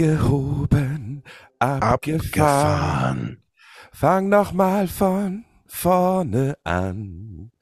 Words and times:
Abgehoben, 0.00 1.22
abgefahren. 1.58 1.82
Abgefahren. 1.82 3.42
Fang 3.92 4.30
noch 4.30 4.52
mal 4.52 4.88
von 4.88 5.44
vorne 5.66 6.56
an. 6.64 7.52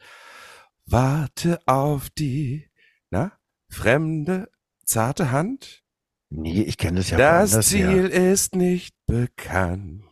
Warte 0.87 1.59
auf 1.67 2.11
die, 2.11 2.71
na, 3.11 3.33
fremde, 3.69 4.49
zarte 4.85 5.33
Hand. 5.33 5.83
Nee, 6.31 6.63
ich 6.63 6.77
kenne 6.77 6.99
das 6.99 7.11
ja 7.11 7.19
das 7.19 7.67
Ziel 7.67 8.09
her. 8.09 8.33
ist 8.33 8.55
nicht 8.55 8.95
bekannt. 9.07 10.05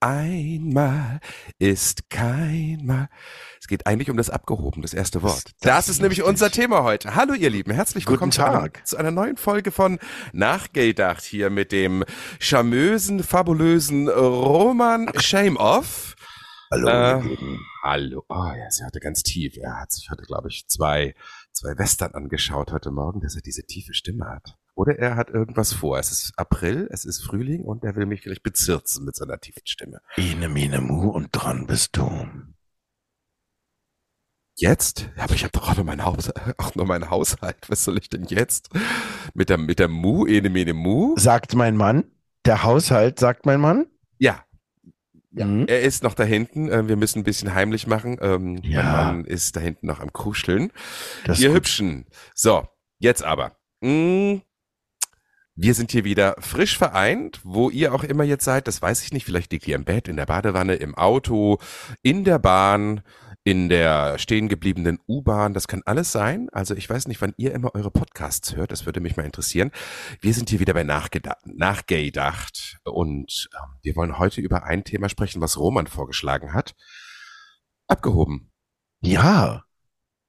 Einmal 0.00 1.20
ist 1.60 2.10
keinmal. 2.10 3.08
Es 3.74 3.78
geht 3.78 3.86
eigentlich 3.88 4.08
um 4.08 4.16
das 4.16 4.30
Abgehoben, 4.30 4.82
das 4.82 4.94
erste 4.94 5.22
Wort. 5.22 5.46
Das, 5.60 5.86
das 5.86 5.88
ist 5.88 6.00
nämlich 6.00 6.22
unser 6.22 6.52
Thema 6.52 6.84
heute. 6.84 7.16
Hallo 7.16 7.34
ihr 7.34 7.50
Lieben, 7.50 7.72
herzlich 7.72 8.06
willkommen 8.06 8.30
Guten 8.30 8.42
zu 8.42 8.46
einer, 8.46 8.60
Tag. 8.60 8.86
zu 8.86 8.96
einer 8.96 9.10
neuen 9.10 9.36
Folge 9.36 9.72
von 9.72 9.98
Nachgedacht 10.32 11.24
hier 11.24 11.50
mit 11.50 11.72
dem 11.72 12.04
charmösen, 12.38 13.24
fabulösen 13.24 14.08
Roman 14.08 15.10
Shame 15.18 15.56
Off. 15.56 16.14
Hallo. 16.70 16.88
Äh, 16.88 17.16
ihr 17.16 17.30
Lieben. 17.30 17.66
Hallo. 17.82 18.24
Oh, 18.28 18.44
er 18.56 18.68
ist 18.68 18.78
ja 18.78 18.86
heute 18.86 19.00
ganz 19.00 19.24
tief. 19.24 19.56
Er 19.56 19.80
hat 19.80 19.90
sich 19.90 20.08
heute, 20.08 20.22
glaube 20.22 20.50
ich, 20.50 20.68
zwei, 20.68 21.16
zwei 21.50 21.76
Western 21.76 22.12
angeschaut 22.12 22.70
heute 22.70 22.92
Morgen, 22.92 23.22
dass 23.22 23.34
er 23.34 23.42
diese 23.42 23.64
tiefe 23.64 23.92
Stimme 23.92 24.26
hat. 24.26 24.56
Oder 24.76 25.00
er 25.00 25.16
hat 25.16 25.30
irgendwas 25.30 25.72
vor. 25.72 25.98
Es 25.98 26.12
ist 26.12 26.32
April, 26.36 26.86
es 26.92 27.04
ist 27.04 27.24
Frühling 27.24 27.64
und 27.64 27.82
er 27.82 27.96
will 27.96 28.06
mich 28.06 28.22
gleich 28.22 28.40
bezirzen 28.40 29.04
mit 29.04 29.16
seiner 29.16 29.40
tiefen 29.40 29.62
Stimme. 29.64 30.00
Ine, 30.16 30.48
mine, 30.48 30.80
mu 30.80 31.10
und 31.10 31.30
dran 31.32 31.66
bist 31.66 31.96
du. 31.96 32.24
Jetzt? 34.56 35.08
Ja, 35.16 35.24
aber 35.24 35.34
ich 35.34 35.42
habe 35.42 35.52
doch 35.52 35.68
auch 35.70 35.76
noch 35.76 35.84
mein 35.84 36.04
Haus, 36.04 36.30
auch 36.58 36.74
noch 36.74 36.84
meinen 36.86 37.10
Haushalt. 37.10 37.56
Was 37.68 37.84
soll 37.84 37.98
ich 37.98 38.08
denn 38.08 38.24
jetzt? 38.24 38.70
Mit 39.34 39.48
der, 39.50 39.58
mit 39.58 39.78
der 39.78 39.88
Mu, 39.88 40.26
ene, 40.26 40.48
mene, 40.50 40.74
Mu? 40.74 41.14
Sagt 41.18 41.54
mein 41.54 41.76
Mann. 41.76 42.04
Der 42.44 42.62
Haushalt, 42.62 43.18
sagt 43.18 43.46
mein 43.46 43.60
Mann. 43.60 43.86
Ja, 44.18 44.44
Ja, 45.32 45.46
Mhm. 45.46 45.66
er 45.66 45.80
ist 45.82 46.04
noch 46.04 46.14
da 46.14 46.22
hinten. 46.22 46.68
Äh, 46.70 46.86
Wir 46.86 46.96
müssen 46.96 47.20
ein 47.20 47.24
bisschen 47.24 47.54
heimlich 47.54 47.86
machen. 47.88 48.18
Ähm, 48.20 48.58
Ja. 48.62 48.82
Mein 48.82 48.92
Mann 48.94 49.24
ist 49.24 49.56
da 49.56 49.60
hinten 49.60 49.86
noch 49.88 49.98
am 50.00 50.12
Kuscheln. 50.12 50.70
Das 51.24 51.40
Ihr. 51.40 51.52
Hübschen. 51.52 52.06
So, 52.34 52.68
jetzt 53.00 53.24
aber. 53.24 53.56
Mm, 53.80 54.36
Wir 55.56 55.74
sind 55.74 55.92
hier 55.92 56.02
wieder 56.04 56.34
frisch 56.40 56.76
vereint, 56.78 57.40
wo 57.44 57.70
ihr 57.70 57.94
auch 57.94 58.02
immer 58.02 58.24
jetzt 58.24 58.44
seid, 58.44 58.66
das 58.66 58.82
weiß 58.82 59.04
ich 59.04 59.12
nicht, 59.12 59.24
vielleicht 59.24 59.52
liegt 59.52 59.68
ihr 59.68 59.76
im 59.76 59.84
Bett, 59.84 60.08
in 60.08 60.16
der 60.16 60.26
Badewanne, 60.26 60.74
im 60.74 60.96
Auto, 60.96 61.58
in 62.02 62.24
der 62.24 62.40
Bahn, 62.40 63.02
in 63.44 63.68
der 63.68 64.18
stehen 64.18 64.48
gebliebenen 64.48 64.98
U-Bahn, 65.06 65.52
das 65.52 65.68
kann 65.68 65.82
alles 65.84 66.10
sein. 66.10 66.48
Also 66.52 66.74
ich 66.74 66.88
weiß 66.88 67.06
nicht, 67.08 67.20
wann 67.20 67.34
ihr 67.36 67.52
immer 67.52 67.74
eure 67.74 67.90
Podcasts 67.90 68.56
hört, 68.56 68.72
das 68.72 68.86
würde 68.86 69.00
mich 69.00 69.16
mal 69.16 69.26
interessieren. 69.26 69.70
Wir 70.20 70.32
sind 70.32 70.48
hier 70.48 70.60
wieder 70.60 70.72
bei 70.72 70.82
Nachgeda 70.82 71.36
Nachgedacht 71.44 72.78
und 72.84 73.50
ähm, 73.52 73.78
wir 73.82 73.96
wollen 73.96 74.18
heute 74.18 74.40
über 74.40 74.64
ein 74.64 74.82
Thema 74.82 75.10
sprechen, 75.10 75.42
was 75.42 75.58
Roman 75.58 75.86
vorgeschlagen 75.86 76.54
hat. 76.54 76.74
Abgehoben. 77.86 78.50
Ja. 79.02 79.64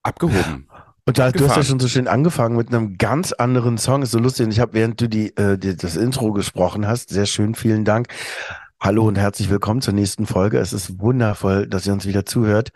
Abgehoben. 0.04 0.70
Und 1.08 1.18
da, 1.18 1.32
du 1.32 1.48
hast 1.48 1.56
ja 1.56 1.64
schon 1.64 1.80
so 1.80 1.88
schön 1.88 2.08
angefangen 2.08 2.58
mit 2.58 2.68
einem 2.68 2.98
ganz 2.98 3.32
anderen 3.32 3.78
Song. 3.78 4.02
Ist 4.02 4.12
so 4.12 4.20
lustig. 4.20 4.46
Und 4.48 4.52
ich 4.52 4.60
habe, 4.60 4.74
während 4.74 5.00
du 5.00 5.08
die, 5.08 5.36
äh, 5.38 5.58
die, 5.58 5.78
das 5.78 5.96
Intro 5.96 6.34
gesprochen 6.34 6.88
hast, 6.88 7.10
sehr 7.10 7.28
schön, 7.28 7.56
vielen 7.56 7.86
Dank. 7.86 8.08
Hallo 8.86 9.08
und 9.08 9.16
herzlich 9.18 9.50
willkommen 9.50 9.82
zur 9.82 9.96
nächsten 9.96 10.28
Folge. 10.28 10.60
Es 10.60 10.72
ist 10.72 11.00
wundervoll, 11.00 11.66
dass 11.66 11.88
ihr 11.88 11.94
uns 11.94 12.06
wieder 12.06 12.24
zuhört. 12.24 12.70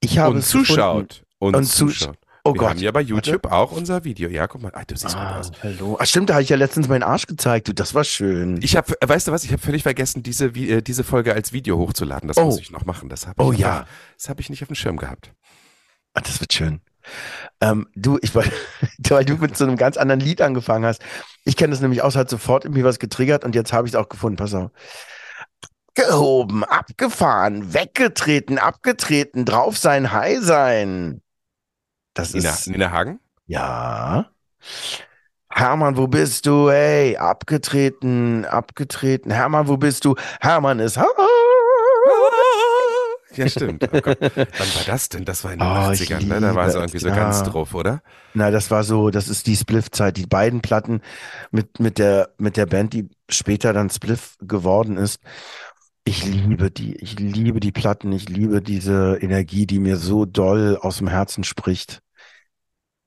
Ich 0.00 0.18
habe 0.18 0.30
und 0.32 0.38
es 0.38 0.48
zuschaut. 0.48 1.24
Und, 1.38 1.54
Und 1.54 1.64
zus- 1.64 1.98
zuschaut. 1.98 2.16
Oh 2.42 2.54
wir 2.54 2.60
Gott. 2.60 2.70
haben 2.70 2.78
ja 2.78 2.90
bei 2.90 3.02
YouTube 3.02 3.44
auch 3.52 3.72
unser 3.72 4.04
Video. 4.04 4.30
Ja, 4.30 4.46
guck 4.46 4.62
mal. 4.62 4.72
Ah, 4.74 4.84
du 4.86 4.96
siehst 4.96 5.14
gut 5.14 5.22
Ah, 5.22 5.40
aus. 5.40 5.50
hallo. 5.62 5.98
Ach 6.00 6.06
stimmt, 6.06 6.30
da 6.30 6.34
habe 6.34 6.42
ich 6.42 6.48
ja 6.48 6.56
letztens 6.56 6.88
meinen 6.88 7.02
Arsch 7.02 7.26
gezeigt. 7.26 7.68
Du, 7.68 7.74
das 7.74 7.94
war 7.94 8.02
schön. 8.04 8.62
Ich 8.62 8.76
habe, 8.78 8.94
weißt 9.04 9.28
du 9.28 9.32
was? 9.32 9.44
Ich 9.44 9.52
habe 9.52 9.60
völlig 9.60 9.82
vergessen, 9.82 10.22
diese 10.22 10.46
äh, 10.46 10.80
diese 10.80 11.04
Folge 11.04 11.34
als 11.34 11.52
Video 11.52 11.76
hochzuladen. 11.76 12.26
Das 12.26 12.38
Oh. 12.38 12.46
muss 12.46 12.58
ich 12.58 12.70
noch 12.70 12.86
machen. 12.86 13.10
Das 13.10 13.26
habe 13.26 13.42
ich, 13.42 13.46
Oh 13.46 13.52
ja. 13.52 13.86
das 14.16 14.30
habe 14.30 14.40
ich 14.40 14.48
nicht 14.48 14.62
auf 14.62 14.68
dem 14.68 14.74
Schirm 14.74 14.96
gehabt. 14.96 15.34
Ah, 16.14 16.22
das 16.22 16.40
wird 16.40 16.54
schön. 16.54 16.80
Ähm, 17.60 17.88
du, 17.94 18.18
ich 18.22 18.34
weil, 18.34 18.50
weil 19.08 19.24
du 19.24 19.34
mit 19.36 19.56
so 19.56 19.64
einem 19.64 19.76
ganz 19.76 19.96
anderen 19.96 20.20
Lied 20.20 20.40
angefangen 20.40 20.84
hast. 20.84 21.02
Ich 21.44 21.56
kenne 21.56 21.70
das 21.70 21.80
nämlich 21.80 22.02
aus, 22.02 22.16
hat 22.16 22.30
sofort 22.30 22.64
irgendwie 22.64 22.84
was 22.84 22.98
getriggert 22.98 23.44
und 23.44 23.54
jetzt 23.54 23.72
habe 23.72 23.86
ich 23.86 23.94
es 23.94 23.96
auch 23.96 24.08
gefunden. 24.08 24.36
Pass 24.36 24.54
auf. 24.54 24.70
Gehoben, 25.94 26.62
abgefahren, 26.64 27.74
weggetreten, 27.74 28.58
abgetreten, 28.58 29.44
drauf 29.44 29.76
sein, 29.76 30.12
high 30.12 30.38
sein. 30.40 31.22
Das 32.14 32.34
Nina, 32.34 32.50
ist 32.50 32.68
Nina 32.68 32.90
Hagen? 32.92 33.20
ja. 33.46 34.30
Hermann, 35.50 35.96
wo 35.96 36.06
bist 36.06 36.46
du? 36.46 36.70
Hey, 36.70 37.16
abgetreten, 37.16 38.44
abgetreten. 38.44 39.32
Hermann, 39.32 39.66
wo 39.66 39.76
bist 39.76 40.04
du? 40.04 40.14
Hermann 40.40 40.78
ist. 40.78 40.98
Ja, 43.38 43.48
stimmt. 43.48 43.88
Oh 43.92 44.00
Gott. 44.00 44.18
Wann 44.20 44.74
war 44.74 44.84
das 44.86 45.08
denn? 45.08 45.24
Das 45.24 45.44
war 45.44 45.52
in 45.52 45.60
den 45.60 45.68
Oh, 45.68 45.90
ich 45.92 46.12
80ern, 46.12 46.24
ne? 46.26 46.40
Da 46.40 46.54
war 46.54 46.70
so 46.70 46.78
irgendwie 46.78 46.98
so 46.98 47.08
ganz 47.10 47.40
ja. 47.40 47.46
drauf, 47.46 47.74
oder? 47.74 48.02
Na, 48.34 48.50
das 48.50 48.70
war 48.70 48.84
so, 48.84 49.10
das 49.10 49.28
ist 49.28 49.46
die 49.46 49.56
Spliff-Zeit. 49.56 50.16
Die 50.16 50.26
beiden 50.26 50.60
Platten 50.60 51.00
mit, 51.50 51.80
mit 51.80 51.98
der, 51.98 52.30
mit 52.38 52.56
der 52.56 52.66
Band, 52.66 52.92
die 52.92 53.08
später 53.30 53.72
dann 53.72 53.90
Spliff 53.90 54.36
geworden 54.40 54.96
ist. 54.96 55.20
Ich 56.04 56.24
liebe 56.24 56.70
die. 56.70 56.96
Ich 56.96 57.18
liebe 57.18 57.60
die 57.60 57.72
Platten. 57.72 58.12
Ich 58.12 58.28
liebe 58.28 58.62
diese 58.62 59.18
Energie, 59.20 59.66
die 59.66 59.78
mir 59.78 59.96
so 59.96 60.24
doll 60.24 60.78
aus 60.80 60.98
dem 60.98 61.08
Herzen 61.08 61.44
spricht. 61.44 62.00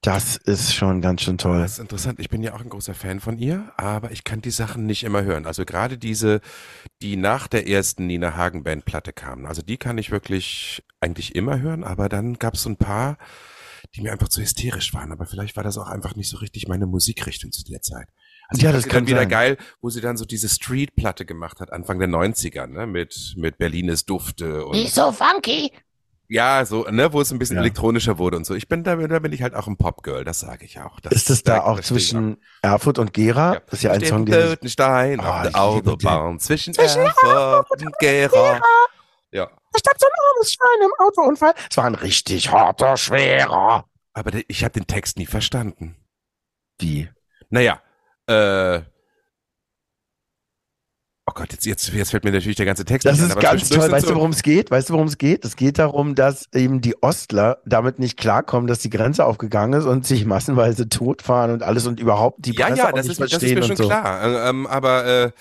Das 0.01 0.35
ist 0.35 0.73
schon 0.73 0.99
ganz 0.99 1.21
schön 1.21 1.37
toll. 1.37 1.59
Das 1.59 1.73
ist 1.73 1.79
interessant. 1.79 2.19
Ich 2.19 2.29
bin 2.29 2.41
ja 2.41 2.55
auch 2.55 2.61
ein 2.61 2.69
großer 2.69 2.95
Fan 2.95 3.19
von 3.19 3.37
ihr, 3.37 3.71
aber 3.77 4.11
ich 4.11 4.23
kann 4.23 4.41
die 4.41 4.49
Sachen 4.49 4.87
nicht 4.87 5.03
immer 5.03 5.21
hören. 5.23 5.45
Also 5.45 5.63
gerade 5.63 5.99
diese, 5.99 6.41
die 7.03 7.17
nach 7.17 7.47
der 7.47 7.67
ersten 7.67 8.07
Nina 8.07 8.35
Hagen 8.35 8.63
Band 8.63 8.83
Platte 8.85 9.13
kamen. 9.13 9.45
Also 9.45 9.61
die 9.61 9.77
kann 9.77 9.99
ich 9.99 10.09
wirklich 10.09 10.83
eigentlich 11.01 11.35
immer 11.35 11.59
hören, 11.59 11.83
aber 11.83 12.09
dann 12.09 12.39
gab 12.39 12.55
es 12.55 12.63
so 12.63 12.69
ein 12.69 12.77
paar, 12.77 13.19
die 13.93 14.01
mir 14.01 14.11
einfach 14.11 14.29
zu 14.29 14.41
hysterisch 14.41 14.91
waren. 14.95 15.11
Aber 15.11 15.27
vielleicht 15.27 15.55
war 15.55 15.63
das 15.63 15.77
auch 15.77 15.87
einfach 15.87 16.15
nicht 16.15 16.29
so 16.29 16.37
richtig 16.37 16.67
meine 16.67 16.87
Musikrichtung 16.87 17.51
zu 17.51 17.63
der 17.63 17.81
Zeit. 17.83 18.07
Also 18.47 18.65
Ja, 18.65 18.71
das 18.71 18.85
kann 18.85 19.03
dann 19.03 19.07
wieder 19.07 19.19
sein. 19.19 19.29
geil, 19.29 19.57
wo 19.81 19.91
sie 19.91 20.01
dann 20.01 20.17
so 20.17 20.25
diese 20.25 20.49
Street-Platte 20.49 21.25
gemacht 21.25 21.59
hat, 21.59 21.71
Anfang 21.71 21.99
der 21.99 22.09
90er, 22.09 22.65
ne, 22.65 22.87
mit, 22.87 23.35
mit 23.37 23.59
Berlin 23.59 23.87
ist 23.89 24.09
Dufte 24.09 24.65
und 24.65 24.89
so 24.89 25.11
funky. 25.11 25.71
Ja, 26.31 26.65
so, 26.65 26.83
ne, 26.89 27.11
wo 27.11 27.19
es 27.21 27.31
ein 27.31 27.39
bisschen 27.39 27.57
Ja. 27.57 27.61
elektronischer 27.61 28.17
wurde 28.17 28.37
und 28.37 28.45
so. 28.45 28.55
Ich 28.55 28.67
bin 28.69 28.83
da, 28.83 28.95
da 28.95 29.19
bin 29.19 29.33
ich 29.33 29.41
halt 29.41 29.53
auch 29.53 29.67
ein 29.67 29.75
Popgirl, 29.77 30.23
das 30.23 30.39
sage 30.39 30.63
ich 30.65 30.79
auch. 30.79 30.99
Das, 31.01 31.11
Ist 31.13 31.29
es 31.29 31.43
da 31.43 31.61
auch 31.63 31.77
das 31.77 31.87
zwischen 31.87 32.37
Erfurt 32.61 32.99
und 32.99 33.13
Gera? 33.13 33.59
Das 33.65 33.73
ist 33.79 33.83
ja 33.83 33.91
ein 33.91 34.03
Song, 34.05 34.25
den 34.25 34.33
ich, 34.39 34.49
Totenstein 34.51 35.19
Oh, 35.19 35.23
auf 35.23 35.41
der 35.43 35.61
Autobahn 35.61 36.39
zwischen, 36.39 36.73
Erfurt 36.75 37.81
und 37.85 37.97
Gera. 37.99 38.61
Ja, 39.31 39.45
Da 39.45 39.79
stand 39.79 39.99
so 39.99 40.07
ein 40.07 40.11
armes 40.35 40.53
Schwein 40.53 40.81
im 40.85 41.05
Autounfall. 41.05 41.53
Es 41.69 41.77
war 41.77 41.85
ein 41.85 41.95
richtig 41.95 42.51
harter, 42.51 42.95
schwerer. 42.97 43.85
aber 44.13 44.31
ich 44.47 44.63
habe 44.63 44.71
den 44.73 44.87
Text 44.87 45.17
nie 45.17 45.25
verstanden. 45.25 45.95
Wie? 46.79 47.09
Naja, 47.49 47.81
äh, 48.27 48.81
oh 51.27 51.31
Gott, 51.35 51.51
jetzt, 51.51 51.65
jetzt, 51.65 51.89
jetzt 51.93 52.11
fällt 52.11 52.23
mir 52.23 52.31
natürlich 52.31 52.57
der 52.57 52.65
ganze 52.65 52.83
Text 52.83 53.05
Das 53.05 53.19
ist 53.19 53.31
aber 53.31 53.41
ganz 53.41 53.69
toll. 53.69 53.91
Weißt 53.91 54.09
du, 54.09 54.15
worum 54.15 54.31
es 54.31 54.43
geht? 54.43 54.71
Weißt 54.71 54.89
du, 54.89 54.93
worum 54.93 55.07
es 55.07 55.17
geht? 55.17 55.45
Es 55.45 55.55
geht 55.55 55.79
darum, 55.79 56.15
dass 56.15 56.47
eben 56.53 56.81
die 56.81 57.01
Ostler 57.01 57.59
damit 57.65 57.99
nicht 57.99 58.17
klarkommen, 58.17 58.67
dass 58.67 58.79
die 58.79 58.89
Grenze 58.89 59.25
aufgegangen 59.25 59.79
ist 59.79 59.85
und 59.85 60.05
sich 60.05 60.25
massenweise 60.25 60.89
totfahren 60.89 61.51
und 61.51 61.63
alles 61.63 61.85
und 61.87 61.99
überhaupt 61.99 62.45
die 62.45 62.53
ja, 62.53 62.67
Presse 62.67 62.77
ja, 62.79 62.87
auch 62.87 62.91
das 62.93 63.07
nicht 63.07 63.19
ist, 63.19 63.33
das 63.33 63.43
ist 63.43 63.55
mir 63.55 63.63
schon 63.63 63.75
so. 63.75 63.87
klar. 63.87 64.23
Äh, 64.23 64.49
Ähm, 64.49 64.67
aber 64.67 65.05
äh, 65.05 65.31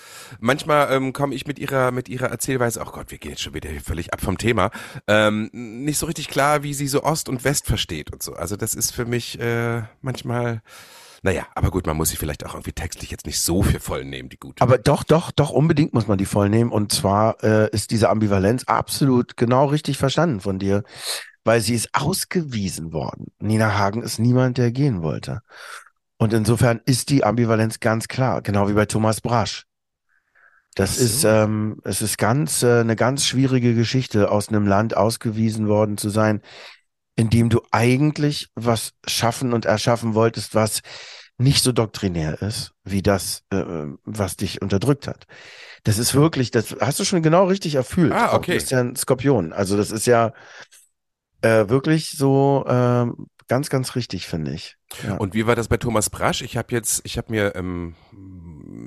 manchmal 0.41 0.93
ähm, 0.93 1.13
komme 1.13 1.35
ich 1.35 1.47
mit 1.47 1.59
ihrer 1.59 1.91
mit 1.91 2.09
ihrer 2.09 2.27
Erzählweise, 2.27 2.81
oh 2.81 2.91
Gott, 2.91 3.11
wir 3.11 3.19
gehen 3.19 3.33
jetzt 3.33 3.43
schon 3.43 3.55
wieder 3.55 3.71
völlig 3.85 4.13
ab 4.13 4.21
vom 4.21 4.39
Thema, 4.39 4.71
ähm, 5.07 5.51
nicht 5.53 5.99
so 5.99 6.07
richtig 6.07 6.29
klar, 6.29 6.63
wie 6.63 6.75
sie 6.75 6.89
so 6.89 7.03
Ost 7.03 7.29
und 7.29 7.45
West 7.45 7.67
versteht 7.67 8.13
und 8.13 8.23
so. 8.23 8.35
Also 8.35 8.57
das 8.57 8.75
ist 8.75 8.93
für 8.93 9.07
mich 9.07 9.41
äh, 9.41 9.83
manchmal, 10.03 10.63
naja, 11.23 11.47
aber 11.55 11.71
gut, 11.71 11.87
man 11.87 11.97
muss 11.97 12.11
sie 12.11 12.17
vielleicht 12.17 12.47
auch 12.47 12.55
irgendwie 12.55 12.73
textlich 12.73 13.11
jetzt 13.11 13.27
nicht 13.27 13.41
so 13.41 13.63
für 13.63 13.81
voll 13.81 14.05
nehmen, 14.05 14.29
die 14.29 14.39
gute. 14.39 14.63
Aber 14.63 14.79
doch, 14.79 15.05
doch, 15.05 15.31
doch, 15.31 15.51
unbedingt 15.51 15.93
muss 15.93 16.09
man 16.09 16.19
die 16.19 16.27
voll 16.27 16.49
nehmen. 16.49 16.73
Und 16.73 16.93
zwar 16.93 17.43
äh, 17.45 17.69
ist 17.71 17.91
diese 17.91 18.09
Ambivalenz 18.09 18.65
absolut 18.65 19.37
genau 19.37 19.67
richtig 19.67 19.99
verstanden 19.99 20.41
von 20.41 20.59
dir, 20.59 20.83
weil 21.45 21.61
sie 21.61 21.75
ist 21.75 21.91
ausgewiesen 21.95 22.93
worden. 22.93 23.27
Nina 23.39 23.77
Hagen 23.77 24.03
ist 24.03 24.19
niemand, 24.19 24.57
der 24.57 24.73
gehen 24.73 25.03
wollte. 25.03 25.41
Und 26.17 26.33
insofern 26.33 26.81
ist 26.85 27.11
die 27.11 27.25
Ambivalenz 27.25 27.81
ganz 27.81 28.09
klar, 28.09 28.43
genau 28.43 28.69
wie 28.69 28.75
bei 28.75 28.87
Thomas 28.87 29.21
Brasch. 29.21 29.67
Das 30.75 30.97
so. 30.97 31.05
ist, 31.05 31.25
ähm, 31.25 31.81
es 31.85 32.01
ist 32.01 32.17
ganz, 32.19 32.63
äh, 32.63 32.81
eine 32.81 32.97
ganz 32.97 33.27
schwierige 33.27 33.75
Geschichte, 33.75 34.31
aus 34.31 34.49
einem 34.49 34.67
Land 34.67 34.97
ausgewiesen 34.97 35.69
worden 35.69 35.99
zu 35.99 36.09
sein, 36.09 36.43
in 37.17 37.31
dem 37.31 37.51
du 37.51 37.61
eigentlich 37.71 38.49
was 38.55 38.93
schaffen 39.07 39.53
und 39.53 39.65
erschaffen 39.67 40.15
wolltest, 40.15 40.55
was 40.55 40.81
nicht 41.39 41.63
so 41.63 41.73
doktrinär 41.73 42.43
ist, 42.43 42.73
wie 42.85 43.03
das, 43.03 43.43
äh, 43.51 43.65
was 44.05 44.37
dich 44.37 44.61
unterdrückt 44.61 45.07
hat. 45.07 45.27
Das 45.85 45.99
ist 45.99 46.15
wirklich, 46.15 46.51
das 46.51 46.77
hast 46.81 47.01
du 47.01 47.05
schon 47.05 47.23
genau 47.23 47.47
richtig 47.47 47.77
erfüllt. 47.77 48.13
Ah, 48.13 48.35
okay. 48.35 48.55
Das 48.55 48.65
ist 48.65 48.71
ja 48.71 48.81
ein 48.81 48.95
Skorpion. 48.95 49.53
Also 49.53 49.77
das 49.77 49.91
ist 49.91 50.07
ja 50.07 50.33
äh, 51.41 51.69
wirklich 51.69 52.11
so 52.11 52.65
ähm, 52.69 53.27
ganz, 53.49 53.71
ganz 53.71 53.97
richtig, 53.97 54.27
finde 54.27 54.53
ich. 54.53 54.77
Ja. 55.03 55.17
Und 55.17 55.35
wie 55.35 55.47
war 55.47 55.57
das 55.57 55.69
bei 55.69 55.79
Thomas 55.79 56.11
Brasch? 56.11 56.43
Ich 56.43 56.57
habe 56.57 56.73
jetzt, 56.73 57.01
ich 57.05 57.17
habe 57.17 57.33
mir 57.33 57.55
ähm, 57.57 57.95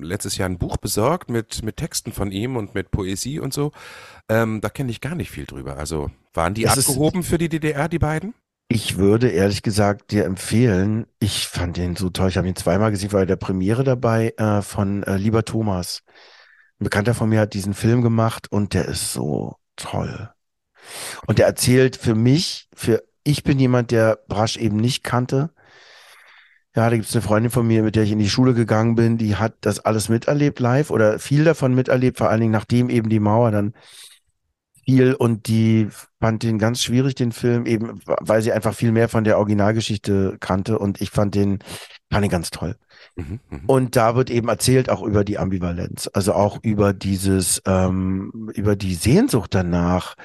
letztes 0.02 0.38
Jahr 0.38 0.50
ein 0.50 0.58
Buch 0.58 0.78
besorgt 0.78 1.30
mit 1.30 1.64
mit 1.64 1.78
Texten 1.78 2.12
von 2.12 2.32
ihm 2.32 2.56
und 2.56 2.74
mit 2.76 2.92
Poesie 2.92 3.40
und 3.40 3.54
so. 3.54 3.72
Ähm, 4.30 4.62
da 4.62 4.70
kenne 4.70 4.92
ich 4.92 5.02
gar 5.02 5.16
nicht 5.16 5.32
viel 5.32 5.46
drüber. 5.46 5.78
Also 5.78 6.10
waren 6.34 6.54
die 6.54 6.64
Es 6.64 6.78
ist- 6.78 6.90
abgehoben 6.90 7.24
für 7.24 7.38
die 7.38 7.50
DDR, 7.50 7.88
die 7.90 8.00
beiden? 8.00 8.34
Ich 8.70 8.98
würde 8.98 9.30
ehrlich 9.30 9.62
gesagt 9.62 10.12
dir 10.12 10.26
empfehlen, 10.26 11.06
ich 11.20 11.48
fand 11.48 11.78
den 11.78 11.96
so 11.96 12.10
toll, 12.10 12.30
ich 12.30 12.38
habe 12.38 12.48
ihn 12.48 12.56
zweimal 12.56 12.90
gesehen, 12.92 13.12
war 13.12 13.20
bei 13.22 13.26
der 13.26 13.36
Premiere 13.36 13.84
dabei 13.84 14.34
äh, 14.38 14.62
von 14.62 15.04
äh, 15.04 15.18
Lieber 15.18 15.46
Thomas. 15.46 16.02
Ein 16.80 16.86
Bekannter 16.86 17.14
von 17.14 17.30
mir 17.30 17.42
hat 17.42 17.54
diesen 17.54 17.74
Film 17.76 18.02
gemacht 18.02 18.52
und 18.52 18.74
der 18.74 18.86
ist 18.86 19.14
so 19.14 19.58
toll. 19.76 20.30
Und 21.28 21.38
der 21.40 21.46
erzählt 21.46 21.98
für 21.98 22.16
mich, 22.16 22.68
für 22.74 23.04
ich 23.24 23.44
bin 23.44 23.60
jemand, 23.60 23.92
der 23.92 24.20
Brasch 24.28 24.58
eben 24.58 24.78
nicht 24.78 25.04
kannte. 25.04 25.52
Ja, 26.76 26.90
da 26.90 26.96
gibt's 26.96 27.14
eine 27.14 27.22
Freundin 27.22 27.52
von 27.52 27.68
mir, 27.68 27.84
mit 27.84 27.96
der 27.96 28.04
ich 28.04 28.12
in 28.12 28.20
die 28.20 28.30
Schule 28.30 28.54
gegangen 28.54 28.96
bin, 28.96 29.18
die 29.18 29.36
hat 29.36 29.54
das 29.62 29.80
alles 29.80 30.10
miterlebt 30.10 30.60
live 30.60 30.90
oder 30.90 31.20
viel 31.20 31.44
davon 31.44 31.76
miterlebt, 31.76 32.18
vor 32.18 32.30
allen 32.30 32.42
Dingen 32.42 32.52
nachdem 32.52 32.90
eben 32.90 33.10
die 33.10 33.20
Mauer 33.20 33.52
dann 33.52 33.74
fiel 34.86 35.14
und 35.14 35.48
die 35.48 35.88
fand 36.20 36.44
den 36.44 36.58
ganz 36.58 36.82
schwierig, 36.84 37.16
den 37.16 37.32
Film, 37.32 37.66
eben 37.66 38.02
weil 38.06 38.42
sie 38.42 38.52
einfach 38.52 38.74
viel 38.74 38.92
mehr 38.92 39.08
von 39.08 39.24
der 39.24 39.38
Originalgeschichte 39.38 40.38
kannte 40.40 40.80
und 40.80 41.00
ich 41.00 41.12
fand 41.12 41.36
den, 41.36 41.60
fand 42.12 42.24
den 42.24 42.32
ganz 42.32 42.50
toll. 42.50 42.76
Mhm, 43.16 43.40
mhm. 43.50 43.62
Und 43.68 43.96
da 43.96 44.16
wird 44.16 44.30
eben 44.30 44.50
erzählt 44.50 44.90
auch 44.90 45.04
über 45.04 45.24
die 45.24 45.38
Ambivalenz, 45.38 46.10
also 46.14 46.34
auch 46.34 46.60
über 46.64 46.94
dieses, 46.94 47.62
ähm, 47.66 48.52
über 48.56 48.76
die 48.76 48.96
Sehnsucht 48.96 49.54
danach. 49.54 50.16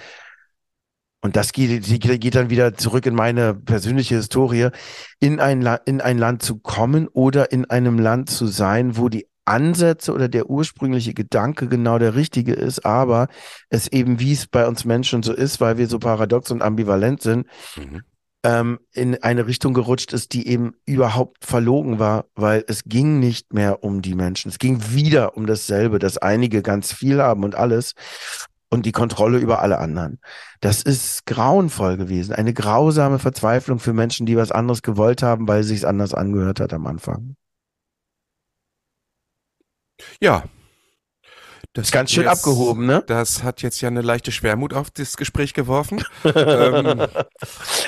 Und 1.21 1.35
das 1.35 1.53
geht, 1.53 1.85
geht 1.85 2.35
dann 2.35 2.51
wieder 2.51 2.75
zurück 2.75 3.05
in 3.07 3.15
meine 3.15 3.55
persönliche 3.55 4.17
Historie, 4.17 4.69
in 5.19 5.41
ein, 5.41 5.61
La 5.63 5.75
in 5.75 6.01
ein 6.01 6.17
Land 6.19 6.43
zu 6.43 6.59
kommen 6.59 7.09
oder 7.09 7.51
in 7.51 7.65
einem 7.69 7.99
Land 7.99 8.31
zu 8.31 8.47
sein, 8.47 8.97
wo 8.97 9.09
die 9.09 9.27
Ansätze 9.45 10.13
oder 10.13 10.29
der 10.29 10.49
ursprüngliche 10.51 11.15
Gedanke 11.15 11.69
genau 11.69 11.99
der 11.99 12.15
richtige 12.15 12.53
ist, 12.53 12.85
aber 12.85 13.29
es 13.71 13.89
eben, 13.89 14.21
wie 14.21 14.33
es 14.33 14.47
bei 14.47 14.67
uns 14.69 14.85
Menschen 14.85 15.23
so 15.23 15.33
ist, 15.33 15.61
weil 15.61 15.79
wir 15.79 15.89
so 15.89 15.99
paradox 15.99 16.51
und 16.51 16.63
ambivalent 16.63 17.23
sind, 17.23 17.47
Mhm. 17.77 18.03
ähm, 18.45 18.79
in 18.93 19.21
eine 19.23 19.47
Richtung 19.47 19.75
gerutscht 19.75 20.13
ist, 20.13 20.35
die 20.35 20.47
eben 20.49 20.75
überhaupt 20.85 21.45
verlogen 21.45 21.99
war, 21.99 22.27
weil 22.35 22.63
es 22.69 22.85
ging 22.85 23.19
nicht 23.19 23.53
mehr 23.55 23.83
um 23.83 24.03
die 24.03 24.15
Menschen. 24.15 24.51
Es 24.51 24.59
ging 24.59 24.83
wieder 24.93 25.37
um 25.37 25.47
dasselbe, 25.47 25.99
dass 25.99 26.19
einige 26.19 26.63
ganz 26.63 26.93
viel 26.93 27.21
haben 27.23 27.43
und 27.43 27.55
alles 27.57 27.95
und 28.71 28.87
die 28.87 28.93
Kontrolle 28.93 29.39
über 29.39 29.61
alle 29.63 29.79
anderen. 29.79 30.21
Das 30.61 30.83
ist 30.83 31.27
grauenvoll 31.27 31.97
gewesen. 31.97 32.35
Eine 32.35 32.53
grausame 32.53 33.19
Verzweiflung 33.19 33.79
für 33.79 33.93
Menschen, 33.93 34.27
die 34.27 34.37
was 34.37 34.53
anderes 34.53 34.83
gewollt 34.83 35.23
haben, 35.23 35.49
weil 35.49 35.61
es 35.61 35.69
sich 35.69 35.87
anders 35.87 36.15
angehört 36.15 36.61
hat 36.61 36.73
am 36.73 36.87
Anfang. 36.87 37.37
Ja. 40.21 40.45
Das 41.79 41.87
Ist 41.89 41.93
ganz 41.93 42.11
schön 42.11 42.25
jetzt- 42.25 42.39
abgehoben, 42.41 42.87
ne? 42.87 43.05
Das 43.07 43.45
hat 43.45 43.63
jetzt 43.63 43.81
ja 43.81 43.89
eine 43.89 44.03
leichte 44.03 44.33
Schwermut 44.33 44.75
auf 44.75 44.91
das 44.91 45.17
Gespräch 45.17 45.55
geworfen. 45.55 46.03
ähm, 46.25 47.07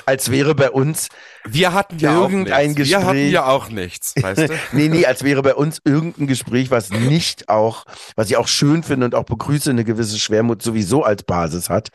Als 0.06 0.30
wäre 0.30 0.54
bei 0.54 0.70
uns, 0.70 1.08
wir 1.44 1.72
hatten 1.72 1.98
ja 1.98 2.16
auch 2.18 2.30
Irgendein 2.30 2.68
nichts. 2.72 2.88
Wir 2.88 2.98
hatten 2.98 3.06
Gespräch. 3.14 3.32
ja 3.32 3.46
auch 3.46 3.68
nichts, 3.68 4.14
weißt 4.20 4.48
du? 4.48 4.54
nee, 4.72 4.88
nee, 4.88 5.06
als 5.06 5.24
wäre 5.24 5.42
bei 5.42 5.56
uns 5.56 5.80
irgendein 5.84 6.28
Gespräch, 6.28 6.70
was 6.70 6.90
nicht 6.90 7.48
auch, 7.48 7.84
was 8.14 8.30
ich 8.30 8.36
auch 8.36 8.46
schön 8.46 8.84
finde 8.84 9.06
und 9.06 9.14
auch 9.16 9.24
begrüße, 9.24 9.70
eine 9.70 9.84
gewisse 9.84 10.20
Schwermut 10.20 10.62
sowieso 10.62 11.02
als 11.02 11.24
Basis 11.24 11.68
hat. 11.68 11.88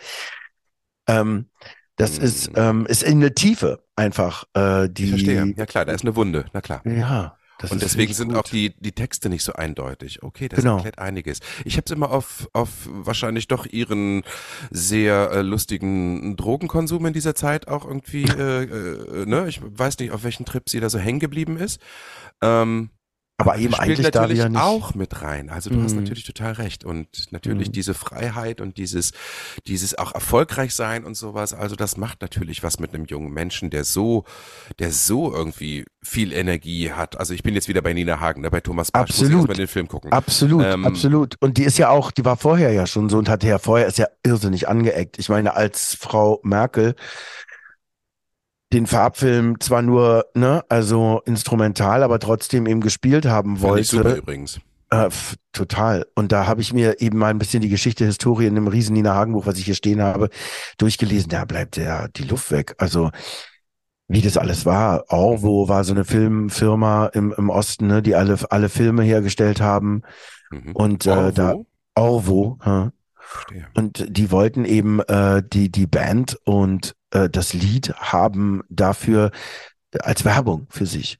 Ähm, 1.08 1.50
das 1.96 2.20
Mm. 2.20 2.24
ist, 2.24 2.52
ähm, 2.56 2.86
ist 2.88 3.04
in 3.04 3.22
der 3.22 3.36
Tiefe 3.36 3.84
einfach, 3.96 4.44
äh, 4.54 4.90
die. 4.90 5.06
Ich 5.06 5.10
verstehe. 5.12 5.54
Ja 5.56 5.66
klar, 5.66 5.86
da 5.86 5.94
ist 5.94 6.02
eine 6.02 6.16
Wunde, 6.18 6.44
na 6.52 6.60
klar. 6.60 6.82
Ja. 6.86 7.38
Das 7.58 7.72
Und 7.72 7.82
deswegen 7.82 8.14
sind 8.14 8.30
gut. 8.30 8.38
auch 8.38 8.44
die, 8.44 8.74
die 8.80 8.92
Texte 8.92 9.30
nicht 9.30 9.44
so 9.44 9.54
eindeutig. 9.54 10.22
Okay, 10.24 10.50
das 10.50 10.60
Genau. 10.60 10.76
erklärt 10.76 11.00
einiges. 11.00 11.40
Ich 11.64 11.78
habe 11.78 11.86
es 11.86 11.92
immer 11.92 12.12
auf, 12.12 12.50
auf 12.54 12.70
wahrscheinlich 12.86 13.48
doch 13.48 13.66
ihren 13.66 14.24
sehr 14.72 15.32
äh, 15.32 15.42
lustigen 15.42 16.36
Drogenkonsum 16.36 17.06
in 17.06 17.14
dieser 17.14 17.34
Zeit 17.34 17.68
auch 17.70 17.86
irgendwie, 17.86 18.24
äh, 18.26 18.64
äh, 18.64 19.26
ne? 19.26 19.48
Ich 19.48 19.62
weiß 19.64 20.00
nicht, 20.00 20.12
auf 20.12 20.24
welchen 20.24 20.46
Trip 20.46 20.68
sie 20.70 20.80
da 20.82 20.90
so 20.90 21.00
hängen 21.00 21.20
geblieben 21.20 21.58
ist. 21.58 21.80
Ähm, 22.42 22.90
Aber 23.38 23.58
eben 23.58 23.74
spielt 23.74 23.80
eigentlich 23.82 24.12
da 24.12 24.22
natürlich 24.22 24.48
nicht. 24.48 24.62
auch 24.62 24.96
mit 24.96 25.22
rein. 25.22 25.50
Also 25.50 25.70
du 25.70 25.82
hast 25.84 25.94
Mhm. 25.94 26.04
natürlich 26.04 26.24
total 26.24 26.54
recht. 26.54 26.86
Und 26.86 27.08
natürlich 27.32 27.68
Mhm. 27.68 27.74
diese 27.74 27.94
Freiheit 27.94 28.62
und 28.62 28.78
dieses, 28.78 29.12
dieses 29.68 29.98
auch 29.98 30.14
erfolgreich 30.16 30.74
sein 30.74 31.04
und 31.04 31.16
sowas. 31.16 31.54
Also 31.54 31.76
das 31.76 31.98
macht 31.98 32.22
natürlich 32.22 32.64
was 32.64 32.80
mit 32.80 32.94
einem 32.94 33.04
jungen 33.06 33.34
Menschen, 33.34 33.70
der 33.72 33.84
so, 33.84 34.24
der 34.80 34.92
so 34.94 35.34
irgendwie 35.34 35.84
viel 36.02 36.32
Energie 36.32 36.92
hat. 36.94 37.20
Also 37.20 37.34
ich 37.34 37.44
bin 37.44 37.56
jetzt 37.56 37.68
wieder 37.68 37.82
bei 37.82 37.92
Nina 37.92 38.22
Hagen, 38.22 38.40
ne, 38.42 38.50
bei 38.52 38.62
Thomas. 38.62 38.88
Muss 38.94 39.10
ich 39.10 39.16
Absolut. 39.16 39.34
erst 39.40 39.48
mal 39.50 39.54
den 39.56 39.68
Film 39.68 39.88
gucken. 39.90 40.14
Absolut, 40.14 40.64
Ähm, 40.64 40.86
absolut. 40.86 41.36
Und 41.42 41.58
die 41.58 41.64
ist 41.64 41.78
ja 41.78 41.90
auch, 41.90 42.12
die 42.12 42.24
war 42.24 42.38
vorher 42.38 42.72
ja 42.72 42.88
schon 42.88 43.10
so 43.10 43.18
und 43.18 43.28
hatte 43.28 43.48
ja 43.48 43.60
vorher, 43.60 43.88
ist 43.88 43.98
ja 43.98 44.08
irrsinnig 44.24 44.70
angeeckt. 44.70 45.20
Ich 45.20 45.28
meine, 45.28 45.56
als 45.56 45.96
Frau 46.00 46.40
Merkel 46.44 46.96
den 48.76 48.88
Farbfilm 48.88 49.60
zwar 49.60 49.82
nur, 49.82 50.26
ne, 50.34 50.64
also 50.70 51.22
instrumental, 51.26 52.04
aber 52.04 52.20
trotzdem 52.20 52.68
eben 52.68 52.82
gespielt 52.82 53.26
haben 53.26 53.58
Fand 53.58 53.80
ich 53.80 53.88
super 53.88 54.06
wollte. 54.06 54.18
übrigens. 54.20 54.60
Äh, 54.92 55.10
total. 55.54 56.06
Und 56.14 56.32
da 56.32 56.46
habe 56.46 56.62
ich 56.62 56.74
mir 56.74 57.02
eben 57.02 57.18
mal 57.18 57.30
ein 57.30 57.40
bisschen 57.40 57.62
die 57.62 57.70
Geschichte, 57.70 58.06
Historie 58.06 58.46
in 58.46 58.56
einem 58.56 58.68
riesen 58.68 58.94
Nina 58.94 59.16
Hagen 59.16 59.34
Buch, 59.34 59.48
was 59.48 59.58
ich 59.58 59.66
hier 59.66 59.76
stehen 59.76 60.02
habe, 60.02 60.30
durchgelesen. 60.78 61.30
Da 61.30 61.46
bleibt 61.46 61.78
ja 61.78 62.08
die 62.10 62.24
Luft 62.24 62.52
weg. 62.52 62.76
Also, 62.78 63.10
wie 64.08 64.22
das 64.22 64.38
alles 64.38 64.66
war. 64.66 65.06
Orwo 65.08 65.68
war 65.68 65.84
so 65.84 65.94
eine 65.94 66.06
Filmfirma 66.06 67.08
im, 67.08 67.34
im 67.36 67.50
Osten, 67.50 67.88
ne, 67.88 68.02
die 68.02 68.14
alle, 68.14 68.38
alle 68.50 68.70
Filme 68.70 69.04
hergestellt 69.04 69.62
haben. 69.62 70.04
Mhm. 70.52 70.72
Und 70.74 71.06
äh, 71.08 71.12
Orwo? 71.12 71.32
da 71.32 71.56
Orwo. 71.96 72.58
Verstehe. 73.18 73.68
und 73.74 74.06
die 74.08 74.30
wollten 74.30 74.66
eben 74.66 75.00
äh, 75.00 75.42
die 75.44 75.72
die 75.72 75.88
Band 75.88 76.38
und 76.44 76.96
äh, 77.16 77.30
das 77.30 77.54
Lied 77.54 77.94
haben 77.96 78.62
dafür 78.70 79.32
als 80.00 80.26
Werbung 80.26 80.68
für 80.70 80.86
sich. 80.86 81.18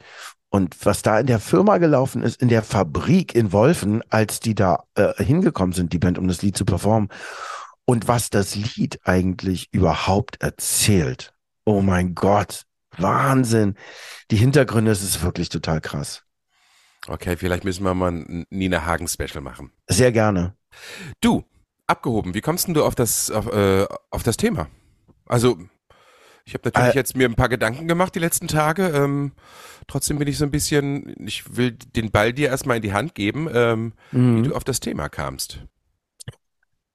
Und 0.50 0.86
was 0.86 1.02
da 1.02 1.20
in 1.20 1.28
der 1.28 1.40
Firma 1.40 1.78
gelaufen 1.78 2.22
ist, 2.22 2.42
in 2.42 2.50
der 2.50 2.64
Fabrik 2.64 3.34
in 3.36 3.52
Wolfen, 3.52 4.04
als 4.10 4.40
die 4.40 4.56
da 4.56 4.84
äh, 4.96 5.14
hingekommen 5.24 5.74
sind, 5.74 5.94
die 5.94 6.00
Band, 6.00 6.18
um 6.18 6.28
das 6.28 6.42
Lied 6.42 6.58
zu 6.58 6.66
performen, 6.66 7.10
und 7.86 8.08
was 8.08 8.30
das 8.30 8.56
Lied 8.56 9.00
eigentlich 9.04 9.70
überhaupt 9.72 10.42
erzählt. 10.42 11.34
Oh 11.66 11.82
mein 11.82 12.16
Gott, 12.16 12.64
Wahnsinn. 12.98 13.76
Die 14.32 14.38
Hintergründe, 14.38 14.92
es 14.92 15.04
ist 15.04 15.24
wirklich 15.24 15.50
total 15.50 15.82
krass. 15.82 16.24
Okay, 17.08 17.38
vielleicht 17.38 17.64
müssen 17.64 17.84
wir 17.84 17.94
mal 17.94 18.12
ein 18.12 18.46
Nina 18.50 18.86
Hagen 18.86 19.08
Special 19.08 19.42
machen. 19.42 19.72
Sehr 19.88 20.12
gerne. 20.12 20.56
Du, 21.22 21.44
abgehoben, 21.86 22.34
wie 22.34 22.42
kommst 22.42 22.68
denn 22.68 22.74
du 22.74 22.84
auf 22.84 22.96
das, 22.96 23.30
auf, 23.30 23.48
äh, 23.48 23.86
auf 24.10 24.24
das 24.24 24.38
Thema? 24.38 24.68
Also, 25.28 25.58
ich 26.46 26.54
habe 26.54 26.70
natürlich 26.70 26.96
Äh, 26.96 26.98
jetzt 26.98 27.16
mir 27.18 27.28
ein 27.28 27.36
paar 27.36 27.50
Gedanken 27.50 27.88
gemacht 27.88 28.14
die 28.16 28.20
letzten 28.20 28.48
Tage. 28.48 28.88
Ähm, 28.90 29.34
trotzdem 29.88 30.18
bin 30.20 30.28
ich 30.28 30.38
so 30.38 30.46
ein 30.46 30.52
bisschen, 30.52 31.16
ich 31.28 31.56
will 31.58 31.72
den 31.72 32.12
Ball 32.12 32.34
dir 32.34 32.50
erstmal 32.50 32.78
in 32.78 32.84
die 32.84 32.94
Hand 32.94 33.16
geben, 33.16 33.50
ähm, 33.54 33.94
Mhm. 34.12 34.38
wie 34.44 34.48
du 34.50 34.56
auf 34.56 34.64
das 34.64 34.80
Thema 34.80 35.10
kamst. 35.10 35.60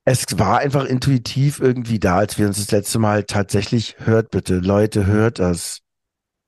Es 0.04 0.38
war 0.38 0.59
einfach 0.59 0.85
intuitiv 0.87 1.61
irgendwie 1.61 1.99
da, 1.99 2.16
als 2.16 2.38
wir 2.38 2.47
uns 2.47 2.57
das 2.59 2.71
letzte 2.71 2.99
Mal 2.99 3.25
tatsächlich 3.25 3.97
hört 3.99 4.30
bitte. 4.30 4.57
Leute, 4.59 5.07
hört 5.07 5.38
das. 5.38 5.80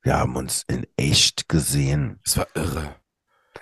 Wir 0.02 0.16
haben 0.18 0.36
uns 0.36 0.64
in 0.68 0.86
echt 0.96 1.48
gesehen. 1.48 2.18
Das 2.24 2.38
war 2.38 2.46
irre. 2.54 2.96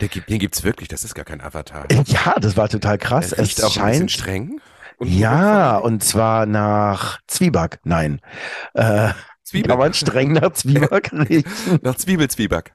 Der 0.01 0.09
gibt, 0.09 0.31
den 0.31 0.39
gibt's 0.39 0.63
wirklich, 0.65 0.89
das 0.89 1.05
ist 1.05 1.15
gar 1.15 1.25
kein 1.27 1.41
Avatar. 1.43 1.87
Ja, 2.07 2.35
das 2.41 2.57
war 2.57 2.69
total 2.69 2.97
krass. 2.99 3.33
Es 3.33 3.63
auch 3.63 3.77
ein 3.77 3.89
bisschen 3.91 4.09
scheint. 4.09 4.11
streng. 4.13 4.61
Und 4.97 5.09
Ja, 5.09 5.77
und 5.77 6.03
zwar 6.05 6.47
nach 6.47 7.19
Zwieback. 7.27 7.81
Nein. 7.85 8.21
Äh, 8.75 9.11
Zwiebel. 9.51 9.77
man 9.77 9.93
streng 9.95 10.33
nach 10.33 10.53
Zwieback 10.53 11.13
riechen? 11.29 11.45
Nach 11.83 11.95
Zwiebelzwieback. 11.97 12.73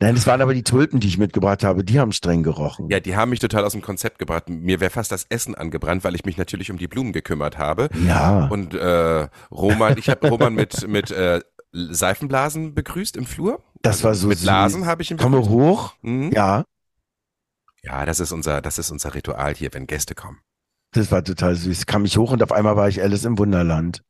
Nein, 0.00 0.14
das 0.14 0.26
waren 0.26 0.42
aber 0.42 0.52
die 0.52 0.62
Tulpen, 0.64 1.00
die 1.00 1.08
ich 1.08 1.16
mitgebracht 1.16 1.64
habe. 1.64 1.82
Die 1.82 1.98
haben 1.98 2.12
streng 2.12 2.42
gerochen. 2.42 2.90
Ja, 2.90 3.00
die 3.00 3.16
haben 3.16 3.30
mich 3.30 3.40
total 3.40 3.64
aus 3.64 3.72
dem 3.72 3.80
Konzept 3.80 4.18
gebracht. 4.18 4.50
Mir 4.50 4.80
wäre 4.80 4.90
fast 4.90 5.10
das 5.12 5.24
Essen 5.30 5.54
angebrannt, 5.54 6.04
weil 6.04 6.14
ich 6.14 6.26
mich 6.26 6.36
natürlich 6.36 6.70
um 6.70 6.76
die 6.76 6.88
Blumen 6.88 7.12
gekümmert 7.14 7.56
habe. 7.56 7.88
Ja. 8.06 8.48
Und 8.48 8.74
äh, 8.74 9.28
Roman, 9.50 9.96
ich 9.96 10.10
habe 10.10 10.28
Roman 10.28 10.52
mit 10.54 10.86
mit 10.86 11.10
äh, 11.10 11.40
Seifenblasen 11.72 12.74
begrüßt 12.74 13.16
im 13.16 13.24
Flur 13.26 13.62
Das 13.82 14.04
war 14.04 14.14
so 14.14 14.28
Mit 14.28 14.38
süß. 14.38 14.46
Blasen 14.46 14.86
habe 14.86 15.00
ich 15.02 15.10
im 15.10 15.16
Komme 15.16 15.40
hoch. 15.48 15.94
Mhm. 16.02 16.32
Ja, 16.34 16.64
Ja, 17.82 18.04
das 18.04 18.20
ist 18.20 18.32
unser, 18.32 18.60
das 18.60 18.78
ist 18.78 18.90
unser 18.90 19.14
Ritual 19.14 19.54
hier, 19.54 19.70
wenn 19.72 19.86
Gäste 19.86 20.14
kommen. 20.14 20.38
das 20.92 21.10
war 21.10 21.24
total 21.24 21.54
süß. 21.54 21.86
Kam 21.86 22.04
ich 22.04 22.18
hoch 22.18 22.30
und 22.32 22.42
auf 22.42 22.52
einmal 22.52 22.76
war 22.76 22.88
ich 22.88 23.02
Alice 23.02 23.24
im 23.24 23.38
Wunderland. 23.38 24.02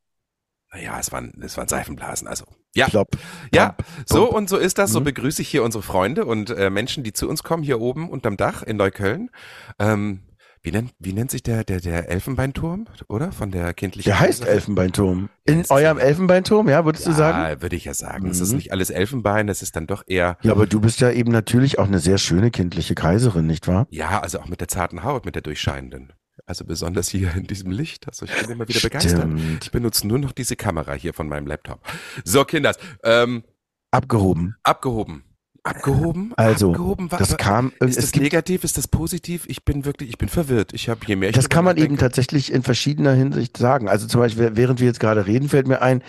Ja, 0.74 0.98
es 0.98 1.10
waren, 1.12 1.32
es 1.42 1.56
waren 1.56 1.68
Seifenblasen. 1.68 2.28
Also 2.28 2.44
ja, 2.74 2.86
Plopp. 2.88 3.16
ja. 3.54 3.70
Plop. 3.72 3.86
So 4.06 4.30
und 4.30 4.48
so 4.48 4.56
ist 4.58 4.78
das. 4.78 4.90
So 4.92 5.00
Mhm. 5.00 5.04
begrüße 5.04 5.40
ich 5.42 5.48
hier 5.48 5.62
unsere 5.62 5.82
Freunde 5.82 6.24
und 6.26 6.50
äh, 6.50 6.68
Menschen, 6.70 7.02
die 7.04 7.12
zu 7.12 7.28
uns 7.28 7.42
kommen 7.42 7.62
hier 7.62 7.80
oben 7.80 8.10
unterm 8.10 8.36
Dach 8.36 8.62
in 8.62 8.76
Neukölln. 8.76 9.30
Ähm, 9.78 10.22
wie 10.62 10.72
nennt, 10.72 10.92
wie 10.98 11.12
nennt 11.12 11.30
sich 11.30 11.44
der, 11.44 11.62
der, 11.62 11.80
der 11.80 12.08
Elfenbeinturm, 12.10 12.88
oder? 13.08 13.30
Von 13.30 13.52
der 13.52 13.72
kindlichen. 13.72 14.10
Der 14.10 14.18
heißt? 14.18 14.44
Elfenbeinturm. 14.44 15.28
Ja, 15.46 15.54
In 15.54 15.60
ist 15.60 15.70
eurem 15.70 15.98
ja- 15.98 16.02
Elfenbeinturm, 16.04 16.68
ja, 16.68 16.84
würdest 16.84 17.06
du 17.06 17.12
sagen? 17.12 17.38
Ja, 17.38 17.62
würde 17.62 17.76
ich 17.76 17.84
ja 17.84 17.94
sagen. 17.94 18.28
Es 18.28 18.40
ist 18.40 18.50
Mhm. 18.50 18.56
nicht 18.56 18.72
alles 18.72 18.90
Elfenbein, 18.90 19.48
es 19.48 19.62
ist 19.62 19.76
dann 19.76 19.86
doch 19.86 20.02
eher, 20.08 20.36
Ja, 20.42 20.50
aber 20.52 20.66
du 20.66 20.80
bist 20.80 20.98
ja 21.00 21.10
eben 21.12 21.30
natürlich 21.30 21.78
auch 21.78 21.86
eine 21.86 22.00
sehr 22.00 22.18
schöne 22.18 22.50
kindliche 22.50 22.96
Kaiserin, 22.96 23.46
nicht 23.46 23.68
wahr? 23.68 23.86
ja, 23.90 24.20
also 24.20 24.40
auch 24.40 24.48
mit 24.48 24.60
der 24.60 24.66
zarten 24.66 25.04
Haut, 25.04 25.24
mit 25.24 25.36
der 25.36 25.42
durchscheinenden. 25.42 26.12
Also 26.46 26.64
besonders 26.64 27.08
hier 27.08 27.34
in 27.34 27.44
diesem 27.44 27.72
Licht. 27.72 28.06
Also 28.06 28.24
ich 28.24 28.32
bin 28.40 28.50
immer 28.50 28.68
wieder 28.68 28.80
begeistert. 28.80 29.20
Stimmt. 29.20 29.64
Ich 29.64 29.70
benutze 29.72 30.06
nur 30.06 30.18
noch 30.18 30.32
diese 30.32 30.54
Kamera 30.54 30.92
hier 30.94 31.12
von 31.12 31.28
meinem 31.28 31.46
Laptop. 31.46 31.80
So, 32.24 32.44
Kinders, 32.44 32.78
ähm, 33.02 33.42
Abgehoben. 33.90 34.54
abgehoben. 34.62 35.24
Abgehoben? 35.64 36.32
Also, 36.36 36.70
abgehoben 36.70 37.10
war, 37.10 37.18
Das 37.18 37.30
aber 37.30 37.38
kam, 37.38 37.72
ist 37.80 37.98
es 37.98 38.12
das 38.12 38.20
negativ, 38.20 38.62
ist 38.62 38.78
das 38.78 38.86
positiv? 38.86 39.46
Ich 39.48 39.64
bin 39.64 39.84
wirklich, 39.84 40.10
ich 40.10 40.18
bin 40.18 40.28
verwirrt. 40.28 40.72
Ich 40.72 40.88
habe 40.88 41.00
je 41.06 41.16
mehr 41.16 41.32
das 41.32 41.48
kann 41.48 41.64
man 41.64 41.76
eben 41.76 41.98
tatsächlich 41.98 42.52
in 42.52 42.62
verschiedener 42.62 43.14
Hinsicht 43.14 43.56
sagen. 43.56 43.88
Also 43.88 44.06
zum 44.06 44.20
Beispiel, 44.20 44.52
während 44.54 44.78
wir 44.78 44.86
jetzt 44.86 45.00
gerade 45.00 45.26
reden, 45.26 45.48
fällt 45.48 45.66
mir 45.66 45.82
ein, 45.82 46.04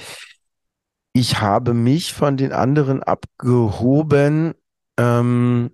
ich 1.14 1.42
habe 1.42 1.74
mich 1.74 2.14
von 2.14 2.38
den 2.38 2.52
anderen 2.52 3.02
abgehoben, 3.02 4.54
ähm, 5.00 5.72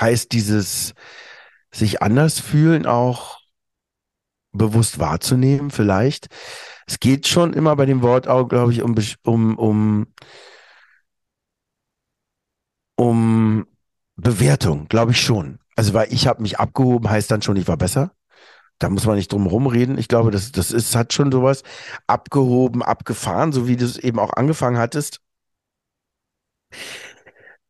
heißt 0.00 0.32
dieses 0.32 0.94
sich 1.72 2.02
anders 2.02 2.40
fühlen 2.40 2.86
auch 2.86 3.40
bewusst 4.52 4.98
wahrzunehmen, 4.98 5.70
vielleicht. 5.70 6.28
Es 6.86 7.00
geht 7.00 7.26
schon 7.26 7.52
immer 7.52 7.76
bei 7.76 7.86
dem 7.86 8.02
Wort 8.02 8.28
auch, 8.28 8.48
glaube 8.48 8.72
ich, 8.72 8.82
um, 8.82 8.94
um, 9.24 9.58
um, 9.58 10.06
um 12.96 13.66
Bewertung, 14.16 14.88
glaube 14.88 15.12
ich 15.12 15.20
schon. 15.20 15.58
Also, 15.76 15.92
weil 15.92 16.12
ich 16.12 16.26
habe 16.26 16.42
mich 16.42 16.58
abgehoben, 16.58 17.10
heißt 17.10 17.30
dann 17.30 17.42
schon, 17.42 17.56
ich 17.56 17.68
war 17.68 17.76
besser. 17.76 18.12
Da 18.78 18.88
muss 18.90 19.06
man 19.06 19.16
nicht 19.16 19.32
drum 19.32 19.46
rumreden. 19.46 19.98
Ich 19.98 20.08
glaube, 20.08 20.30
das, 20.30 20.52
das 20.52 20.70
ist, 20.70 20.94
hat 20.94 21.12
schon 21.12 21.32
sowas. 21.32 21.62
Abgehoben, 22.06 22.82
abgefahren, 22.82 23.52
so 23.52 23.68
wie 23.68 23.76
du 23.76 23.84
es 23.84 23.98
eben 23.98 24.18
auch 24.18 24.32
angefangen 24.34 24.78
hattest. 24.78 25.20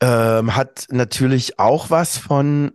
Ähm, 0.00 0.55
hat 0.55 0.87
natürlich 0.91 1.59
auch 1.59 1.91
was 1.91 2.19
von 2.19 2.73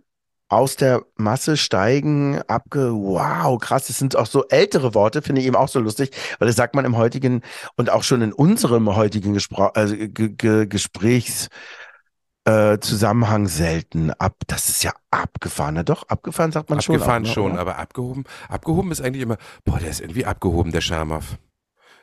aus 0.48 0.76
der 0.76 1.02
Masse 1.16 1.56
steigen, 1.56 2.42
abge, 2.46 2.92
wow, 2.92 3.58
krass, 3.58 3.86
das 3.86 3.98
sind 3.98 4.16
auch 4.16 4.26
so 4.26 4.46
ältere 4.48 4.94
Worte, 4.94 5.22
finde 5.22 5.40
ich 5.40 5.46
eben 5.46 5.56
auch 5.56 5.68
so 5.68 5.80
lustig, 5.80 6.10
weil 6.38 6.46
das 6.46 6.56
sagt 6.56 6.74
man 6.74 6.84
im 6.84 6.98
heutigen 6.98 7.40
und 7.76 7.88
auch 7.88 8.02
schon 8.02 8.20
in 8.20 8.34
unserem 8.34 8.94
heutigen 8.94 9.32
Gespro 9.32 9.68
also, 9.68 9.96
Ge 9.96 10.28
Ge 10.28 10.66
Gesprächs 10.66 11.48
äh, 12.44 12.78
Zusammenhang 12.80 13.46
selten 13.46 14.10
ab. 14.10 14.34
Das 14.46 14.68
ist 14.68 14.82
ja 14.82 14.92
abgefahren. 15.10 15.74
Na 15.74 15.84
doch, 15.84 16.08
abgefahren 16.08 16.52
sagt 16.52 16.70
man 16.70 16.82
schon. 16.82 16.96
Abgefahren 16.96 17.22
ne, 17.22 17.28
schon, 17.28 17.52
oder? 17.52 17.60
aber 17.60 17.78
abgehoben, 17.78 18.24
abgehoben 18.48 18.90
ist 18.90 19.00
eigentlich 19.00 19.22
immer, 19.22 19.38
boah, 19.64 19.78
der 19.78 19.90
ist 19.90 20.00
irgendwie 20.00 20.26
abgehoben, 20.26 20.72
der 20.72 20.80
Schamov. 20.80 21.38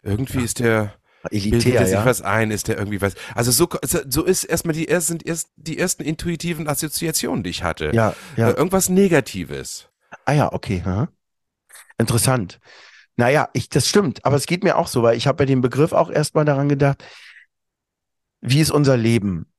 Irgendwie 0.02 0.44
ist 0.44 0.60
der, 0.60 0.94
bildet 1.24 1.54
Elitär, 1.54 1.82
er 1.82 1.86
sich 1.86 1.96
ja. 1.96 2.06
was 2.06 2.22
ein, 2.22 2.52
ist 2.52 2.68
der 2.68 2.78
irgendwie 2.78 3.02
was. 3.02 3.14
Also 3.36 3.52
so, 3.52 3.68
so 4.08 4.24
ist 4.24 4.44
erstmal 4.44 4.74
die 4.74 4.88
ersten, 4.88 5.20
erst 5.24 5.50
die 5.56 5.78
ersten 5.78 6.04
intuitiven 6.04 6.68
Assoziationen, 6.68 7.44
die 7.44 7.50
ich 7.50 7.64
hatte. 7.64 7.92
Ja, 7.94 8.12
Äh, 8.36 8.42
ja. 8.42 8.50
Irgendwas 8.50 8.90
Negatives. 8.90 9.90
Ah 10.26 10.34
ja, 10.34 10.52
okay. 10.52 10.82
aha. 10.86 11.10
Interessant. 11.98 12.60
Naja, 13.18 13.50
ich, 13.54 13.68
das 13.68 13.88
stimmt, 13.88 14.24
aber 14.26 14.38
es 14.38 14.46
geht 14.46 14.64
mir 14.64 14.78
auch 14.78 14.88
so, 14.88 15.04
weil 15.04 15.18
ich 15.18 15.28
habe 15.28 15.38
bei 15.38 15.46
dem 15.46 15.62
Begriff 15.62 15.92
auch 15.92 16.10
erstmal 16.10 16.46
daran 16.46 16.70
gedacht, 16.70 17.04
wie 18.40 18.62
ist 18.62 18.72
unser 18.72 18.96
Leben? 18.96 19.52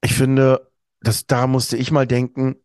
Ich 0.00 0.14
finde, 0.14 0.70
dass 1.00 1.26
da 1.26 1.48
musste 1.48 1.76
ich 1.76 1.90
mal 1.90 2.06
denken, 2.06 2.56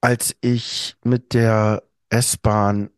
als 0.00 0.36
ich 0.40 0.96
mit 1.02 1.34
der 1.34 1.82
S-Bahn 2.08 2.90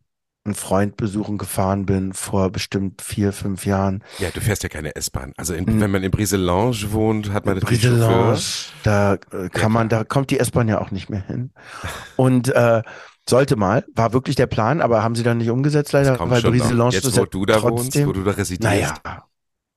einen 0.45 0.55
Freund 0.55 0.97
besuchen 0.97 1.37
gefahren 1.37 1.85
bin 1.85 2.15
vor 2.15 2.51
bestimmt 2.51 3.03
vier, 3.03 3.33
fünf 3.33 3.67
Jahren. 3.67 4.03
Ja, 4.19 4.31
du 4.33 4.41
fährst 4.41 4.63
ja 4.63 4.71
keine 4.71 4.97
S-Bahn. 4.97 5.33
Also 5.37 5.53
in, 5.55 5.65
Mhm. 5.65 5.81
wenn 5.81 5.91
man 5.91 6.03
in 6.03 6.11
Briselange 6.11 6.93
wohnt, 6.93 7.31
hat 7.33 7.45
man 7.45 7.57
natürlich 7.57 7.83
Briselange, 7.83 8.39
da 8.83 9.15
äh, 9.33 9.49
kann 9.51 9.71
man, 9.71 9.89
da 9.91 10.05
kommt 10.05 10.31
die 10.31 10.39
S-Bahn 10.41 10.67
ja 10.69 10.81
auch 10.81 10.91
nicht 10.91 11.11
mehr 11.11 11.23
hin. 11.27 11.51
Und 12.17 12.49
äh, 12.49 12.83
sollte 13.29 13.57
mal, 13.57 13.85
war 13.95 14.15
wirklich 14.15 14.35
der 14.35 14.47
Plan, 14.47 14.81
aber 14.81 15.03
haben 15.03 15.15
sie 15.15 15.23
dann 15.23 15.39
nicht 15.39 15.51
umgesetzt 15.51 15.93
leider, 15.93 16.19
weil. 16.19 16.41
Briselange 16.43 16.95
Jetzt, 16.95 17.07
ist 17.07 17.17
wo 17.17 17.21
ja 17.21 17.27
du 17.27 17.45
da 17.45 17.63
wohnst, 17.63 17.85
trotzdem, 17.85 18.09
wo 18.09 18.13
du 18.13 18.25
da 18.25 18.31
residierst, 18.31 18.63
naja, 19.05 19.25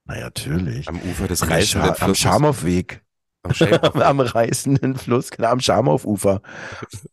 na 0.05 0.20
natürlich. 0.20 0.88
am 0.88 1.00
Ufer 1.00 1.27
des 1.27 1.48
reißenden 1.50 1.89
am 1.89 1.96
Flusses. 1.96 2.22
Am 3.43 3.51
am 4.01 4.19
reißenden 4.21 4.95
Fluss, 4.95 5.29
genau, 5.29 5.50
am 5.50 5.59
Schamhofufer. 5.59 6.41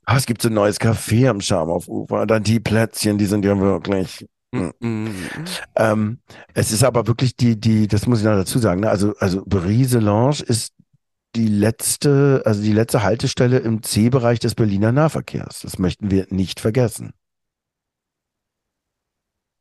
Ah, 0.04 0.16
es 0.16 0.26
gibt 0.26 0.42
so 0.42 0.48
ein 0.48 0.54
neues 0.54 0.80
Café 0.80 1.28
am 1.28 1.40
Schamhofufer. 1.40 2.26
Dann 2.26 2.42
die 2.44 2.60
Plätzchen, 2.60 3.18
die 3.18 3.26
sind 3.26 3.44
ja 3.44 3.58
wirklich. 3.58 4.26
Mm, 4.52 4.70
mm, 4.80 5.14
Ähm, 5.76 6.18
es 6.54 6.72
ist 6.72 6.82
aber 6.82 7.06
wirklich 7.06 7.36
die, 7.36 7.58
die, 7.58 7.86
das 7.86 8.06
muss 8.06 8.20
ich 8.20 8.24
noch 8.24 8.34
dazu 8.34 8.58
sagen, 8.58 8.80
ne? 8.80 8.90
also, 8.90 9.14
also 9.18 9.42
Briselange 9.46 10.42
ist 10.44 10.72
die 11.36 11.46
letzte, 11.46 12.42
also 12.44 12.60
die 12.62 12.72
letzte 12.72 13.02
Haltestelle 13.04 13.58
im 13.58 13.82
C-Bereich 13.82 14.40
des 14.40 14.56
Berliner 14.56 14.90
Nahverkehrs. 14.90 15.60
Das 15.60 15.78
möchten 15.78 16.10
wir 16.10 16.26
nicht 16.30 16.58
vergessen. 16.58 17.12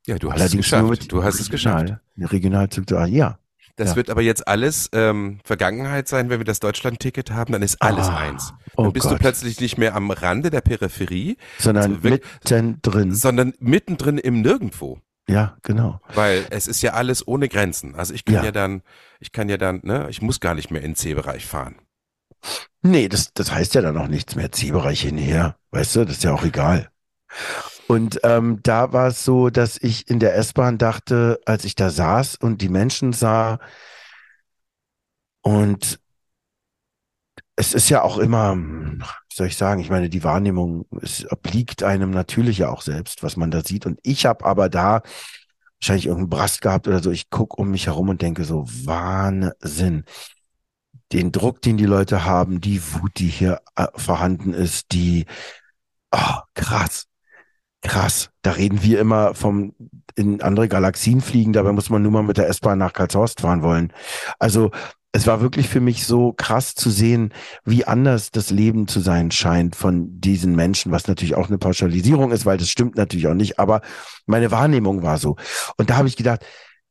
Ja, 0.07 0.17
du 0.17 0.31
hast 0.31 0.37
es 0.37 0.41
Allerdings 0.41 0.71
nur 0.71 0.89
geschafft. 0.89 1.11
Du 1.11 1.23
hast 1.23 1.39
es 1.39 1.49
geschafft. 1.49 1.81
Regional- 2.17 2.29
Regionalzug, 2.31 2.89
ja. 3.09 3.37
Das 3.79 3.91
Ja. 3.91 3.95
wird 3.95 4.09
aber 4.09 4.21
jetzt 4.21 4.45
alles 4.45 4.89
ähm, 4.91 5.39
Vergangenheit 5.45 6.07
sein, 6.09 6.29
wenn 6.29 6.39
wir 6.39 6.45
das 6.45 6.59
Deutschland-Ticket 6.59 7.31
haben, 7.31 7.53
dann 7.53 7.61
ist 7.61 7.81
alles 7.81 8.07
Ah, 8.07 8.17
eins. 8.17 8.53
Dann 8.75 8.87
Oh 8.87 8.91
bist 8.91 9.05
du 9.05 9.11
Gott. 9.11 9.19
plötzlich 9.19 9.59
nicht 9.61 9.77
mehr 9.77 9.95
am 9.95 10.11
Rande 10.11 10.49
der 10.49 10.59
Peripherie, 10.61 11.37
Sondern 11.57 11.91
also 11.93 12.03
weg- 12.03 12.23
mittendrin. 12.43 13.15
sondern 13.15 13.53
mittendrin 13.59 14.17
im 14.17 14.41
Nirgendwo. 14.41 14.99
Ja, 15.29 15.55
genau. 15.63 16.01
Weil 16.13 16.45
es 16.49 16.67
ist 16.67 16.81
ja 16.81 16.93
alles 16.93 17.25
ohne 17.27 17.47
Grenzen. 17.47 17.95
Also 17.95 18.13
ich 18.13 18.25
kann 18.25 18.35
ja, 18.35 18.43
Ja. 18.45 18.51
dann, 18.51 18.81
ich 19.21 19.31
kann 19.31 19.47
ja 19.47 19.57
dann, 19.57 19.79
ne, 19.83 20.07
ich 20.09 20.21
muss 20.21 20.39
gar 20.41 20.55
nicht 20.55 20.71
mehr 20.71 20.81
in 20.81 20.91
den 20.91 20.95
C-Bereich 20.95 21.45
fahren. 21.45 21.75
Nee, 22.81 23.07
das, 23.09 23.33
das 23.33 23.51
heißt 23.51 23.75
ja 23.75 23.81
dann 23.81 23.95
auch 23.97 24.07
nichts 24.07 24.35
mehr. 24.35 24.51
C-Bereich 24.51 25.01
hinher. 25.01 25.55
Weißt 25.71 25.95
du, 25.95 26.03
das 26.05 26.17
ist 26.17 26.23
ja 26.23 26.33
auch 26.33 26.43
egal. 26.43 26.89
Und 27.89 28.19
ähm, 28.21 28.59
da 28.61 28.93
war 28.93 29.07
es 29.07 29.25
so, 29.25 29.49
dass 29.49 29.79
ich 29.81 30.11
in 30.11 30.19
der 30.19 30.35
S-Bahn 30.35 30.77
dachte, 30.77 31.39
als 31.47 31.65
ich 31.65 31.73
da 31.73 31.89
saß 31.89 32.35
und 32.35 32.61
die 32.61 32.69
Menschen 32.69 33.13
sah, 33.13 33.57
und 35.41 35.99
es 37.55 37.73
ist 37.73 37.89
ja 37.89 38.03
auch 38.03 38.19
immer, 38.19 38.55
wie 38.55 39.33
soll 39.33 39.47
ich 39.47 39.57
sagen, 39.57 39.81
ich 39.81 39.89
meine, 39.89 40.07
die 40.07 40.23
Wahrnehmung, 40.23 40.85
es 41.01 41.25
obliegt 41.31 41.81
einem 41.81 42.11
natürlich 42.11 42.59
ja 42.59 42.69
auch 42.69 42.83
selbst, 42.83 43.23
was 43.23 43.37
man 43.37 43.49
da 43.49 43.63
sieht. 43.63 43.87
Und 43.87 43.99
ich 44.03 44.27
habe 44.27 44.45
aber 44.45 44.69
da 44.69 45.01
wahrscheinlich 45.81 46.05
irgendeinen 46.05 46.29
Brast 46.29 46.61
gehabt 46.61 46.87
oder 46.87 47.01
so. 47.01 47.09
Ich 47.09 47.31
gucke 47.31 47.59
um 47.59 47.71
mich 47.71 47.87
herum 47.87 48.09
und 48.09 48.21
denke 48.21 48.43
so, 48.45 48.65
Wahnsinn. 48.67 50.03
Den 51.11 51.31
Druck, 51.31 51.63
den 51.63 51.77
die 51.77 51.85
Leute 51.85 52.23
haben, 52.23 52.61
die 52.61 52.83
Wut, 52.93 53.13
die 53.17 53.29
hier 53.29 53.61
äh, 53.75 53.87
vorhanden 53.95 54.53
ist, 54.53 54.91
die, 54.91 55.25
oh, 56.11 56.37
krass, 56.53 57.08
krass. 57.81 58.29
Da 58.41 58.51
reden 58.51 58.83
wir 58.83 58.99
immer 58.99 59.33
vom 59.35 59.73
in 60.15 60.41
andere 60.41 60.67
Galaxien 60.67 61.21
fliegen, 61.21 61.53
dabei 61.53 61.71
muss 61.71 61.89
man 61.89 62.01
nur 62.01 62.11
mal 62.11 62.23
mit 62.23 62.37
der 62.37 62.49
S-Bahn 62.49 62.77
nach 62.77 62.93
Karlshorst 62.93 63.41
fahren 63.41 63.61
wollen. 63.61 63.93
Also 64.37 64.71
es 65.11 65.25
war 65.25 65.41
wirklich 65.41 65.69
für 65.69 65.79
mich 65.79 66.05
so 66.05 66.33
krass 66.33 66.75
zu 66.75 66.89
sehen, 66.89 67.33
wie 67.65 67.85
anders 67.85 68.31
das 68.31 68.51
Leben 68.51 68.87
zu 68.87 68.99
sein 68.99 69.31
scheint 69.31 69.75
von 69.75 70.19
diesen 70.19 70.55
Menschen, 70.55 70.91
was 70.91 71.07
natürlich 71.07 71.35
auch 71.35 71.47
eine 71.47 71.57
Pauschalisierung 71.57 72.31
ist, 72.31 72.45
weil 72.45 72.57
das 72.57 72.69
stimmt 72.69 72.95
natürlich 72.95 73.27
auch 73.27 73.33
nicht, 73.33 73.59
aber 73.59 73.81
meine 74.27 74.51
Wahrnehmung 74.51 75.01
war 75.01 75.17
so. 75.17 75.35
Und 75.77 75.89
da 75.89 75.97
habe 75.97 76.07
ich 76.07 76.17
gedacht, 76.17 76.45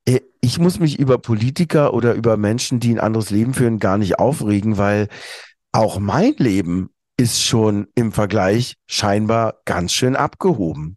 äh, 0.04 0.20
ich 0.40 0.58
muss 0.58 0.80
mich 0.80 0.98
über 0.98 1.18
Politiker 1.18 1.94
oder 1.94 2.14
über 2.14 2.36
Menschen, 2.36 2.80
die 2.80 2.92
ein 2.92 3.00
anderes 3.00 3.30
Leben 3.30 3.54
führen, 3.54 3.78
gar 3.78 3.98
nicht 3.98 4.18
aufregen, 4.18 4.78
weil 4.78 5.08
auch 5.70 6.00
mein 6.00 6.34
Leben 6.38 6.90
ist 7.18 7.42
schon 7.42 7.88
im 7.94 8.12
Vergleich 8.12 8.76
scheinbar 8.86 9.60
ganz 9.64 9.92
schön 9.92 10.16
abgehoben. 10.16 10.96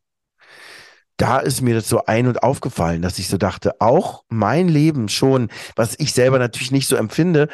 Da 1.17 1.39
ist 1.39 1.61
mir 1.61 1.75
das 1.75 1.89
so 1.89 2.05
ein- 2.05 2.27
und 2.27 2.43
aufgefallen, 2.43 3.01
dass 3.01 3.19
ich 3.19 3.27
so 3.27 3.37
dachte, 3.37 3.81
auch 3.81 4.23
mein 4.29 4.69
Leben 4.69 5.09
schon, 5.09 5.49
was 5.75 5.95
ich 5.99 6.13
selber 6.13 6.39
natürlich 6.39 6.71
nicht 6.71 6.87
so 6.87 6.95
empfinde, 6.95 7.49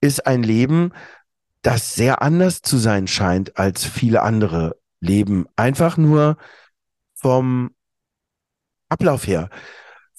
ist 0.00 0.26
ein 0.26 0.42
Leben, 0.42 0.92
das 1.62 1.94
sehr 1.94 2.22
anders 2.22 2.62
zu 2.62 2.76
sein 2.76 3.06
scheint 3.08 3.58
als 3.58 3.84
viele 3.84 4.22
andere 4.22 4.76
Leben. 5.00 5.46
Einfach 5.56 5.96
nur 5.96 6.36
vom 7.14 7.70
Ablauf 8.88 9.26
her 9.26 9.50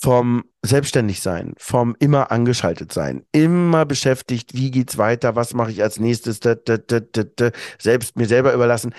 vom 0.02 0.46
Selbstständigsein, 0.64 1.54
vom 1.58 1.96
immer 2.00 2.32
angeschaltet 2.32 2.94
sein, 2.94 3.26
immer 3.34 3.86
beschäftigt, 3.86 4.54
wie 4.54 4.72
geht's 4.72 4.98
weiter, 4.98 5.36
was 5.36 5.54
mache 5.54 5.72
ich 5.72 5.84
als 5.84 6.00
nächstes, 6.00 6.40
da, 6.40 6.56
da, 6.56 6.78
da, 6.78 7.00
da, 7.00 7.52
selbst 7.78 8.16
mir 8.16 8.28
selber 8.28 8.54
überlassen, 8.54 8.96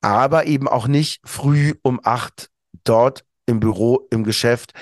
aber 0.00 0.46
eben 0.46 0.66
auch 0.66 0.88
nicht 0.88 1.20
früh 1.24 1.74
um 1.82 2.00
acht 2.02 2.50
dort 2.84 3.24
im 3.46 3.60
Büro, 3.60 4.06
im 4.10 4.24
Geschäft 4.24 4.72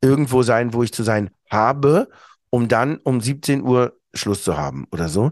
irgendwo 0.00 0.42
sein, 0.42 0.74
wo 0.74 0.82
ich 0.82 0.92
zu 0.92 1.04
sein 1.04 1.30
habe, 1.48 2.08
um 2.50 2.66
dann 2.66 2.98
um 3.04 3.20
17 3.20 3.62
Uhr 3.62 3.96
Schluss 4.14 4.42
zu 4.42 4.56
haben 4.56 4.86
oder 4.90 5.08
so. 5.08 5.30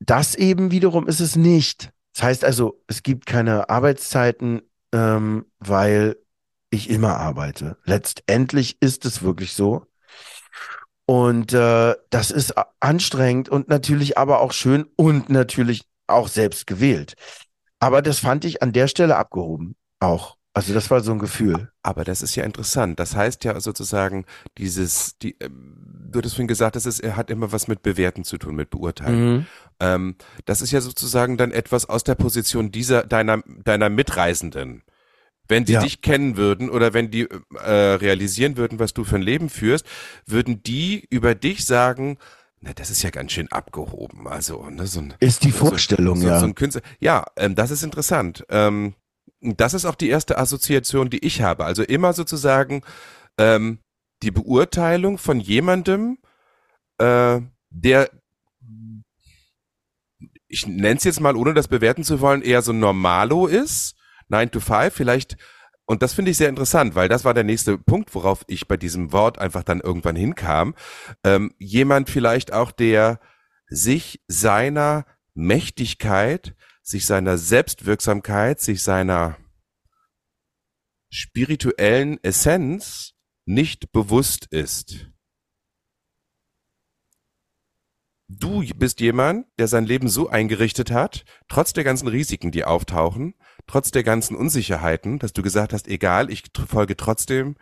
Das 0.00 0.34
eben 0.34 0.70
wiederum 0.70 1.06
ist 1.06 1.20
es 1.20 1.36
nicht. 1.36 1.90
Das 2.14 2.22
heißt 2.22 2.44
also, 2.44 2.82
es 2.86 3.02
gibt 3.02 3.26
keine 3.26 3.68
Arbeitszeiten, 3.68 4.62
ähm, 4.92 5.44
weil 5.58 6.16
ich 6.70 6.88
immer 6.90 7.16
arbeite. 7.16 7.76
Letztendlich 7.84 8.80
ist 8.80 9.04
es 9.04 9.22
wirklich 9.22 9.52
so. 9.52 9.86
Und 11.06 11.52
äh, 11.52 11.94
das 12.10 12.30
ist 12.30 12.54
anstrengend 12.78 13.48
und 13.48 13.68
natürlich 13.68 14.16
aber 14.16 14.40
auch 14.40 14.52
schön 14.52 14.86
und 14.96 15.28
natürlich 15.28 15.82
auch 16.06 16.28
selbst 16.28 16.66
gewählt. 16.66 17.14
Aber 17.80 18.02
das 18.02 18.20
fand 18.20 18.44
ich 18.44 18.62
an 18.62 18.72
der 18.72 18.86
Stelle 18.86 19.16
abgehoben 19.16 19.74
auch. 19.98 20.36
Also 20.52 20.74
das 20.74 20.90
war 20.90 21.00
so 21.00 21.12
ein 21.12 21.20
Gefühl. 21.20 21.70
Aber 21.82 22.04
das 22.04 22.22
ist 22.22 22.34
ja 22.34 22.44
interessant. 22.44 22.98
Das 22.98 23.14
heißt 23.14 23.44
ja 23.44 23.58
sozusagen 23.60 24.24
dieses, 24.58 25.16
die, 25.18 25.40
äh, 25.40 25.48
du 25.48 26.18
hattest 26.18 26.34
vorhin 26.34 26.48
gesagt, 26.48 26.74
das 26.74 26.86
ist, 26.86 27.00
er 27.00 27.16
hat 27.16 27.30
immer 27.30 27.52
was 27.52 27.68
mit 27.68 27.82
Bewerten 27.82 28.24
zu 28.24 28.36
tun, 28.36 28.56
mit 28.56 28.70
Beurteilen. 28.70 29.34
Mhm. 29.34 29.46
Ähm, 29.78 30.16
das 30.46 30.60
ist 30.60 30.72
ja 30.72 30.80
sozusagen 30.80 31.36
dann 31.36 31.52
etwas 31.52 31.88
aus 31.88 32.02
der 32.02 32.16
Position 32.16 32.72
dieser 32.72 33.04
deiner 33.04 33.42
deiner 33.64 33.90
Mitreisenden. 33.90 34.82
Wenn 35.50 35.66
sie 35.66 35.74
ja. 35.74 35.82
dich 35.82 36.00
kennen 36.00 36.36
würden 36.36 36.70
oder 36.70 36.94
wenn 36.94 37.10
die 37.10 37.28
äh, 37.28 37.70
realisieren 37.70 38.56
würden, 38.56 38.78
was 38.78 38.94
du 38.94 39.02
für 39.04 39.16
ein 39.16 39.22
Leben 39.22 39.50
führst, 39.50 39.84
würden 40.24 40.62
die 40.62 41.06
über 41.10 41.34
dich 41.34 41.66
sagen, 41.66 42.18
na, 42.60 42.72
das 42.72 42.90
ist 42.90 43.02
ja 43.02 43.10
ganz 43.10 43.32
schön 43.32 43.50
abgehoben. 43.50 44.28
Also, 44.28 44.64
ne, 44.70 44.86
so 44.86 45.00
ein, 45.00 45.14
ist 45.18 45.44
die 45.44 45.50
Vorstellung, 45.50 46.16
so, 46.16 46.22
so, 46.22 46.28
ja. 46.28 46.40
So 46.40 46.46
ein 46.46 46.54
Künstler. 46.54 46.82
Ja, 47.00 47.26
ähm, 47.36 47.56
das 47.56 47.70
ist 47.70 47.82
interessant. 47.82 48.44
Ähm, 48.48 48.94
das 49.40 49.74
ist 49.74 49.86
auch 49.86 49.96
die 49.96 50.08
erste 50.08 50.38
Assoziation, 50.38 51.10
die 51.10 51.24
ich 51.24 51.42
habe. 51.42 51.64
Also 51.64 51.82
immer 51.82 52.12
sozusagen 52.12 52.82
ähm, 53.36 53.78
die 54.22 54.30
Beurteilung 54.30 55.18
von 55.18 55.40
jemandem, 55.40 56.18
äh, 56.98 57.40
der 57.70 58.10
ich 60.46 60.66
nenne 60.66 60.96
es 60.96 61.04
jetzt 61.04 61.20
mal, 61.20 61.36
ohne 61.36 61.54
das 61.54 61.68
bewerten 61.68 62.04
zu 62.04 62.20
wollen, 62.20 62.42
eher 62.42 62.62
so 62.62 62.72
Normalo 62.72 63.46
ist 63.46 63.96
9 64.30 64.50
to 64.50 64.60
5 64.60 64.94
vielleicht 64.94 65.36
und 65.90 66.02
das 66.02 66.14
finde 66.14 66.30
ich 66.30 66.36
sehr 66.36 66.48
interessant, 66.48 66.94
weil 66.94 67.08
das 67.08 67.24
war 67.24 67.34
der 67.34 67.42
nächste 67.42 67.76
Punkt, 67.76 68.14
worauf 68.14 68.44
ich 68.46 68.68
bei 68.68 68.76
diesem 68.76 69.10
Wort 69.10 69.40
einfach 69.40 69.64
dann 69.64 69.80
irgendwann 69.80 70.14
hinkam. 70.14 70.76
Ähm, 71.24 71.52
jemand 71.58 72.08
vielleicht 72.08 72.52
auch, 72.52 72.70
der 72.70 73.18
sich 73.66 74.22
seiner 74.28 75.04
Mächtigkeit, 75.34 76.54
sich 76.80 77.06
seiner 77.06 77.38
Selbstwirksamkeit, 77.38 78.60
sich 78.60 78.84
seiner 78.84 79.36
spirituellen 81.10 82.22
Essenz 82.22 83.14
nicht 83.44 83.90
bewusst 83.90 84.46
ist. 84.46 85.08
Du 88.28 88.64
bist 88.76 89.00
jemand, 89.00 89.46
der 89.58 89.66
sein 89.66 89.86
Leben 89.86 90.08
so 90.08 90.28
eingerichtet 90.28 90.92
hat, 90.92 91.24
trotz 91.48 91.72
der 91.72 91.82
ganzen 91.82 92.06
Risiken, 92.06 92.52
die 92.52 92.64
auftauchen, 92.64 93.34
trotz 93.70 93.92
der 93.92 94.02
ganzen 94.02 94.34
Unsicherheiten, 94.34 95.20
dass 95.20 95.32
du 95.32 95.42
gesagt 95.42 95.72
hast, 95.72 95.86
egal, 95.86 96.28
ich 96.30 96.42
folge 96.66 96.96
trotzdem 96.96 97.54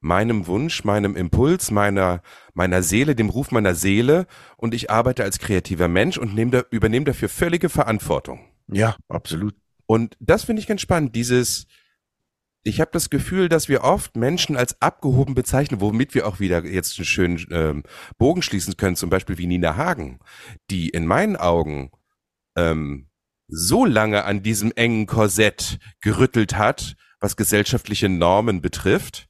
meinem 0.00 0.48
Wunsch, 0.48 0.82
meinem 0.82 1.14
Impuls, 1.14 1.70
meiner, 1.70 2.20
meiner 2.52 2.82
Seele, 2.82 3.14
dem 3.14 3.28
Ruf 3.28 3.52
meiner 3.52 3.76
Seele 3.76 4.26
und 4.56 4.74
ich 4.74 4.90
arbeite 4.90 5.22
als 5.22 5.38
kreativer 5.38 5.86
Mensch 5.86 6.18
und 6.18 6.34
nehme 6.34 6.50
da, 6.50 6.62
übernehme 6.70 7.04
dafür 7.04 7.28
völlige 7.28 7.68
Verantwortung. 7.68 8.40
Ja, 8.66 8.96
absolut. 9.08 9.54
Und 9.86 10.16
das 10.18 10.42
finde 10.42 10.60
ich 10.60 10.66
ganz 10.66 10.80
spannend, 10.80 11.14
dieses, 11.14 11.66
ich 12.64 12.80
habe 12.80 12.90
das 12.92 13.08
Gefühl, 13.08 13.48
dass 13.48 13.68
wir 13.68 13.84
oft 13.84 14.16
Menschen 14.16 14.56
als 14.56 14.82
abgehoben 14.82 15.36
bezeichnen, 15.36 15.80
womit 15.80 16.12
wir 16.16 16.26
auch 16.26 16.40
wieder 16.40 16.64
jetzt 16.64 16.98
einen 16.98 17.06
schönen 17.06 17.46
ähm, 17.52 17.84
Bogen 18.18 18.42
schließen 18.42 18.76
können, 18.76 18.96
zum 18.96 19.10
Beispiel 19.10 19.38
wie 19.38 19.46
Nina 19.46 19.76
Hagen, 19.76 20.18
die 20.70 20.88
in 20.88 21.06
meinen 21.06 21.36
Augen 21.36 21.92
ähm, 22.56 23.06
so 23.54 23.84
lange 23.84 24.24
an 24.24 24.42
diesem 24.42 24.72
engen 24.74 25.06
Korsett 25.06 25.78
gerüttelt 26.00 26.56
hat, 26.56 26.96
was 27.20 27.36
gesellschaftliche 27.36 28.08
Normen 28.08 28.62
betrifft, 28.62 29.28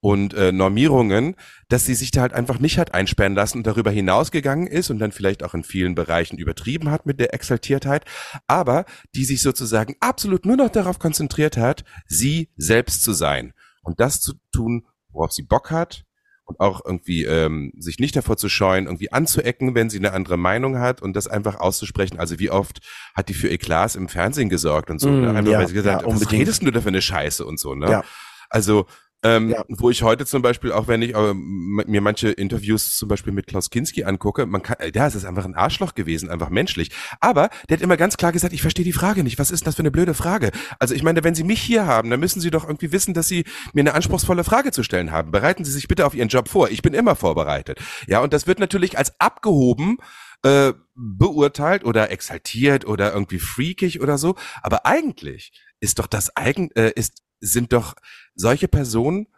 und 0.00 0.32
äh, 0.34 0.50
Normierungen, 0.50 1.36
dass 1.68 1.84
sie 1.84 1.94
sich 1.94 2.10
da 2.10 2.22
halt 2.22 2.32
einfach 2.32 2.58
nicht 2.58 2.78
hat 2.78 2.94
einsperren 2.94 3.34
lassen 3.34 3.58
und 3.58 3.66
darüber 3.66 3.90
hinausgegangen 3.90 4.66
ist 4.66 4.90
und 4.90 4.98
dann 4.98 5.12
vielleicht 5.12 5.42
auch 5.42 5.52
in 5.54 5.62
vielen 5.62 5.94
Bereichen 5.94 6.38
übertrieben 6.38 6.90
hat 6.90 7.04
mit 7.04 7.20
der 7.20 7.34
Exaltiertheit, 7.34 8.04
aber 8.46 8.86
die 9.14 9.24
sich 9.24 9.42
sozusagen 9.42 9.96
absolut 10.00 10.46
nur 10.46 10.56
noch 10.56 10.70
darauf 10.70 10.98
konzentriert 10.98 11.56
hat, 11.56 11.84
sie 12.06 12.48
selbst 12.56 13.04
zu 13.04 13.12
sein 13.12 13.52
und 13.82 14.00
das 14.00 14.20
zu 14.20 14.34
tun, 14.52 14.86
worauf 15.10 15.32
sie 15.32 15.42
Bock 15.42 15.70
hat 15.70 16.04
und 16.50 16.60
auch 16.60 16.84
irgendwie 16.84 17.24
ähm, 17.24 17.72
sich 17.78 17.98
nicht 17.98 18.16
davor 18.16 18.36
zu 18.36 18.48
scheuen, 18.48 18.86
irgendwie 18.86 19.12
anzuecken, 19.12 19.74
wenn 19.74 19.88
sie 19.88 19.98
eine 19.98 20.12
andere 20.12 20.36
Meinung 20.36 20.78
hat 20.78 21.00
und 21.00 21.14
das 21.14 21.28
einfach 21.28 21.60
auszusprechen. 21.60 22.18
Also 22.18 22.38
wie 22.40 22.50
oft 22.50 22.80
hat 23.14 23.28
die 23.28 23.34
für 23.34 23.48
Eklats 23.48 23.94
im 23.94 24.08
Fernsehen 24.08 24.48
gesorgt 24.48 24.90
und 24.90 24.98
so, 24.98 25.08
mm, 25.08 25.20
ne? 25.20 25.30
Einfach 25.30 25.52
ja, 25.52 25.58
weil 25.58 25.68
sie 25.68 25.74
gesagt 25.74 26.02
ja, 26.02 26.08
hat, 26.08 26.20
was 26.20 26.32
redest 26.32 26.62
du 26.62 26.70
da 26.72 26.80
für 26.80 26.88
eine 26.88 27.02
Scheiße 27.02 27.44
und 27.44 27.60
so, 27.60 27.74
ne? 27.74 27.90
Ja. 27.90 28.04
Also 28.48 28.86
ähm, 29.22 29.50
Ja. 29.50 29.64
Wo 29.68 29.90
ich 29.90 30.02
heute 30.02 30.26
zum 30.26 30.42
Beispiel, 30.42 30.72
auch 30.72 30.88
wenn 30.88 31.02
ich 31.02 31.14
äh, 31.14 31.34
mir 31.34 32.00
manche 32.00 32.30
Interviews 32.30 32.96
zum 32.96 33.08
Beispiel 33.08 33.32
mit 33.32 33.46
Klaus 33.46 33.70
Kinski 33.70 34.04
angucke, 34.04 34.46
man 34.46 34.62
kann, 34.62 34.76
äh, 34.78 34.92
ja, 34.94 35.06
es 35.06 35.14
ist 35.14 35.24
einfach 35.24 35.44
ein 35.44 35.54
Arschloch 35.54 35.94
gewesen, 35.94 36.30
einfach 36.30 36.50
menschlich. 36.50 36.90
Aber 37.20 37.50
der 37.68 37.76
hat 37.76 37.82
immer 37.82 37.96
ganz 37.96 38.16
klar 38.16 38.32
gesagt, 38.32 38.54
ich 38.54 38.62
verstehe 38.62 38.84
die 38.84 38.92
Frage 38.92 39.22
nicht. 39.22 39.38
Was 39.38 39.50
ist 39.50 39.66
das 39.66 39.76
für 39.76 39.80
eine 39.80 39.90
blöde 39.90 40.14
Frage? 40.14 40.50
Also 40.78 40.94
ich 40.94 41.02
meine, 41.02 41.22
wenn 41.24 41.34
Sie 41.34 41.44
mich 41.44 41.60
hier 41.60 41.86
haben, 41.86 42.10
dann 42.10 42.20
müssen 42.20 42.40
Sie 42.40 42.50
doch 42.50 42.64
irgendwie 42.64 42.92
wissen, 42.92 43.14
dass 43.14 43.28
Sie 43.28 43.44
mir 43.72 43.82
eine 43.82 43.94
anspruchsvolle 43.94 44.44
Frage 44.44 44.72
zu 44.72 44.82
stellen 44.82 45.10
haben. 45.10 45.30
Bereiten 45.30 45.64
Sie 45.64 45.72
sich 45.72 45.88
bitte 45.88 46.06
auf 46.06 46.14
Ihren 46.14 46.28
Job 46.28 46.48
vor. 46.48 46.70
Ich 46.70 46.82
bin 46.82 46.94
immer 46.94 47.16
vorbereitet. 47.16 47.78
Ja, 48.06 48.20
und 48.20 48.32
das 48.32 48.46
wird 48.46 48.58
natürlich 48.58 48.96
als 48.96 49.18
abgehoben 49.20 49.98
äh, 50.42 50.72
beurteilt 50.94 51.84
oder 51.84 52.10
exaltiert 52.10 52.86
oder 52.86 53.12
irgendwie 53.12 53.38
freakig 53.38 54.00
oder 54.00 54.16
so. 54.16 54.36
Aber 54.62 54.86
eigentlich 54.86 55.52
ist 55.80 55.98
doch 55.98 56.06
das 56.06 56.34
eigen, 56.36 56.70
äh, 56.72 56.92
ist 56.94 57.22
sind 57.40 57.72
doch 57.72 57.94
solche 58.40 58.68
Personen 58.68 59.28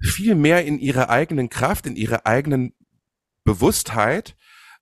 viel 0.00 0.34
mehr 0.34 0.64
in 0.64 0.78
ihrer 0.78 1.10
eigenen 1.10 1.48
Kraft, 1.48 1.86
in 1.86 1.96
ihrer 1.96 2.26
eigenen 2.26 2.74
Bewusstheit 3.44 4.36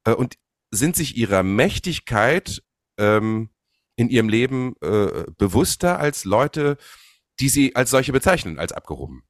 äh, 0.04 0.12
und 0.12 0.38
sind 0.70 0.96
sich 0.96 1.16
ihrer 1.16 1.42
Mächtigkeit 1.42 2.62
ähm, 2.98 3.50
in 3.96 4.08
ihrem 4.08 4.28
Leben 4.28 4.74
äh, 4.80 5.24
bewusster 5.36 5.98
als 5.98 6.24
Leute, 6.24 6.76
die 7.40 7.48
sie 7.48 7.76
als 7.76 7.90
solche 7.90 8.12
bezeichnen, 8.12 8.58
als 8.58 8.72
abgehoben. 8.72 9.22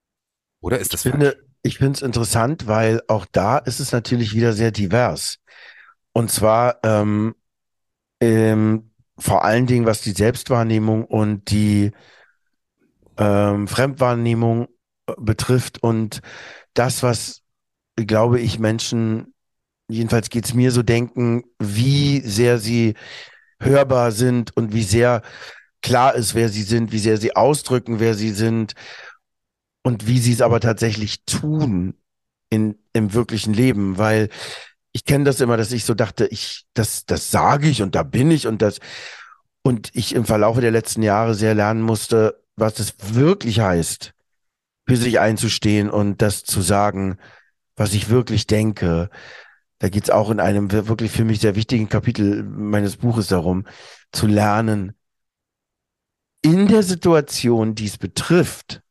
Oder 0.61 0.79
ist 0.79 0.93
das 0.93 1.05
Ich 1.05 1.11
finde, 1.11 1.45
ich 1.63 1.79
finde 1.79 1.97
es 1.97 2.03
interessant, 2.03 2.67
weil 2.67 3.03
auch 3.09 3.27
da 3.31 3.59
ist 3.59 3.81
es 3.81 3.93
natürlich 3.93 4.35
wieder 4.35 4.53
sehr 4.53 4.71
divers. 4.71 5.39
Und 6.13 6.31
zwar 6.31 6.79
ähm, 6.85 7.35
ähm, 8.21 8.93
vor 9.19 9.45
allen 9.45 9.67
Dingen, 9.67 9.87
was 9.87 10.01
die 10.01 10.13
Selbstwahrnehmung 10.13 11.05
und 11.05 11.51
die 11.51 11.93
ähm, 13.17 13.69
Fremdwahrnehmung 13.69 14.69
äh, 15.07 15.13
betrifft 15.19 15.83
und 15.83 16.21
das, 16.75 17.03
was, 17.03 17.43
glaube 17.97 18.41
ich, 18.41 18.59
Menschen, 18.59 19.35
jedenfalls 19.89 20.31
geht's 20.31 20.55
mir 20.55 20.71
so 20.71 20.83
denken, 20.83 21.45
wie 21.59 22.21
sehr 22.21 22.59
sie 22.59 22.95
hörbar 23.61 24.13
sind 24.13 24.57
und 24.57 24.73
wie 24.73 24.83
sehr 24.83 25.23
klar 25.83 26.15
ist, 26.15 26.35
wer 26.35 26.49
sie 26.49 26.63
sind, 26.63 26.93
wie 26.93 26.99
sehr 26.99 27.17
sie 27.17 27.37
ausdrücken, 27.37 28.01
wer 28.01 28.15
sie 28.15 28.31
sind 28.31 28.75
und 29.83 30.07
wie 30.07 30.19
sie 30.19 30.33
es 30.33 30.41
aber 30.41 30.61
tatsächlich 30.61 31.25
tun 31.25 31.95
in, 32.51 32.79
im 32.93 33.13
wirklichen 33.15 33.53
Leben, 33.53 33.99
weil 33.99 34.29
ich 34.93 35.05
kenne 35.05 35.25
das 35.25 35.41
immer, 35.41 35.57
dass 35.57 35.73
ich 35.73 35.85
so 35.85 35.95
dachte, 35.95 36.27
ich, 36.27 36.67
das, 36.75 37.07
das 37.07 37.31
sage 37.31 37.69
ich 37.69 37.83
und 37.83 37.95
da 37.95 38.03
bin 38.03 38.31
ich 38.31 38.47
und 38.47 38.63
das, 38.63 38.79
und 39.63 39.91
ich 39.95 40.15
im 40.15 40.25
Verlaufe 40.25 40.61
der 40.61 40.71
letzten 40.71 41.03
Jahre 41.03 41.35
sehr 41.35 41.55
lernen 41.55 41.83
musste, 41.83 42.42
was 42.57 42.79
es 42.79 42.95
wirklich 43.15 43.61
heißt, 43.61 44.15
für 44.87 44.97
sich 44.97 45.21
einzustehen 45.21 45.91
und 45.91 46.23
das 46.23 46.43
zu 46.43 46.61
sagen, 46.61 47.19
was 47.77 47.95
ich 47.95 48.09
wirklich 48.09 48.47
denke. 48.47 49.11
Da 49.79 49.89
geht's 49.89 50.11
auch 50.11 50.31
in 50.31 50.41
einem 50.41 50.71
wirklich 50.71 51.11
für 51.11 51.25
mich 51.25 51.41
sehr 51.41 51.57
wichtigen 51.57 51.89
Kapitel 51.89 52.45
meines 52.45 52.97
Buches 52.99 53.29
darum, 53.29 53.67
zu 54.13 54.27
lernen, 54.27 54.93
in 56.43 56.67
der 56.67 56.83
Situation, 56.83 57.75
die 57.75 57.87
es 57.87 57.99
betrifft, 57.99 58.83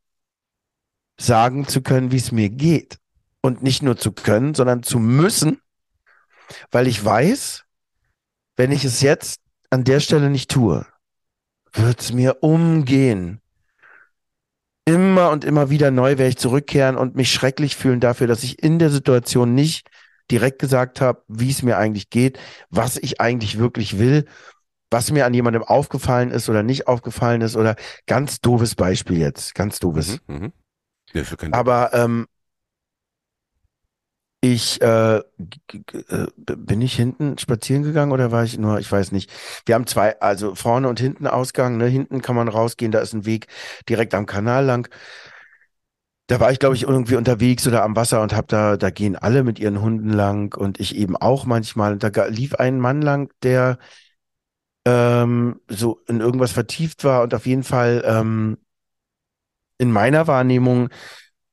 sagen 1.19 1.67
zu 1.67 1.81
können, 1.81 2.11
wie 2.11 2.17
es 2.17 2.31
mir 2.31 2.49
geht. 2.49 2.97
Und 3.41 3.63
nicht 3.63 3.81
nur 3.81 3.97
zu 3.97 4.11
können, 4.11 4.53
sondern 4.53 4.83
zu 4.83 4.99
müssen, 4.99 5.61
weil 6.69 6.87
ich 6.87 7.03
weiß, 7.03 7.63
wenn 8.55 8.71
ich 8.71 8.85
es 8.85 9.01
jetzt 9.01 9.41
an 9.69 9.83
der 9.83 9.99
Stelle 9.99 10.29
nicht 10.29 10.51
tue, 10.51 10.85
wird 11.73 12.01
es 12.01 12.13
mir 12.13 12.43
umgehen, 12.43 13.40
immer 14.85 15.29
und 15.31 15.45
immer 15.45 15.69
wieder 15.69 15.91
neu 15.91 16.11
werde 16.17 16.29
ich 16.29 16.37
zurückkehren 16.37 16.97
und 16.97 17.15
mich 17.15 17.31
schrecklich 17.31 17.75
fühlen 17.75 17.99
dafür, 17.99 18.27
dass 18.27 18.43
ich 18.43 18.61
in 18.63 18.79
der 18.79 18.89
Situation 18.89 19.53
nicht 19.53 19.89
direkt 20.29 20.59
gesagt 20.59 21.01
habe, 21.01 21.23
wie 21.27 21.49
es 21.51 21.61
mir 21.61 21.77
eigentlich 21.77 22.09
geht, 22.09 22.39
was 22.69 22.97
ich 22.97 23.19
eigentlich 23.21 23.59
wirklich 23.59 23.99
will, 23.99 24.25
was 24.89 25.11
mir 25.11 25.25
an 25.25 25.33
jemandem 25.33 25.63
aufgefallen 25.63 26.31
ist 26.31 26.49
oder 26.49 26.63
nicht 26.63 26.87
aufgefallen 26.87 27.41
ist 27.41 27.55
oder 27.55 27.75
ganz 28.07 28.41
doofes 28.41 28.75
Beispiel 28.75 29.17
jetzt, 29.17 29.55
ganz 29.55 29.79
doofes. 29.79 30.19
Mhm, 30.27 30.35
mhm. 30.35 30.53
Ja, 31.13 31.23
Aber 31.51 31.93
ähm, 31.93 32.27
ich 34.43 34.81
äh, 34.81 35.17
äh, 35.17 35.21
bin 36.57 36.81
ich 36.81 36.95
hinten 36.95 37.37
spazieren 37.37 37.83
gegangen 37.83 38.11
oder 38.11 38.31
war 38.31 38.43
ich 38.43 38.57
nur, 38.57 38.79
ich 38.79 38.91
weiß 38.91 39.11
nicht. 39.11 39.31
Wir 39.65 39.75
haben 39.75 39.85
zwei, 39.87 40.19
also 40.19 40.55
vorne 40.55 40.89
und 40.89 40.99
hinten 40.99 41.27
Ausgang, 41.27 41.77
ne? 41.77 41.85
Hinten 41.87 42.21
kann 42.21 42.35
man 42.35 42.47
rausgehen, 42.47 42.91
da 42.91 42.99
ist 42.99 43.13
ein 43.13 43.25
Weg 43.25 43.47
direkt 43.87 44.15
am 44.15 44.25
Kanal 44.25 44.65
lang. 44.65 44.89
Da 46.27 46.39
war 46.39 46.51
ich, 46.51 46.59
glaube 46.59 46.75
ich, 46.75 46.83
irgendwie 46.83 47.15
unterwegs 47.17 47.67
oder 47.67 47.83
am 47.83 47.95
Wasser 47.97 48.21
und 48.21 48.33
hab 48.33 48.47
da, 48.47 48.77
da 48.77 48.89
gehen 48.89 49.17
alle 49.17 49.43
mit 49.43 49.59
ihren 49.59 49.81
Hunden 49.81 50.09
lang 50.11 50.55
und 50.57 50.79
ich 50.79 50.95
eben 50.95 51.17
auch 51.17 51.45
manchmal. 51.45 51.97
Da 51.97 52.25
lief 52.27 52.55
ein 52.55 52.79
Mann 52.79 53.01
lang, 53.01 53.33
der 53.43 53.77
ähm, 54.85 55.61
so 55.67 56.01
in 56.07 56.19
irgendwas 56.19 56.51
vertieft 56.51 57.03
war 57.03 57.23
und 57.23 57.33
auf 57.33 57.45
jeden 57.45 57.63
Fall 57.63 58.03
ähm, 58.05 58.57
in 59.77 59.91
meiner 59.91 60.27
Wahrnehmung 60.27 60.89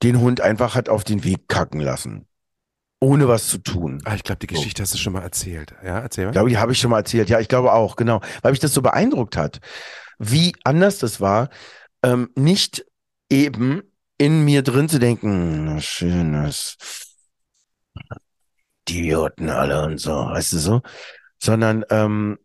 den 0.05 0.21
Hund 0.21 0.43
einfach 0.43 0.77
hat 0.77 0.91
auf 0.91 1.05
den 1.05 1.25
Weg 1.25 1.49
kacken 1.49 1.81
lassen. 1.81 2.28
Ohne 3.01 3.29
was 3.29 3.49
zu 3.49 3.59
tun. 3.59 4.03
Ah, 4.05 4.15
ich 4.15 4.25
glaube, 4.25 4.45
die 4.45 4.53
So. 4.53 4.61
Geschichte 4.61 4.83
hast 4.83 4.93
du 4.95 4.99
schon 4.99 5.13
mal 5.13 5.23
erzählt. 5.23 5.73
Ja, 5.85 6.01
erzähl 6.01 6.25
mal. 6.25 6.31
Ich 6.31 6.35
glaube, 6.35 6.51
die 6.51 6.59
habe 6.59 6.73
ich 6.73 6.79
schon 6.79 6.91
mal 6.91 6.99
erzählt. 6.99 7.29
Ja, 7.29 7.39
ich 7.39 7.49
glaube 7.49 7.73
auch, 7.73 7.97
genau. 7.97 8.21
Weil 8.43 8.53
mich 8.53 8.61
das 8.61 8.75
so 8.75 8.83
beeindruckt 8.83 9.37
hat, 9.37 9.61
wie 10.19 10.55
anders 10.65 10.99
das 10.99 11.21
war, 11.21 11.49
ähm, 12.03 12.31
nicht 12.35 12.85
eben 13.31 13.83
in 14.17 14.45
mir 14.45 14.63
drin 14.63 14.89
zu 14.89 14.99
denken, 14.99 15.81
schönes 15.81 16.77
Idioten 18.89 19.51
alle 19.51 19.85
und 19.85 19.99
so, 19.99 20.11
weißt 20.13 20.53
du 20.55 20.59
so, 20.59 20.83
sondern 21.43 21.85
ähm, 21.91 22.39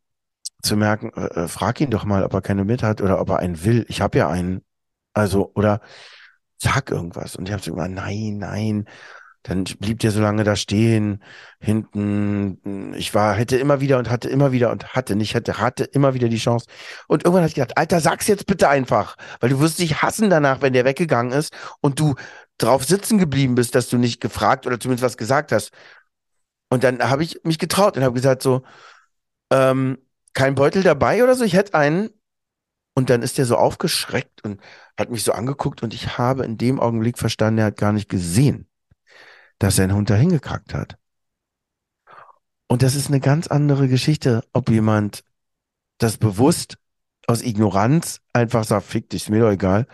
zu 0.62 0.78
merken, 0.78 1.12
äh, 1.16 1.44
äh, 1.44 1.48
frag 1.48 1.82
ihn 1.82 1.92
doch 1.92 2.06
mal, 2.06 2.24
ob 2.24 2.34
er 2.34 2.42
keine 2.42 2.66
mit 2.66 2.84
hat 2.84 3.02
oder 3.02 3.20
ob 3.22 3.30
er 3.30 3.40
einen 3.40 3.64
will. 3.64 3.86
Ich 3.90 4.02
habe 4.02 4.18
ja 4.18 4.30
einen. 4.30 4.64
Also, 5.14 5.52
oder 5.56 5.82
sag 6.58 6.92
irgendwas. 6.92 7.36
Und 7.36 7.50
ich 7.50 7.54
habe 7.54 7.64
so 7.64 7.74
immer, 7.74 7.88
nein, 7.88 8.38
nein. 8.40 8.86
Dann 9.44 9.66
blieb 9.80 10.00
der 10.00 10.12
so 10.12 10.22
lange 10.22 10.44
da 10.44 10.56
stehen, 10.56 11.22
hinten. 11.60 12.94
Ich 12.96 13.14
war, 13.14 13.34
hätte 13.36 13.58
immer 13.58 13.82
wieder 13.82 14.00
und 14.00 14.10
hatte 14.10 14.30
immer 14.30 14.52
wieder 14.54 14.72
und 14.72 14.96
hatte 14.96 15.16
nicht, 15.16 15.34
hätte, 15.34 15.60
hatte 15.60 15.84
immer 15.84 16.14
wieder 16.14 16.30
die 16.30 16.38
Chance. 16.38 16.66
Und 17.08 17.26
irgendwann 17.26 17.44
hatte 17.44 17.50
ich 17.52 17.56
gedacht, 17.56 17.78
Alter, 17.78 18.00
sag's 18.00 18.28
jetzt 18.28 18.46
bitte 18.48 18.70
einfach. 18.70 19.18
Weil 19.42 19.50
du 19.50 19.60
wirst 19.60 19.80
dich 19.80 20.02
hassen 20.02 20.30
danach, 20.30 20.62
wenn 20.62 20.74
der 20.74 20.86
weggegangen 20.86 21.34
ist 21.34 21.54
und 21.82 22.00
du 22.00 22.16
drauf 22.58 22.86
sitzen 22.86 23.18
geblieben 23.18 23.56
bist, 23.56 23.76
dass 23.76 23.90
du 23.90 23.98
nicht 23.98 24.22
gefragt 24.22 24.66
oder 24.66 24.80
zumindest 24.80 25.04
was 25.04 25.18
gesagt 25.18 25.52
hast. 25.52 25.72
Und 26.70 26.84
dann 26.84 27.10
habe 27.10 27.24
ich 27.24 27.42
mich 27.44 27.60
getraut 27.60 27.98
und 27.98 28.04
habe 28.04 28.16
gesagt 28.16 28.42
so, 28.42 28.64
ähm, 29.52 29.98
kein 30.34 30.56
Beutel 30.56 30.84
dabei 30.84 31.24
oder 31.24 31.36
so, 31.36 31.44
ich 31.44 31.54
hätte 31.54 31.76
einen. 31.76 32.10
Und 32.96 33.10
dann 33.10 33.24
ist 33.24 33.38
der 33.38 33.46
so 33.46 33.58
aufgeschreckt 33.58 34.44
und 34.44 34.62
hat 34.98 35.10
mich 35.10 35.24
so 35.24 35.32
angeguckt 35.32 35.84
und 35.84 35.94
ich 35.94 36.18
habe 36.18 36.46
in 36.46 36.58
dem 36.58 36.80
Augenblick 36.80 37.18
verstanden, 37.18 37.60
er 37.60 37.66
hat 37.66 37.78
gar 37.78 37.92
nicht 37.92 38.08
gesehen, 38.08 38.68
dass 39.64 39.78
sein 39.78 39.94
Hund 39.94 40.10
da 40.10 40.16
hingekackt 40.16 40.74
hat. 40.74 40.98
Und 42.68 42.82
das 42.82 42.96
ist 42.96 43.08
eine 43.08 43.22
ganz 43.22 43.48
andere 43.48 43.88
Geschichte, 43.88 44.44
ob 44.52 44.70
jemand 44.70 45.24
das 46.00 46.18
bewusst 46.18 46.76
aus 47.28 47.42
Ignoranz 47.42 48.20
einfach 48.34 48.66
sagt, 48.66 48.86
fick 48.86 49.10
dich, 49.10 49.24
ist 49.24 49.30
mir 49.30 49.40
doch 49.40 49.52
egal. 49.52 49.88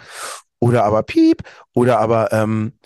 Oder 0.58 0.86
aber 0.86 1.04
piep, 1.04 1.44
oder 1.74 2.00
aber 2.00 2.34
ähm, 2.34 2.80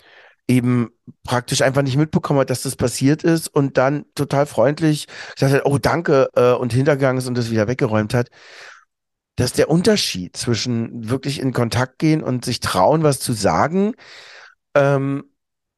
eben 0.46 0.90
praktisch 1.22 1.62
einfach 1.62 1.80
nicht 1.80 1.96
mitbekommen 1.96 2.40
hat, 2.40 2.50
dass 2.50 2.62
das 2.62 2.76
passiert 2.76 3.22
ist 3.24 3.48
und 3.48 3.78
dann 3.78 4.04
total 4.14 4.44
freundlich 4.44 5.06
gesagt 5.32 5.54
hat, 5.54 5.62
oh 5.64 5.78
danke, 5.78 6.28
äh, 6.34 6.52
und 6.52 6.74
hintergegangen 6.74 7.16
ist 7.16 7.28
und 7.28 7.38
das 7.38 7.50
wieder 7.50 7.66
weggeräumt 7.66 8.12
hat. 8.12 8.28
Das 9.36 9.46
ist 9.46 9.58
der 9.58 9.70
Unterschied 9.70 10.36
zwischen 10.36 11.08
wirklich 11.08 11.40
in 11.40 11.54
Kontakt 11.54 11.98
gehen 11.98 12.22
und 12.22 12.44
sich 12.44 12.60
trauen, 12.60 13.02
was 13.02 13.20
zu 13.20 13.32
sagen, 13.32 13.94
ähm, 14.74 15.24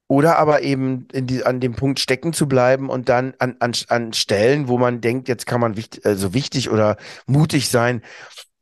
oder 0.09 0.38
aber 0.38 0.62
eben 0.62 1.09
in 1.12 1.27
die, 1.27 1.45
an 1.45 1.61
dem 1.61 1.75
Punkt 1.75 1.99
stecken 1.99 2.33
zu 2.33 2.47
bleiben 2.47 2.88
und 2.88 3.09
dann 3.09 3.35
an, 3.38 3.57
an, 3.59 3.73
an 3.88 4.12
Stellen, 4.12 4.69
wo 4.69 4.79
man 4.79 5.01
denkt, 5.01 5.29
jetzt 5.29 5.47
kann 5.47 5.61
man 5.61 5.77
wichtig, 5.77 6.07
also 6.07 6.33
wichtig 6.33 6.71
oder 6.71 6.97
mutig 7.27 7.69
sein, 7.69 8.03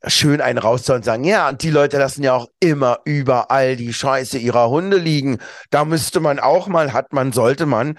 schön 0.07 0.41
einen 0.41 0.57
rauszuhauen 0.57 1.01
und 1.01 1.05
sagen, 1.05 1.23
ja, 1.23 1.49
und 1.49 1.63
die 1.63 1.69
Leute 1.69 1.97
lassen 1.97 2.23
ja 2.23 2.33
auch 2.33 2.47
immer 2.59 2.99
überall 3.05 3.75
die 3.75 3.93
Scheiße 3.93 4.37
ihrer 4.37 4.69
Hunde 4.69 4.97
liegen. 4.97 5.39
Da 5.69 5.85
müsste 5.85 6.19
man 6.19 6.39
auch 6.39 6.67
mal, 6.67 6.93
hat 6.93 7.13
man, 7.13 7.31
sollte 7.31 7.65
man. 7.65 7.97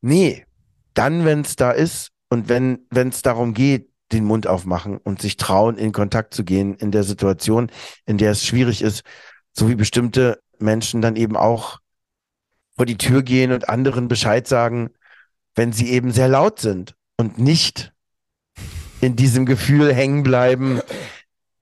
Nee, 0.00 0.44
dann, 0.94 1.24
wenn 1.24 1.42
es 1.42 1.56
da 1.56 1.70
ist 1.70 2.10
und 2.28 2.48
wenn 2.48 2.86
es 2.90 3.22
darum 3.22 3.54
geht, 3.54 3.90
den 4.12 4.24
Mund 4.24 4.46
aufmachen 4.46 4.96
und 4.96 5.20
sich 5.20 5.36
trauen, 5.36 5.76
in 5.76 5.92
Kontakt 5.92 6.32
zu 6.32 6.44
gehen 6.44 6.74
in 6.74 6.90
der 6.90 7.04
Situation, 7.04 7.70
in 8.06 8.16
der 8.16 8.32
es 8.32 8.44
schwierig 8.44 8.82
ist, 8.82 9.02
so 9.52 9.68
wie 9.68 9.74
bestimmte 9.74 10.40
Menschen 10.58 11.02
dann 11.02 11.16
eben 11.16 11.36
auch 11.36 11.78
vor 12.78 12.86
die 12.86 12.96
Tür 12.96 13.22
gehen 13.22 13.52
und 13.52 13.68
anderen 13.68 14.08
Bescheid 14.08 14.46
sagen, 14.46 14.90
wenn 15.56 15.72
sie 15.72 15.90
eben 15.90 16.12
sehr 16.12 16.28
laut 16.28 16.60
sind 16.60 16.94
und 17.16 17.36
nicht 17.38 17.92
in 19.00 19.16
diesem 19.16 19.46
Gefühl 19.46 19.92
hängen 19.92 20.22
bleiben, 20.22 20.80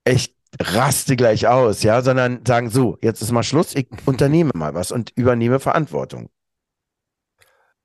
ich 0.04 0.36
raste 0.60 1.16
gleich 1.16 1.46
aus, 1.48 1.82
ja, 1.82 2.02
sondern 2.02 2.44
sagen 2.46 2.68
so, 2.68 2.98
jetzt 3.00 3.22
ist 3.22 3.32
mal 3.32 3.42
Schluss, 3.42 3.74
ich 3.74 3.88
unternehme 4.04 4.52
mal 4.54 4.74
was 4.74 4.92
und 4.92 5.10
übernehme 5.16 5.58
Verantwortung. 5.58 6.28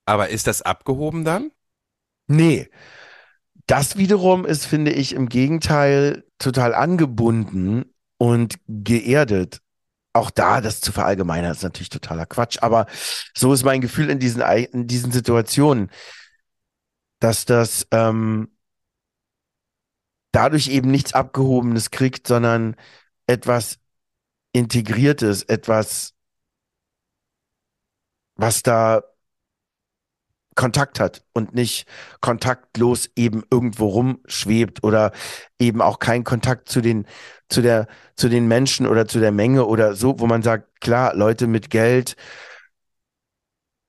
Aber 0.05 0.29
ist 0.29 0.47
das 0.47 0.61
abgehoben 0.61 1.23
dann? 1.23 1.51
Nee. 2.27 2.69
Das 3.65 3.95
wiederum 3.97 4.45
ist, 4.45 4.65
finde 4.65 4.91
ich, 4.91 5.13
im 5.13 5.29
Gegenteil 5.29 6.25
total 6.37 6.73
angebunden 6.73 7.93
und 8.17 8.55
geerdet. 8.67 9.61
Auch 10.13 10.29
da, 10.29 10.59
das 10.61 10.81
zu 10.81 10.91
verallgemeinern, 10.91 11.51
ist 11.51 11.63
natürlich 11.63 11.89
totaler 11.89 12.25
Quatsch. 12.25 12.57
Aber 12.61 12.85
so 13.33 13.53
ist 13.53 13.63
mein 13.63 13.81
Gefühl 13.81 14.09
in 14.09 14.19
diesen, 14.19 14.41
in 14.41 14.87
diesen 14.87 15.11
Situationen, 15.11 15.89
dass 17.19 17.45
das 17.45 17.87
ähm, 17.91 18.49
dadurch 20.31 20.67
eben 20.69 20.91
nichts 20.91 21.13
Abgehobenes 21.13 21.91
kriegt, 21.91 22.27
sondern 22.27 22.75
etwas 23.27 23.79
Integriertes, 24.53 25.43
etwas, 25.43 26.13
was 28.35 28.63
da 28.63 29.03
Kontakt 30.55 30.99
hat 30.99 31.23
und 31.33 31.53
nicht 31.55 31.87
kontaktlos 32.19 33.09
eben 33.15 33.43
irgendwo 33.49 33.87
rumschwebt 33.87 34.83
oder 34.83 35.11
eben 35.59 35.81
auch 35.81 35.99
kein 35.99 36.23
Kontakt 36.23 36.69
zu 36.69 36.81
den, 36.81 37.05
zu 37.49 37.61
der, 37.61 37.87
zu 38.15 38.29
den 38.29 38.47
Menschen 38.47 38.87
oder 38.87 39.07
zu 39.07 39.19
der 39.19 39.31
Menge 39.31 39.65
oder 39.65 39.95
so, 39.95 40.19
wo 40.19 40.27
man 40.27 40.43
sagt, 40.43 40.81
klar, 40.81 41.15
Leute 41.15 41.47
mit 41.47 41.69
Geld 41.69 42.15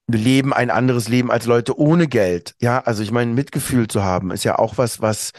leben 0.09 0.53
ein 0.53 0.70
anderes 0.70 1.09
Leben 1.09 1.31
als 1.31 1.46
Leute 1.46 1.79
ohne 1.79 2.07
Geld. 2.09 2.55
Ja, 2.61 2.81
also 2.81 3.03
ich 3.03 3.11
meine, 3.11 3.33
Mitgefühl 3.33 3.88
zu 3.88 4.03
haben 4.03 4.31
ist 4.31 4.44
ja 4.44 4.59
auch 4.59 4.77
was, 4.79 5.01
was, 5.01 5.33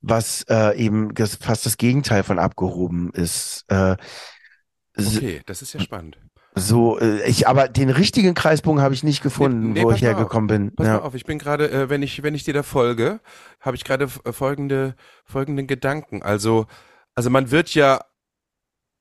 was 0.00 0.42
äh, 0.48 0.76
eben 0.76 1.14
das, 1.14 1.36
fast 1.36 1.66
das 1.66 1.76
Gegenteil 1.76 2.22
von 2.22 2.38
abgehoben 2.38 3.10
ist. 3.12 3.64
Äh, 3.68 3.96
Okay, 4.96 5.42
das 5.46 5.62
ist 5.62 5.72
ja 5.72 5.80
spannend. 5.80 6.18
So, 6.56 7.00
äh, 7.00 7.28
ich, 7.28 7.48
aber 7.48 7.68
den 7.68 7.90
richtigen 7.90 8.34
Kreispunkt 8.34 8.80
habe 8.80 8.94
ich 8.94 9.02
nicht 9.02 9.22
gefunden, 9.22 9.72
nee, 9.72 9.82
wo 9.82 9.88
pass 9.88 9.96
ich 9.96 10.02
mal 10.02 10.12
auf. 10.12 10.16
hergekommen 10.18 10.46
bin. 10.46 10.74
Pass 10.74 10.86
ja. 10.86 10.94
mal 10.94 11.00
auf, 11.00 11.14
ich 11.14 11.24
bin 11.24 11.38
gerade, 11.38 11.68
äh, 11.70 11.90
wenn 11.90 12.02
ich, 12.02 12.22
wenn 12.22 12.34
ich 12.34 12.44
dir 12.44 12.54
da 12.54 12.62
folge, 12.62 13.20
habe 13.60 13.76
ich 13.76 13.82
gerade 13.82 14.08
äh, 14.24 14.32
folgende, 14.32 14.94
folgenden 15.24 15.66
Gedanken. 15.66 16.22
Also, 16.22 16.66
also 17.16 17.28
man 17.28 17.50
wird 17.50 17.74
ja, 17.74 18.04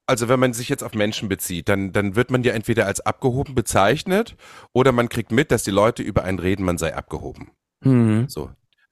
also 0.08 0.30
wenn 0.30 0.39
man 0.39 0.54
sich 0.54 0.68
jetzt 0.68 0.84
auf 0.84 0.96
Menschen 0.96 1.30
bezieht, 1.30 1.70
dann, 1.70 1.92
dann 1.92 2.16
wird 2.16 2.32
man 2.32 2.44
ja 2.44 2.54
entweder 2.54 2.88
als 2.88 3.02
abgehoben 3.02 3.54
bezeichnet 3.54 4.36
oder 4.74 4.92
man 4.92 5.08
kriegt 5.08 5.32
mit, 5.32 5.52
dass 5.52 5.63
die 5.63 5.72
Leute 5.72 6.02
über 6.02 6.24
einen 6.24 6.39
reden, 6.39 6.66
man 6.66 6.80
sei 6.80 6.96
abgehoben. 6.96 7.52
Mhm. 7.82 8.28
So. 8.30 8.50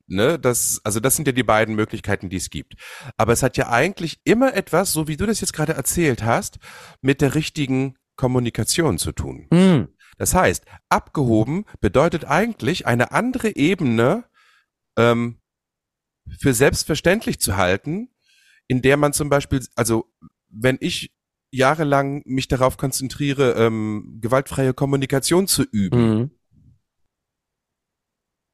Ne, 0.07 0.37
das, 0.37 0.81
also 0.83 0.99
das 0.99 1.15
sind 1.15 1.25
ja 1.25 1.31
die 1.31 1.43
beiden 1.43 1.73
Möglichkeiten, 1.73 2.27
die 2.29 2.35
es 2.35 2.49
gibt. 2.49 2.73
Aber 3.15 3.31
es 3.31 3.43
hat 3.43 3.55
ja 3.55 3.69
eigentlich 3.69 4.19
immer 4.25 4.53
etwas, 4.53 4.91
so 4.91 5.07
wie 5.07 5.15
du 5.15 5.25
das 5.25 5.39
jetzt 5.39 5.53
gerade 5.53 5.73
erzählt 5.73 6.21
hast, 6.21 6.59
mit 7.01 7.21
der 7.21 7.33
richtigen 7.33 7.95
Kommunikation 8.15 8.97
zu 8.97 9.11
tun. 9.11 9.47
Mhm. 9.51 9.87
Das 10.17 10.33
heißt, 10.33 10.65
abgehoben 10.89 11.65
bedeutet 11.79 12.25
eigentlich 12.25 12.85
eine 12.85 13.11
andere 13.11 13.55
Ebene 13.55 14.25
ähm, 14.97 15.39
für 16.39 16.53
selbstverständlich 16.53 17.39
zu 17.39 17.57
halten, 17.57 18.09
in 18.67 18.81
der 18.81 18.97
man 18.97 19.13
zum 19.13 19.29
Beispiel, 19.29 19.65
also 19.75 20.05
wenn 20.49 20.77
ich 20.79 21.13
jahrelang 21.51 22.21
mich 22.25 22.47
darauf 22.47 22.77
konzentriere, 22.77 23.53
ähm, 23.53 24.19
gewaltfreie 24.21 24.73
Kommunikation 24.73 25.47
zu 25.47 25.63
üben, 25.63 25.99
Mhm. 25.99 26.31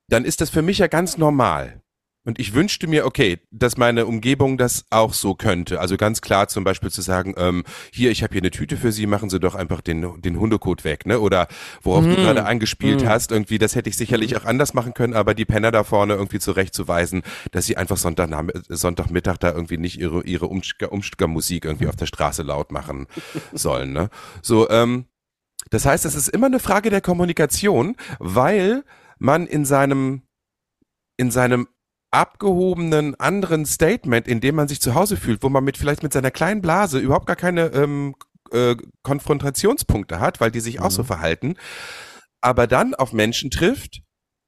dann 0.10 0.26
ist 0.26 0.42
das 0.42 0.50
für 0.50 0.62
mich 0.62 0.78
ja 0.78 0.88
ganz 0.88 1.18
normal. 1.18 1.84
Und 2.28 2.40
ich 2.40 2.54
wünschte 2.54 2.88
mir, 2.88 3.06
okay, 3.06 3.40
dass 3.52 3.78
meine 3.78 4.06
Umgebung 4.06 4.58
das 4.58 4.84
auch 4.90 5.14
so 5.14 5.34
könnte. 5.34 5.80
Also 5.80 5.96
ganz 5.96 6.20
klar 6.20 6.50
zum 6.50 6.66
Beispiel 6.66 6.92
zu 6.92 7.02
sagen, 7.02 7.34
ähm, 7.38 7.64
hier, 7.90 8.12
ich 8.12 8.22
habe 8.22 8.34
hier 8.34 8.42
eine 8.42 8.52
Tüte 8.52 8.76
für 8.76 8.92
Sie, 8.92 9.08
machen 9.08 9.30
Sie 9.30 9.40
doch 9.40 9.56
einfach 9.56 9.80
den, 9.80 10.22
den 10.22 10.38
Hundekot 10.38 10.84
weg, 10.84 11.06
ne? 11.06 11.22
Oder 11.22 11.48
worauf 11.84 12.04
mm. 12.04 12.10
du 12.10 12.16
gerade 12.18 12.46
angespielt 12.46 13.06
mm. 13.06 13.08
hast, 13.08 13.32
irgendwie, 13.32 13.60
das 13.60 13.76
hätte 13.76 13.90
ich 13.90 13.96
sicherlich 13.96 14.36
auch 14.36 14.44
anders 14.44 14.74
machen 14.74 14.94
können, 14.94 15.14
aber 15.14 15.36
die 15.36 15.46
Penner 15.46 15.72
da 15.72 15.86
vorne 15.86 16.16
irgendwie 16.16 16.40
zurechtzuweisen, 16.40 17.22
dass 17.52 17.66
sie 17.66 17.78
einfach 17.78 17.96
Sonntag, 17.96 18.30
Sonntagmittag 18.68 19.38
da 19.38 19.54
irgendwie 19.54 19.78
nicht 19.78 19.98
ihre, 19.98 20.22
ihre 20.26 20.48
Umstückermusik 20.48 21.64
irgendwie 21.64 21.88
auf 21.88 21.96
der 21.96 22.08
Straße 22.08 22.44
laut 22.44 22.74
machen 22.74 23.08
sollen, 23.54 23.94
ne? 23.94 24.10
So, 24.42 24.70
ähm, 24.70 25.06
das 25.70 25.86
heißt, 25.86 26.04
es 26.04 26.16
ist 26.16 26.28
immer 26.28 26.48
eine 26.48 26.60
Frage 26.60 26.90
der 26.90 27.00
Kommunikation, 27.00 27.96
weil 28.20 28.84
man 29.18 29.48
in 29.48 29.64
seinem 29.64 30.24
in 31.20 31.32
seinem 31.32 31.68
abgehobenen 32.18 33.14
anderen 33.20 33.66
Statement, 33.66 34.28
in 34.28 34.42
dem 34.42 34.56
man 34.56 34.68
sich 34.68 34.82
zu 34.82 34.96
Hause 34.96 35.18
fühlt, 35.18 35.44
wo 35.44 35.50
man 35.50 35.64
mit 35.64 35.78
vielleicht 35.78 36.02
mit 36.02 36.14
seiner 36.14 36.32
kleinen 36.32 36.62
Blase 36.62 36.98
überhaupt 36.98 37.28
gar 37.28 37.36
keine 37.36 37.68
ähm, 37.68 38.16
äh, 38.52 38.76
Konfrontationspunkte 39.04 40.20
hat, 40.20 40.42
weil 40.42 40.50
die 40.50 40.60
sich 40.60 40.80
mhm. 40.80 40.84
auch 40.84 40.92
so 40.92 41.04
mhm. 41.04 41.08
verhalten, 41.08 41.56
aber 42.42 42.66
dann 42.66 42.96
auf 42.96 43.14
Menschen 43.14 43.52
trifft, 43.52 44.02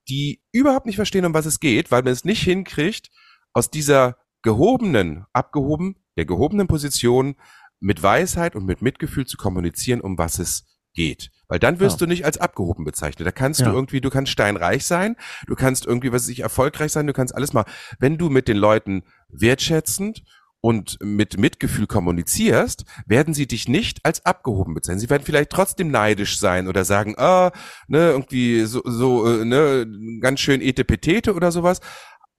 die 0.08 0.42
überhaupt 0.52 0.88
nicht 0.88 0.96
verstehen, 0.96 1.26
um 1.26 1.34
was 1.36 1.46
es 1.46 1.60
geht, 1.60 1.92
weil 1.92 2.02
man 2.02 2.12
es 2.12 2.26
nicht 2.26 2.42
hinkriegt, 2.42 3.12
aus 3.54 3.70
dieser 3.70 4.18
gehobenen, 4.42 5.26
abgehoben, 5.32 5.96
der 6.18 6.26
gehobenen 6.26 6.68
Position 6.68 7.36
mit 7.80 8.02
Weisheit 8.02 8.56
und 8.56 8.66
mit 8.66 8.82
Mitgefühl 8.82 9.28
zu 9.28 9.38
kommunizieren, 9.38 10.02
um 10.02 10.18
was 10.18 10.40
es 10.40 10.66
geht. 10.94 11.30
Weil 11.48 11.60
dann 11.60 11.80
wirst 11.80 12.00
ja. 12.00 12.06
du 12.06 12.10
nicht 12.10 12.26
als 12.26 12.38
abgehoben 12.38 12.86
bezeichnet. 12.86 13.28
Da 13.28 13.32
kannst 13.32 13.60
ja. 13.60 13.70
du 13.70 13.74
irgendwie, 13.74 14.02
du 14.02 14.10
kannst 14.10 14.32
steinreich 14.32 14.86
sein, 14.86 15.16
du 15.48 15.56
kannst 15.56 15.86
irgendwie, 15.86 16.12
was 16.12 16.24
weiß 16.24 16.30
ich, 16.30 16.42
erfolgreich 16.42 16.92
sein, 16.92 17.08
du 17.08 17.14
kannst 17.14 17.34
alles 17.34 17.54
mal. 17.54 17.66
Wenn 18.00 18.18
du 18.18 18.30
mit 18.30 18.48
den 18.48 18.58
Leuten 18.58 19.04
wertschätzend 19.30 20.24
und 20.62 20.98
mit 21.02 21.40
Mitgefühl 21.40 21.88
kommunizierst, 21.88 22.86
werden 23.06 23.34
sie 23.34 23.48
dich 23.48 23.68
nicht 23.68 24.00
als 24.04 24.26
abgehoben 24.26 24.74
bezeichnen. 24.74 25.00
Sie 25.00 25.10
werden 25.10 25.24
vielleicht 25.26 25.52
trotzdem 25.52 25.90
neidisch 25.90 26.38
sein 26.40 26.68
oder 26.68 26.86
sagen, 26.86 27.16
ah, 27.18 27.52
ne, 27.88 28.12
irgendwie 28.12 28.66
so, 28.66 28.82
so 28.86 29.26
äh, 29.26 29.46
ne, 29.46 29.88
ganz 30.22 30.40
schön 30.42 30.62
etepetete 30.62 31.34
oder 31.34 31.52
sowas. 31.52 31.80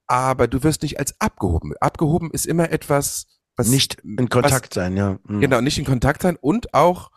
Aber 0.06 0.48
du 0.48 0.62
wirst 0.62 0.82
nicht 0.82 0.98
als 0.98 1.18
abgehoben. 1.20 1.72
Abgehoben 1.80 2.30
ist 2.30 2.46
immer 2.46 2.70
etwas, 2.70 3.26
was 3.56 3.68
nicht 3.68 4.00
in 4.04 4.28
Kontakt 4.28 4.70
was, 4.70 4.74
sein, 4.74 4.96
ja. 4.96 5.18
Mhm. 5.26 5.40
Genau, 5.40 5.60
nicht 5.60 5.78
in 5.78 5.84
Kontakt 5.84 6.22
sein 6.22 6.36
und 6.40 6.74
auch 6.74 7.10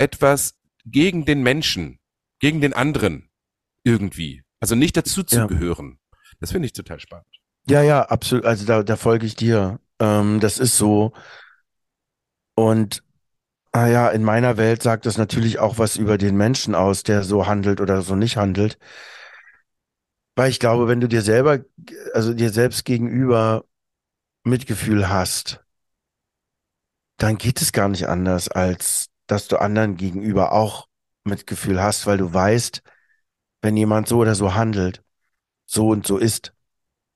etwas 0.00 0.54
gegen 0.84 1.24
den 1.24 1.42
Menschen, 1.42 1.98
gegen 2.40 2.60
den 2.60 2.72
anderen 2.72 3.30
irgendwie. 3.84 4.42
Also 4.58 4.74
nicht 4.74 4.96
dazu 4.96 5.22
zu 5.22 5.36
ja. 5.36 5.46
gehören. 5.46 5.98
Das 6.40 6.52
finde 6.52 6.66
ich 6.66 6.72
total 6.72 7.00
spannend. 7.00 7.26
Ja, 7.68 7.82
ja, 7.82 8.02
absolut. 8.02 8.46
Also 8.46 8.64
da, 8.64 8.82
da 8.82 8.96
folge 8.96 9.26
ich 9.26 9.36
dir. 9.36 9.78
Ähm, 9.98 10.40
das 10.40 10.58
ist 10.58 10.76
so. 10.76 11.12
Und 12.54 13.02
ah 13.72 13.86
ja, 13.86 14.08
in 14.08 14.24
meiner 14.24 14.56
Welt 14.56 14.82
sagt 14.82 15.06
das 15.06 15.18
natürlich 15.18 15.58
auch 15.58 15.78
was 15.78 15.96
über 15.96 16.18
den 16.18 16.36
Menschen 16.36 16.74
aus, 16.74 17.02
der 17.02 17.22
so 17.22 17.46
handelt 17.46 17.80
oder 17.80 18.02
so 18.02 18.16
nicht 18.16 18.36
handelt. 18.36 18.78
Weil 20.34 20.50
ich 20.50 20.58
glaube, 20.58 20.88
wenn 20.88 21.00
du 21.00 21.08
dir 21.08 21.22
selber, 21.22 21.60
also 22.14 22.32
dir 22.32 22.50
selbst 22.50 22.84
gegenüber 22.84 23.64
Mitgefühl 24.44 25.10
hast, 25.10 25.62
dann 27.18 27.36
geht 27.36 27.60
es 27.60 27.72
gar 27.72 27.88
nicht 27.88 28.08
anders, 28.08 28.48
als 28.48 29.09
dass 29.30 29.48
du 29.48 29.60
anderen 29.60 29.96
gegenüber 29.96 30.52
auch 30.52 30.88
Mitgefühl 31.24 31.80
hast, 31.80 32.06
weil 32.06 32.18
du 32.18 32.32
weißt, 32.32 32.82
wenn 33.62 33.76
jemand 33.76 34.08
so 34.08 34.18
oder 34.18 34.34
so 34.34 34.54
handelt, 34.54 35.02
so 35.66 35.88
und 35.88 36.06
so 36.06 36.18
ist, 36.18 36.52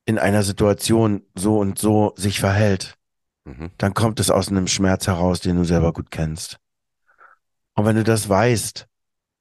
in 0.07 0.19
einer 0.19 0.43
Situation 0.43 1.23
so 1.35 1.59
und 1.59 1.79
so 1.79 2.13
sich 2.17 2.39
verhält, 2.39 2.97
mhm. 3.45 3.71
dann 3.79 3.95
kommt 3.95 4.21
es 4.21 4.31
aus 4.31 4.49
einem 4.49 4.67
Schmerz 4.67 5.07
heraus, 5.07 5.41
den 5.41 5.57
du 5.57 5.65
selber 5.65 5.93
gut 5.93 6.11
kennst. 6.11 6.59
Und 7.75 7.87
wenn 7.87 7.97
du 7.97 8.05
das 8.05 8.29
weißt, 8.29 8.87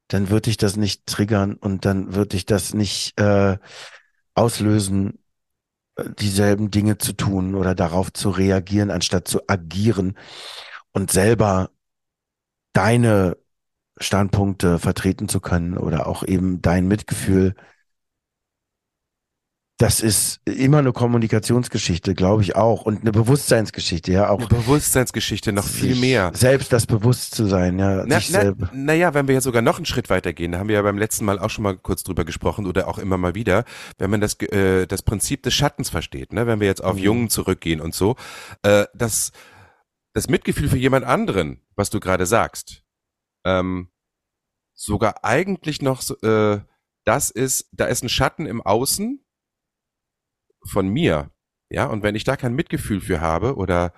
dann 0.07 0.29
wird 0.29 0.45
dich 0.45 0.57
das 0.57 0.75
nicht 0.75 1.05
triggern 1.05 1.55
und 1.55 1.86
dann 1.86 2.13
wird 2.15 2.33
dich 2.33 2.45
das 2.45 2.73
nicht 2.73 3.19
äh, 3.19 3.57
auslösen, 4.33 5.19
äh, 5.95 6.09
dieselben 6.19 6.71
Dinge 6.71 6.97
zu 6.97 7.13
tun 7.13 7.55
oder 7.55 7.75
darauf 7.75 8.12
zu 8.13 8.29
reagieren, 8.29 8.89
anstatt 8.89 9.27
zu 9.27 9.41
agieren 9.47 10.17
und 10.91 11.12
selber 11.12 11.69
deine 12.73 13.38
Standpunkte 13.99 14.79
vertreten 14.79 15.29
zu 15.29 15.39
können 15.39 15.77
oder 15.77 16.07
auch 16.07 16.23
eben 16.23 16.62
dein 16.62 16.88
Mitgefühl. 16.88 17.55
Das 19.77 20.01
ist 20.01 20.39
immer 20.45 20.77
eine 20.77 20.93
Kommunikationsgeschichte, 20.93 22.13
glaube 22.13 22.43
ich 22.43 22.55
auch. 22.55 22.83
Und 22.83 23.01
eine 23.01 23.12
Bewusstseinsgeschichte, 23.12 24.12
ja 24.12 24.29
auch. 24.29 24.39
Eine 24.39 24.47
Bewusstseinsgeschichte, 24.47 25.51
noch 25.51 25.65
viel 25.65 25.95
mehr. 25.95 26.31
Selbst 26.36 26.71
das 26.71 26.86
Bewusstsein, 26.86 27.79
ja. 27.79 28.05
Na, 28.05 28.19
na, 28.29 28.53
naja, 28.71 29.13
wenn 29.13 29.27
wir 29.27 29.36
ja 29.36 29.41
sogar 29.41 29.62
noch 29.62 29.77
einen 29.77 29.86
Schritt 29.86 30.09
weitergehen, 30.09 30.51
da 30.51 30.59
haben 30.59 30.67
wir 30.67 30.75
ja 30.75 30.81
beim 30.83 30.97
letzten 30.97 31.25
Mal 31.25 31.39
auch 31.39 31.49
schon 31.49 31.63
mal 31.63 31.75
kurz 31.75 32.03
drüber 32.03 32.23
gesprochen 32.23 32.67
oder 32.67 32.88
auch 32.88 32.97
immer 32.97 33.17
mal 33.17 33.36
wieder, 33.36 33.65
wenn 33.97 34.12
man 34.12 34.21
das, 34.21 34.39
äh, 34.41 34.86
das 34.86 35.01
Prinzip 35.01 35.43
des 35.43 35.53
Schattens 35.53 35.89
versteht, 35.89 36.33
ne, 36.33 36.45
wenn 36.47 36.59
wir 36.59 36.67
jetzt 36.67 36.83
auf 36.83 36.95
mhm. 36.95 37.03
Jungen 37.03 37.29
zurückgehen 37.29 37.81
und 37.81 37.95
so, 37.95 38.15
äh, 38.62 38.86
das, 38.93 39.31
das 40.13 40.30
Mitgefühl 40.30 40.69
für 40.69 40.78
jemand 40.78 41.06
anderen, 41.06 41.65
was 41.76 41.89
du 41.89 41.99
gerade 41.99 42.26
sagst, 42.26 42.84
ähm, 43.45 43.91
sogar 44.73 45.23
eigentlich 45.23 45.82
noch 45.82 46.02
äh, 46.21 46.62
das 47.06 47.30
ist, 47.30 47.69
da 47.71 47.86
ist 47.86 48.04
ein 48.04 48.10
Schatten 48.10 48.45
im 48.45 48.62
Außen 48.62 49.26
von 50.65 50.88
mir, 50.88 51.32
ja, 51.69 51.88
und 51.88 52.04
wenn 52.04 52.15
ich 52.15 52.23
da 52.23 52.38
kein 52.38 52.54
Mitgefühl 52.54 53.02
für 53.02 53.19
habe 53.19 53.56
oder 53.56 53.93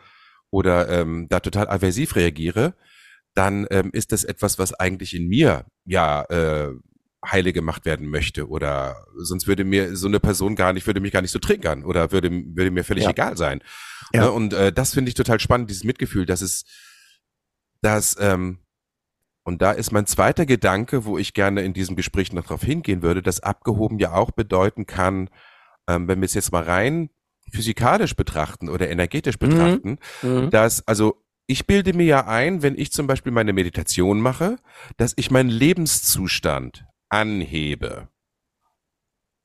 oder 0.50 0.88
ähm, 0.90 1.28
da 1.30 1.42
total 1.42 1.68
aversiv 1.68 2.16
reagiere, 2.16 2.76
dann 3.34 3.68
ähm, 3.70 3.90
ist 3.92 4.12
das 4.14 4.24
etwas, 4.24 4.58
was 4.58 4.74
eigentlich 4.74 5.14
in 5.14 5.28
mir 5.28 5.66
ja 5.84 6.24
äh, 6.24 6.72
heile 7.32 7.54
gemacht 7.54 7.86
werden 7.86 8.10
möchte 8.10 8.48
oder 8.48 9.06
sonst 9.18 9.48
würde 9.48 9.64
mir 9.64 9.96
so 9.96 10.08
eine 10.08 10.20
Person 10.20 10.56
gar 10.56 10.74
nicht, 10.74 10.86
würde 10.88 11.00
mich 11.00 11.12
gar 11.12 11.22
nicht 11.22 11.32
so 11.32 11.40
triggern 11.40 11.84
oder 11.84 12.12
würde, 12.12 12.30
würde 12.32 12.72
mir 12.72 12.84
völlig 12.84 13.06
ja. 13.06 13.12
egal 13.12 13.38
sein. 13.38 13.62
Ja. 14.14 14.26
Ne? 14.26 14.32
Und 14.32 14.54
äh, 14.54 14.72
das 14.72 14.94
finde 14.94 15.10
ich 15.10 15.16
total 15.16 15.40
spannend, 15.40 15.70
dieses 15.70 15.84
Mitgefühl, 15.84 16.26
dass 16.26 16.42
es, 16.42 16.64
dass 17.82 18.16
ähm, 18.20 18.60
und 19.44 19.62
da 19.62 19.72
ist 19.72 19.92
mein 19.92 20.08
zweiter 20.08 20.46
Gedanke, 20.48 21.06
wo 21.06 21.20
ich 21.20 21.34
gerne 21.34 21.62
in 21.62 21.74
diesem 21.74 21.96
Gespräch 21.96 22.34
noch 22.34 22.44
darauf 22.44 22.64
hingehen 22.64 23.04
würde, 23.04 23.22
dass 23.22 23.42
abgehoben 23.42 24.00
ja 24.00 24.14
auch 24.14 24.32
bedeuten 24.32 24.88
kann, 24.88 25.30
ähm, 25.88 26.08
wenn 26.08 26.20
wir 26.20 26.26
es 26.26 26.34
jetzt 26.34 26.52
mal 26.52 26.64
rein 26.64 27.10
physikalisch 27.52 28.16
betrachten 28.16 28.70
oder 28.70 28.90
energetisch 28.90 29.40
mhm. 29.40 29.48
betrachten, 29.48 29.98
mhm. 30.24 30.50
dass, 30.50 30.88
also 30.88 31.22
ich 31.48 31.68
bilde 31.68 31.94
mir 31.94 32.06
ja 32.06 32.28
ein, 32.28 32.64
wenn 32.64 32.78
ich 32.78 32.92
zum 32.92 33.06
Beispiel 33.06 33.32
meine 33.32 33.54
Meditation 33.54 34.20
mache, 34.20 34.58
dass 34.98 35.14
ich 35.16 35.30
meinen 35.30 35.50
Lebenszustand 35.50 36.86
anhebe. 37.20 38.08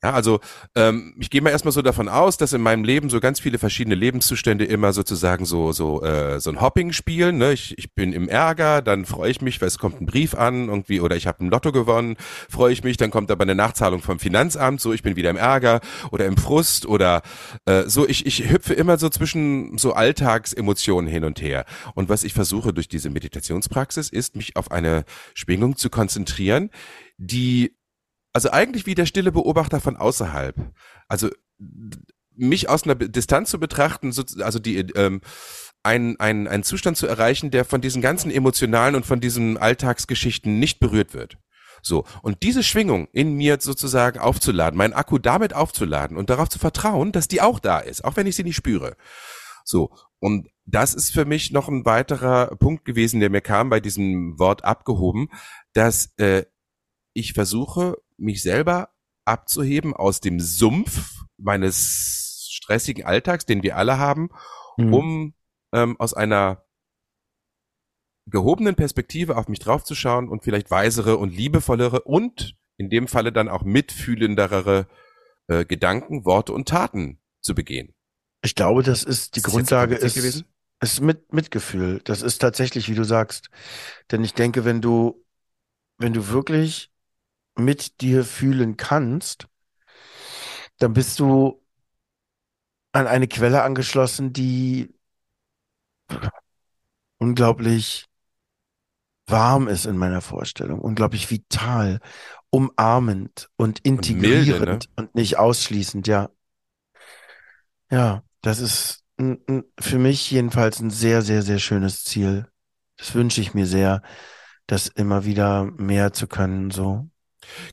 Ja, 0.02 0.12
also 0.12 0.40
ähm, 0.74 1.14
ich 1.18 1.28
gehe 1.28 1.42
mal 1.42 1.50
erstmal 1.50 1.72
so 1.72 1.82
davon 1.82 2.08
aus, 2.08 2.38
dass 2.38 2.54
in 2.54 2.62
meinem 2.62 2.84
Leben 2.84 3.10
so 3.10 3.20
ganz 3.20 3.38
viele 3.38 3.58
verschiedene 3.58 3.94
Lebenszustände 3.94 4.64
immer 4.64 4.94
sozusagen 4.94 5.44
so 5.44 5.72
so 5.72 6.02
äh, 6.02 6.40
so 6.40 6.48
ein 6.48 6.62
Hopping 6.62 6.92
spielen. 6.92 7.36
Ne? 7.36 7.52
Ich, 7.52 7.76
ich 7.76 7.94
bin 7.94 8.14
im 8.14 8.26
Ärger, 8.26 8.80
dann 8.80 9.04
freue 9.04 9.30
ich 9.30 9.42
mich, 9.42 9.60
weil 9.60 9.68
es 9.68 9.76
kommt 9.76 10.00
ein 10.00 10.06
Brief 10.06 10.34
an 10.34 10.68
irgendwie 10.68 11.00
oder 11.00 11.16
ich 11.16 11.26
habe 11.26 11.44
ein 11.44 11.50
Lotto 11.50 11.70
gewonnen, 11.70 12.16
freue 12.48 12.72
ich 12.72 12.82
mich, 12.82 12.96
dann 12.96 13.10
kommt 13.10 13.30
aber 13.30 13.42
eine 13.42 13.54
Nachzahlung 13.54 14.00
vom 14.00 14.18
Finanzamt, 14.18 14.80
so 14.80 14.94
ich 14.94 15.02
bin 15.02 15.16
wieder 15.16 15.28
im 15.28 15.36
Ärger 15.36 15.80
oder 16.10 16.24
im 16.24 16.38
Frust 16.38 16.86
oder 16.86 17.20
äh, 17.66 17.82
so. 17.86 18.08
Ich 18.08 18.24
ich 18.24 18.50
hüpfe 18.50 18.72
immer 18.72 18.96
so 18.96 19.10
zwischen 19.10 19.76
so 19.76 19.92
Alltagsemotionen 19.92 21.10
hin 21.10 21.24
und 21.24 21.42
her. 21.42 21.66
Und 21.94 22.08
was 22.08 22.24
ich 22.24 22.32
versuche 22.32 22.72
durch 22.72 22.88
diese 22.88 23.10
Meditationspraxis 23.10 24.08
ist, 24.08 24.34
mich 24.34 24.56
auf 24.56 24.70
eine 24.70 25.04
Schwingung 25.34 25.76
zu 25.76 25.90
konzentrieren, 25.90 26.70
die 27.18 27.76
also 28.32 28.50
eigentlich 28.50 28.86
wie 28.86 28.94
der 28.94 29.06
stille 29.06 29.32
Beobachter 29.32 29.80
von 29.80 29.96
außerhalb. 29.96 30.56
Also 31.08 31.30
mich 32.36 32.68
aus 32.68 32.84
einer 32.84 32.94
Distanz 32.94 33.50
zu 33.50 33.58
betrachten, 33.58 34.14
also 34.40 34.58
die 34.58 34.78
ähm, 34.78 35.20
ein, 35.82 36.18
ein, 36.20 36.46
ein 36.46 36.62
Zustand 36.62 36.96
zu 36.96 37.06
erreichen, 37.06 37.50
der 37.50 37.64
von 37.64 37.80
diesen 37.80 38.02
ganzen 38.02 38.30
emotionalen 38.30 38.94
und 38.94 39.06
von 39.06 39.20
diesen 39.20 39.56
Alltagsgeschichten 39.56 40.58
nicht 40.58 40.80
berührt 40.80 41.14
wird. 41.14 41.38
So, 41.82 42.04
und 42.22 42.42
diese 42.42 42.62
Schwingung 42.62 43.08
in 43.12 43.34
mir 43.34 43.58
sozusagen 43.60 44.18
aufzuladen, 44.18 44.76
meinen 44.76 44.92
Akku 44.92 45.18
damit 45.18 45.54
aufzuladen 45.54 46.16
und 46.16 46.28
darauf 46.28 46.50
zu 46.50 46.58
vertrauen, 46.58 47.12
dass 47.12 47.28
die 47.28 47.40
auch 47.40 47.58
da 47.58 47.78
ist, 47.78 48.04
auch 48.04 48.16
wenn 48.16 48.26
ich 48.26 48.36
sie 48.36 48.44
nicht 48.44 48.56
spüre. 48.56 48.96
So, 49.64 49.90
und 50.18 50.48
das 50.66 50.94
ist 50.94 51.12
für 51.12 51.24
mich 51.24 51.52
noch 51.52 51.68
ein 51.68 51.86
weiterer 51.86 52.54
Punkt 52.56 52.84
gewesen, 52.84 53.20
der 53.20 53.30
mir 53.30 53.40
kam 53.40 53.70
bei 53.70 53.80
diesem 53.80 54.38
Wort 54.38 54.64
abgehoben, 54.64 55.28
dass 55.72 56.12
äh, 56.18 56.44
ich 57.14 57.32
versuche, 57.32 57.96
mich 58.20 58.42
selber 58.42 58.90
abzuheben 59.24 59.94
aus 59.94 60.20
dem 60.20 60.40
Sumpf 60.40 61.24
meines 61.36 62.48
stressigen 62.50 63.04
Alltags, 63.04 63.46
den 63.46 63.62
wir 63.62 63.76
alle 63.76 63.98
haben, 63.98 64.30
mhm. 64.76 64.94
um 64.94 65.34
ähm, 65.72 65.98
aus 65.98 66.14
einer 66.14 66.64
gehobenen 68.26 68.76
Perspektive 68.76 69.36
auf 69.36 69.48
mich 69.48 69.58
draufzuschauen 69.58 70.28
und 70.28 70.44
vielleicht 70.44 70.70
weisere 70.70 71.16
und 71.16 71.34
liebevollere 71.34 72.02
und 72.02 72.56
in 72.76 72.90
dem 72.90 73.08
Falle 73.08 73.32
dann 73.32 73.48
auch 73.48 73.62
mitfühlendere 73.62 74.86
äh, 75.48 75.64
Gedanken, 75.64 76.24
Worte 76.24 76.52
und 76.52 76.68
Taten 76.68 77.20
zu 77.40 77.54
begehen. 77.54 77.94
Ich 78.42 78.54
glaube, 78.54 78.82
das 78.82 79.02
ist 79.02 79.36
die 79.36 79.40
Ist 79.40 79.46
Grundlage 79.46 79.96
ist, 79.96 80.14
gewesen? 80.14 80.44
ist 80.80 81.00
mit 81.00 81.32
Mitgefühl. 81.32 82.00
Das 82.04 82.22
ist 82.22 82.38
tatsächlich, 82.38 82.88
wie 82.88 82.94
du 82.94 83.04
sagst. 83.04 83.50
Denn 84.10 84.24
ich 84.24 84.34
denke, 84.34 84.64
wenn 84.64 84.80
du, 84.80 85.26
wenn 85.98 86.12
du 86.12 86.28
wirklich 86.28 86.90
mit 87.56 88.00
dir 88.00 88.24
fühlen 88.24 88.76
kannst, 88.76 89.48
dann 90.78 90.92
bist 90.92 91.18
du 91.20 91.60
an 92.92 93.06
eine 93.06 93.28
Quelle 93.28 93.62
angeschlossen, 93.62 94.32
die 94.32 94.92
unglaublich 97.20 98.06
warm 99.26 99.68
ist 99.68 99.86
in 99.86 99.96
meiner 99.96 100.20
Vorstellung, 100.20 100.80
unglaublich 100.80 101.30
vital, 101.30 102.00
umarmend 102.50 103.48
und 103.56 103.80
milde, 104.08 104.60
ne? 104.62 104.84
integrierend 104.84 104.90
und 104.96 105.14
nicht 105.14 105.38
ausschließend, 105.38 106.06
ja. 106.08 106.30
Ja, 107.90 108.22
das 108.42 108.60
ist 108.60 109.04
n- 109.18 109.40
n- 109.46 109.64
für 109.78 109.98
mich 109.98 110.30
jedenfalls 110.30 110.80
ein 110.80 110.90
sehr, 110.90 111.22
sehr, 111.22 111.42
sehr 111.42 111.58
schönes 111.58 112.04
Ziel. 112.04 112.46
Das 112.96 113.14
wünsche 113.14 113.40
ich 113.40 113.54
mir 113.54 113.66
sehr, 113.66 114.02
das 114.66 114.88
immer 114.88 115.24
wieder 115.24 115.64
mehr 115.64 116.12
zu 116.12 116.26
können, 116.28 116.70
so. 116.70 117.09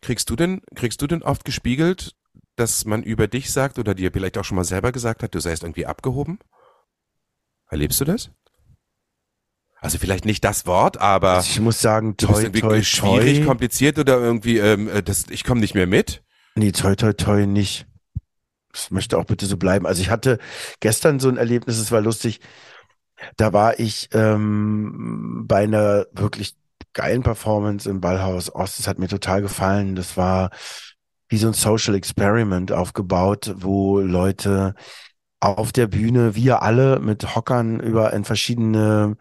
Kriegst 0.01 0.29
du 0.29 0.35
denn, 0.35 0.61
kriegst 0.75 1.01
du 1.01 1.07
denn 1.07 1.23
oft 1.23 1.45
gespiegelt, 1.45 2.15
dass 2.55 2.85
man 2.85 3.03
über 3.03 3.27
dich 3.27 3.51
sagt 3.51 3.79
oder 3.79 3.93
dir 3.93 4.11
vielleicht 4.11 4.37
auch 4.37 4.43
schon 4.45 4.55
mal 4.55 4.63
selber 4.63 4.91
gesagt 4.91 5.23
hat, 5.23 5.35
du 5.35 5.39
seist 5.39 5.63
irgendwie 5.63 5.85
abgehoben? 5.85 6.39
Erlebst 7.69 7.99
du 8.01 8.05
das? 8.05 8.31
Also 9.79 9.99
vielleicht 9.99 10.25
nicht 10.25 10.43
das 10.43 10.65
Wort, 10.65 10.99
aber 10.99 11.33
Also 11.33 11.49
ich 11.51 11.59
muss 11.59 11.79
sagen, 11.81 12.17
toi, 12.17 12.41
irgendwie 12.41 12.61
toi, 12.61 12.81
schwierig, 12.81 13.39
toi. 13.39 13.45
kompliziert 13.45 13.99
oder 13.99 14.17
irgendwie, 14.17 14.57
ähm, 14.57 14.89
äh, 14.89 15.03
das, 15.03 15.25
ich 15.29 15.43
komme 15.43 15.61
nicht 15.61 15.75
mehr 15.75 15.85
mit. 15.85 16.23
Nee, 16.55 16.71
toi, 16.71 16.95
toi, 16.95 17.13
toi, 17.13 17.45
nicht. 17.45 17.85
Das 18.71 18.89
möchte 18.89 19.17
auch 19.17 19.25
bitte 19.25 19.45
so 19.45 19.57
bleiben. 19.57 19.85
Also 19.85 20.01
ich 20.01 20.09
hatte 20.09 20.39
gestern 20.79 21.19
so 21.19 21.29
ein 21.29 21.37
Erlebnis, 21.37 21.77
es 21.77 21.91
war 21.91 22.01
lustig. 22.01 22.39
Da 23.35 23.53
war 23.53 23.79
ich 23.79 24.09
ähm, 24.13 25.45
bei 25.47 25.63
einer 25.63 26.05
wirklich 26.11 26.55
geilen 26.97 27.23
Performance 27.23 27.89
im 27.89 28.01
Ballhaus 28.01 28.53
Ost. 28.53 28.79
Das 28.79 28.87
hat 28.87 28.99
mir 28.99 29.07
total 29.07 29.41
gefallen. 29.41 29.95
Das 29.95 30.17
war 30.17 30.49
wie 31.29 31.37
so 31.37 31.47
ein 31.47 31.53
Social 31.53 31.95
Experiment 31.95 32.71
aufgebaut, 32.71 33.53
wo 33.57 33.99
Leute 33.99 34.73
auf 35.39 35.71
der 35.71 35.87
Bühne, 35.87 36.35
wir 36.35 36.63
alle 36.63 36.99
mit 36.99 37.35
Hockern 37.35 37.79
über 37.79 38.13
in 38.13 38.25
verschiedene 38.25 39.15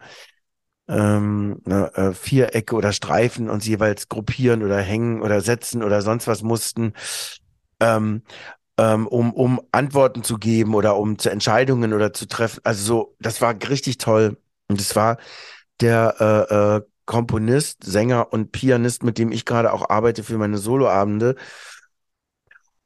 ähm, 0.87 1.61
ne, 1.65 1.91
äh, 1.95 2.13
Vierecke 2.13 2.75
oder 2.75 2.93
Streifen 2.93 3.49
uns 3.49 3.67
jeweils 3.67 4.09
gruppieren 4.09 4.63
oder 4.63 4.79
hängen 4.79 5.21
oder 5.21 5.41
setzen 5.41 5.83
oder 5.83 6.01
sonst 6.01 6.27
was 6.27 6.41
mussten, 6.41 6.93
ähm, 7.79 8.23
ähm, 8.79 9.05
um, 9.07 9.33
um 9.33 9.61
Antworten 9.71 10.23
zu 10.23 10.37
geben 10.39 10.73
oder 10.73 10.97
um 10.97 11.19
zu 11.19 11.29
Entscheidungen 11.29 11.93
oder 11.93 12.13
zu 12.13 12.27
treffen. 12.27 12.61
Also 12.63 12.83
so, 12.83 13.15
das 13.19 13.41
war 13.41 13.53
richtig 13.69 13.97
toll. 13.99 14.37
Und 14.69 14.81
es 14.81 14.95
war 14.95 15.17
der 15.81 16.15
äh, 16.19 16.77
äh, 16.77 16.81
Komponist, 17.07 17.83
Sänger 17.83 18.31
und 18.31 18.51
Pianist, 18.51 19.03
mit 19.03 19.17
dem 19.17 19.31
ich 19.31 19.45
gerade 19.45 19.73
auch 19.73 19.89
arbeite 19.89 20.23
für 20.23 20.37
meine 20.37 20.59
Soloabende. 20.59 21.35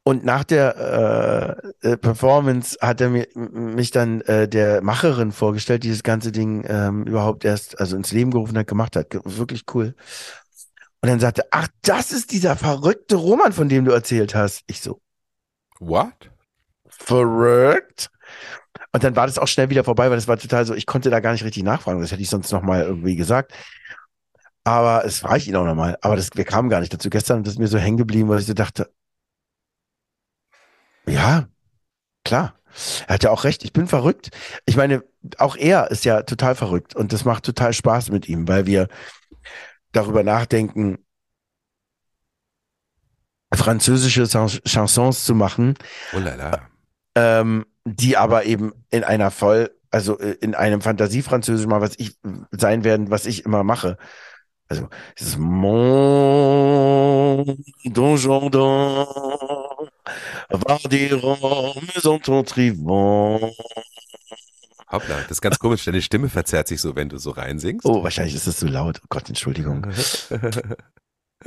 Und 0.03 0.23
nach 0.25 0.43
der 0.43 1.59
äh, 1.83 1.89
äh, 1.91 1.97
Performance 1.97 2.77
hat 2.81 3.01
er 3.01 3.09
mir, 3.09 3.27
mich 3.35 3.91
dann 3.91 4.21
äh, 4.21 4.47
der 4.47 4.81
Macherin 4.81 5.31
vorgestellt, 5.31 5.83
die 5.83 5.91
das 5.91 6.01
ganze 6.03 6.31
Ding 6.31 6.65
ähm, 6.67 7.03
überhaupt 7.03 7.45
erst 7.45 7.79
also 7.79 7.97
ins 7.97 8.11
Leben 8.11 8.31
gerufen 8.31 8.57
hat, 8.57 8.67
gemacht 8.67 8.95
hat. 8.95 9.07
Wirklich 9.25 9.65
cool. 9.73 9.93
Und 11.01 11.09
dann 11.09 11.19
sagte, 11.19 11.45
ach, 11.51 11.67
das 11.83 12.11
ist 12.11 12.31
dieser 12.31 12.55
verrückte 12.55 13.15
Roman, 13.15 13.53
von 13.53 13.69
dem 13.69 13.85
du 13.85 13.91
erzählt 13.91 14.33
hast. 14.33 14.63
Ich 14.67 14.81
so, 14.81 15.01
What? 15.79 16.31
verrückt? 16.87 18.09
Und 18.93 19.03
dann 19.03 19.15
war 19.15 19.25
das 19.25 19.37
auch 19.39 19.47
schnell 19.47 19.69
wieder 19.69 19.83
vorbei, 19.83 20.09
weil 20.09 20.17
das 20.17 20.27
war 20.27 20.37
total 20.37 20.65
so, 20.65 20.73
ich 20.75 20.85
konnte 20.85 21.09
da 21.09 21.19
gar 21.19 21.31
nicht 21.31 21.43
richtig 21.43 21.63
nachfragen. 21.63 22.01
Das 22.01 22.11
hätte 22.11 22.21
ich 22.21 22.29
sonst 22.29 22.51
noch 22.51 22.61
mal 22.61 22.81
irgendwie 22.83 23.15
gesagt. 23.15 23.53
Aber 24.63 25.05
es 25.05 25.23
reicht 25.23 25.47
ihn 25.47 25.55
auch 25.55 25.65
noch 25.65 25.75
mal. 25.75 25.97
Aber 26.01 26.15
das, 26.15 26.29
wir 26.35 26.45
kamen 26.45 26.69
gar 26.69 26.79
nicht 26.81 26.93
dazu. 26.93 27.09
Gestern 27.09 27.43
ist 27.45 27.57
mir 27.59 27.67
so 27.67 27.77
hängen 27.79 27.97
geblieben, 27.97 28.29
weil 28.29 28.39
ich 28.39 28.45
so 28.45 28.53
dachte, 28.53 28.91
ja, 31.07 31.47
klar. 32.23 32.55
Er 33.07 33.15
hat 33.15 33.23
ja 33.23 33.31
auch 33.31 33.43
recht. 33.43 33.63
Ich 33.65 33.73
bin 33.73 33.87
verrückt. 33.87 34.29
Ich 34.65 34.77
meine, 34.77 35.03
auch 35.37 35.57
er 35.57 35.91
ist 35.91 36.05
ja 36.05 36.21
total 36.21 36.55
verrückt 36.55 36.95
und 36.95 37.11
das 37.11 37.25
macht 37.25 37.43
total 37.43 37.73
Spaß 37.73 38.11
mit 38.11 38.29
ihm, 38.29 38.47
weil 38.47 38.65
wir 38.65 38.87
darüber 39.91 40.23
nachdenken, 40.23 40.99
französische 43.53 44.27
Chan- 44.27 44.61
Chansons 44.65 45.25
zu 45.25 45.35
machen, 45.35 45.75
Oh 46.13 46.19
la 46.19 46.35
la. 46.35 46.61
ähm, 47.15 47.65
die 47.83 48.15
aber 48.15 48.45
eben 48.45 48.71
in 48.89 49.03
einer 49.03 49.31
voll, 49.31 49.71
also 49.89 50.17
äh, 50.19 50.37
in 50.39 50.55
einem 50.55 50.81
Fantasiefranzösisch 50.81 51.67
mal, 51.67 51.81
was 51.81 51.95
ich 51.97 52.17
sein 52.51 52.83
werden, 52.85 53.09
was 53.11 53.25
ich 53.25 53.43
immer 53.43 53.63
mache. 53.63 53.97
Also, 54.71 54.87
es 55.17 55.27
ist 55.27 55.37
Mon 55.37 55.75
Donjon 57.83 58.49
va 60.49 60.77
dire 60.89 61.19
maison 61.93 62.21
ton 62.21 62.45
trivant. 62.45 63.53
Hoppla, 64.89 65.15
das 65.23 65.31
ist 65.31 65.41
ganz 65.41 65.59
komisch, 65.59 65.83
deine 65.83 66.01
Stimme 66.01 66.29
verzerrt 66.29 66.69
sich 66.69 66.79
so, 66.79 66.95
wenn 66.95 67.09
du 67.09 67.17
so 67.17 67.31
reinsingst. 67.31 67.85
Oh, 67.85 68.01
wahrscheinlich 68.01 68.35
ist 68.35 68.47
es 68.47 68.61
so 68.61 68.67
laut. 68.67 69.01
Oh 69.03 69.07
Gott, 69.09 69.27
Entschuldigung. 69.27 69.87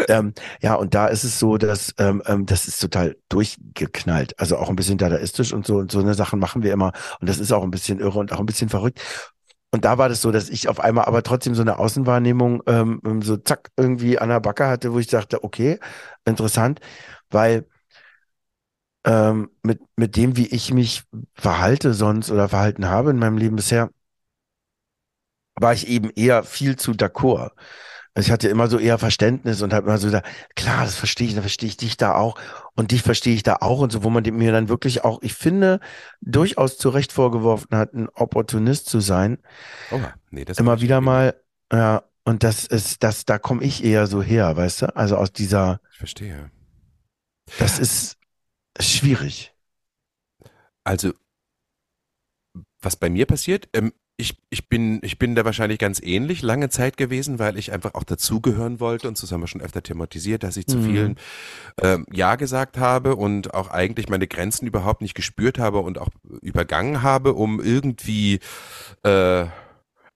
Ähm, 0.08 0.34
ja, 0.60 0.74
und 0.74 0.92
da 0.92 1.06
ist 1.06 1.22
es 1.22 1.38
so, 1.38 1.56
dass 1.56 1.94
ähm, 1.98 2.20
ähm, 2.26 2.46
das 2.46 2.66
ist 2.66 2.80
total 2.80 3.16
durchgeknallt. 3.28 4.38
Also 4.40 4.56
auch 4.56 4.68
ein 4.68 4.74
bisschen 4.74 4.98
dadaistisch 4.98 5.52
und 5.52 5.64
so 5.66 5.76
und 5.76 5.92
so 5.92 6.00
eine 6.00 6.14
Sachen 6.14 6.40
machen 6.40 6.64
wir 6.64 6.72
immer. 6.72 6.90
Und 7.20 7.28
das 7.28 7.38
ist 7.38 7.52
auch 7.52 7.62
ein 7.62 7.70
bisschen 7.70 8.00
irre 8.00 8.18
und 8.18 8.32
auch 8.32 8.40
ein 8.40 8.46
bisschen 8.46 8.68
verrückt. 8.68 9.00
Und 9.74 9.84
da 9.84 9.98
war 9.98 10.08
das 10.08 10.22
so, 10.22 10.30
dass 10.30 10.50
ich 10.50 10.68
auf 10.68 10.78
einmal 10.78 11.06
aber 11.06 11.24
trotzdem 11.24 11.56
so 11.56 11.62
eine 11.62 11.80
Außenwahrnehmung 11.80 12.62
ähm, 12.68 13.00
ähm, 13.04 13.22
so 13.22 13.36
zack 13.36 13.72
irgendwie 13.76 14.20
an 14.20 14.28
der 14.28 14.38
Backe 14.38 14.68
hatte, 14.68 14.92
wo 14.92 15.00
ich 15.00 15.08
dachte, 15.08 15.42
okay, 15.42 15.80
interessant, 16.24 16.78
weil 17.30 17.66
ähm, 19.04 19.50
mit, 19.62 19.80
mit 19.96 20.16
dem, 20.16 20.36
wie 20.36 20.46
ich 20.46 20.72
mich 20.72 21.04
verhalte 21.34 21.94
sonst 21.94 22.30
oder 22.30 22.48
verhalten 22.48 22.86
habe 22.88 23.10
in 23.10 23.18
meinem 23.18 23.38
Leben 23.38 23.56
bisher, 23.56 23.90
war 25.56 25.72
ich 25.72 25.88
eben 25.88 26.10
eher 26.10 26.42
viel 26.44 26.76
zu 26.76 26.92
d'accord. 26.92 27.52
Also 28.14 28.28
ich 28.28 28.32
hatte 28.32 28.48
immer 28.48 28.68
so 28.68 28.78
eher 28.78 28.98
Verständnis 28.98 29.60
und 29.60 29.74
habe 29.74 29.88
immer 29.88 29.98
so 29.98 30.06
gesagt, 30.06 30.28
klar, 30.54 30.84
das 30.84 30.94
verstehe 30.94 31.26
ich, 31.26 31.34
da 31.34 31.40
verstehe 31.40 31.68
ich 31.68 31.76
dich 31.76 31.96
da 31.96 32.14
auch 32.14 32.40
und 32.74 32.92
dich 32.92 33.02
verstehe 33.02 33.34
ich 33.34 33.42
da 33.42 33.56
auch 33.60 33.80
und 33.80 33.90
so, 33.90 34.04
wo 34.04 34.10
man 34.10 34.22
mir 34.22 34.52
dann 34.52 34.68
wirklich 34.68 35.02
auch, 35.04 35.20
ich 35.22 35.34
finde, 35.34 35.80
durchaus 36.20 36.78
zu 36.78 36.90
Recht 36.90 37.12
vorgeworfen 37.12 37.76
hat, 37.76 37.92
ein 37.92 38.08
Opportunist 38.10 38.88
zu 38.88 39.00
sein. 39.00 39.38
Oh, 39.90 39.98
nee, 40.30 40.44
das 40.44 40.58
immer 40.58 40.80
wieder 40.80 41.00
mal, 41.00 41.34
ja, 41.72 42.04
und 42.24 42.44
das 42.44 42.66
ist, 42.66 43.02
das, 43.02 43.24
da 43.24 43.38
komme 43.38 43.64
ich 43.64 43.84
eher 43.84 44.06
so 44.06 44.22
her, 44.22 44.56
weißt 44.56 44.82
du? 44.82 44.96
Also 44.96 45.16
aus 45.16 45.32
dieser. 45.32 45.80
Ich 45.92 45.98
verstehe. 45.98 46.50
das 47.58 47.78
ist 47.78 48.16
schwierig. 48.80 49.54
Also, 50.84 51.12
was 52.80 52.96
bei 52.96 53.10
mir 53.10 53.26
passiert, 53.26 53.68
ähm, 53.72 53.92
ich, 54.16 54.36
ich, 54.50 54.68
bin, 54.68 55.00
ich 55.02 55.18
bin 55.18 55.34
da 55.34 55.44
wahrscheinlich 55.44 55.78
ganz 55.78 56.00
ähnlich 56.00 56.42
lange 56.42 56.68
Zeit 56.68 56.96
gewesen, 56.96 57.38
weil 57.40 57.58
ich 57.58 57.72
einfach 57.72 57.94
auch 57.94 58.04
dazugehören 58.04 58.78
wollte 58.78 59.08
und 59.08 59.20
das 59.20 59.32
haben 59.32 59.40
wir 59.40 59.48
schon 59.48 59.60
öfter 59.60 59.82
thematisiert, 59.82 60.44
dass 60.44 60.56
ich 60.56 60.66
zu 60.66 60.78
Mhm. 60.78 60.82
vielen 60.82 61.16
ähm, 61.82 62.06
Ja 62.12 62.36
gesagt 62.36 62.78
habe 62.78 63.16
und 63.16 63.54
auch 63.54 63.70
eigentlich 63.70 64.08
meine 64.08 64.28
Grenzen 64.28 64.66
überhaupt 64.66 65.02
nicht 65.02 65.14
gespürt 65.14 65.58
habe 65.58 65.80
und 65.80 65.98
auch 65.98 66.08
übergangen 66.42 67.02
habe, 67.02 67.34
um 67.34 67.60
irgendwie 67.60 68.38
äh, 69.02 69.46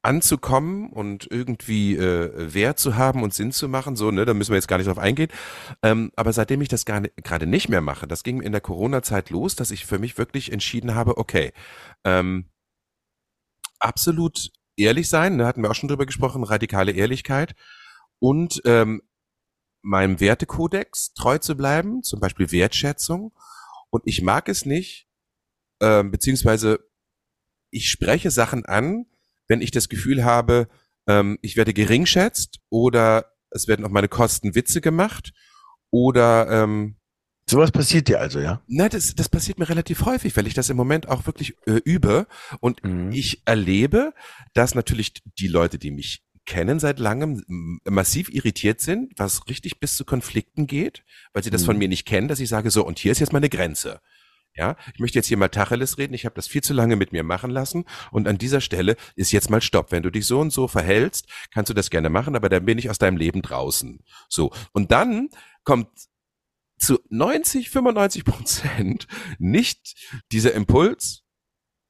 anzukommen 0.02 0.90
und 0.90 1.26
irgendwie 1.30 1.96
äh, 1.96 2.54
Wert 2.54 2.78
zu 2.78 2.96
haben 2.96 3.22
und 3.24 3.34
Sinn 3.34 3.50
zu 3.50 3.68
machen, 3.68 3.96
so, 3.96 4.12
ne, 4.12 4.24
da 4.24 4.32
müssen 4.32 4.52
wir 4.52 4.56
jetzt 4.56 4.68
gar 4.68 4.78
nicht 4.78 4.86
drauf 4.86 4.98
eingehen. 4.98 5.28
Ähm, 5.82 6.12
aber 6.14 6.32
seitdem 6.32 6.60
ich 6.60 6.68
das 6.68 6.84
gerade 6.84 7.46
nicht 7.46 7.68
mehr 7.68 7.80
mache, 7.80 8.06
das 8.06 8.22
ging 8.22 8.40
in 8.40 8.52
der 8.52 8.60
Corona-Zeit 8.60 9.30
los, 9.30 9.56
dass 9.56 9.72
ich 9.72 9.86
für 9.86 9.98
mich 9.98 10.16
wirklich 10.16 10.52
entschieden 10.52 10.94
habe, 10.94 11.18
okay, 11.18 11.52
ähm, 12.04 12.44
absolut 13.78 14.50
ehrlich 14.76 15.08
sein, 15.08 15.36
ne, 15.36 15.46
hatten 15.46 15.62
wir 15.62 15.70
auch 15.70 15.74
schon 15.74 15.88
drüber 15.88 16.06
gesprochen, 16.06 16.44
radikale 16.44 16.92
Ehrlichkeit 16.92 17.54
und 18.18 18.60
ähm, 18.64 19.02
meinem 19.82 20.20
Wertekodex 20.20 21.14
treu 21.14 21.38
zu 21.38 21.56
bleiben, 21.56 22.02
zum 22.02 22.20
Beispiel 22.20 22.50
Wertschätzung. 22.50 23.32
Und 23.90 24.02
ich 24.06 24.22
mag 24.22 24.48
es 24.48 24.64
nicht, 24.66 25.08
ähm, 25.80 26.10
beziehungsweise 26.10 26.80
ich 27.70 27.90
spreche 27.90 28.30
Sachen 28.30 28.66
an, 28.66 29.06
wenn 29.46 29.60
ich 29.60 29.70
das 29.70 29.88
Gefühl 29.88 30.24
habe, 30.24 30.68
ähm, 31.06 31.38
ich 31.42 31.56
werde 31.56 31.72
geringschätzt 31.72 32.60
oder 32.70 33.32
es 33.50 33.68
werden 33.68 33.84
auf 33.84 33.90
meine 33.90 34.08
Kosten 34.08 34.54
Witze 34.54 34.80
gemacht 34.80 35.32
oder 35.90 36.48
ähm, 36.50 36.96
Sowas 37.48 37.72
passiert 37.72 38.08
dir 38.08 38.20
also, 38.20 38.40
ja? 38.40 38.60
na, 38.66 38.88
das, 38.88 39.14
das 39.14 39.28
passiert 39.28 39.58
mir 39.58 39.68
relativ 39.68 40.04
häufig, 40.04 40.36
weil 40.36 40.46
ich 40.46 40.54
das 40.54 40.68
im 40.70 40.76
Moment 40.76 41.08
auch 41.08 41.26
wirklich 41.26 41.54
äh, 41.66 41.80
übe 41.84 42.26
und 42.60 42.84
Mhm. 42.84 43.10
ich 43.12 43.42
erlebe, 43.46 44.12
dass 44.54 44.74
natürlich 44.74 45.14
die 45.38 45.48
Leute, 45.48 45.78
die 45.78 45.90
mich 45.90 46.22
kennen 46.44 46.78
seit 46.80 46.98
langem, 46.98 47.44
massiv 47.84 48.30
irritiert 48.30 48.80
sind, 48.80 49.12
was 49.18 49.46
richtig 49.48 49.80
bis 49.80 49.96
zu 49.96 50.04
Konflikten 50.04 50.66
geht, 50.66 51.04
weil 51.32 51.42
sie 51.42 51.50
das 51.50 51.64
von 51.64 51.76
Mhm. 51.76 51.78
mir 51.80 51.88
nicht 51.88 52.06
kennen, 52.06 52.28
dass 52.28 52.40
ich 52.40 52.48
sage 52.48 52.70
so, 52.70 52.86
und 52.86 52.98
hier 52.98 53.12
ist 53.12 53.18
jetzt 53.20 53.32
meine 53.32 53.48
Grenze. 53.48 54.00
Ja, 54.54 54.76
ich 54.92 54.98
möchte 54.98 55.18
jetzt 55.18 55.26
hier 55.28 55.36
mal 55.36 55.48
Tacheles 55.50 55.98
reden. 55.98 56.14
Ich 56.14 56.24
habe 56.24 56.34
das 56.34 56.48
viel 56.48 56.62
zu 56.62 56.74
lange 56.74 56.96
mit 56.96 57.12
mir 57.12 57.22
machen 57.22 57.50
lassen 57.50 57.84
und 58.10 58.26
an 58.26 58.38
dieser 58.38 58.60
Stelle 58.60 58.96
ist 59.14 59.30
jetzt 59.30 59.50
mal 59.50 59.60
Stopp. 59.62 59.92
Wenn 59.92 60.02
du 60.02 60.10
dich 60.10 60.26
so 60.26 60.40
und 60.40 60.50
so 60.52 60.66
verhältst, 60.68 61.28
kannst 61.52 61.70
du 61.70 61.74
das 61.74 61.90
gerne 61.90 62.08
machen, 62.10 62.34
aber 62.34 62.48
dann 62.48 62.64
bin 62.64 62.76
ich 62.76 62.90
aus 62.90 62.98
deinem 62.98 63.18
Leben 63.18 63.40
draußen. 63.42 64.00
So 64.28 64.50
und 64.72 64.90
dann 64.90 65.28
kommt 65.64 65.88
zu 66.78 66.98
90, 67.10 67.70
95 67.70 68.24
Prozent 68.24 69.06
nicht 69.38 69.94
dieser 70.32 70.54
Impuls, 70.54 71.24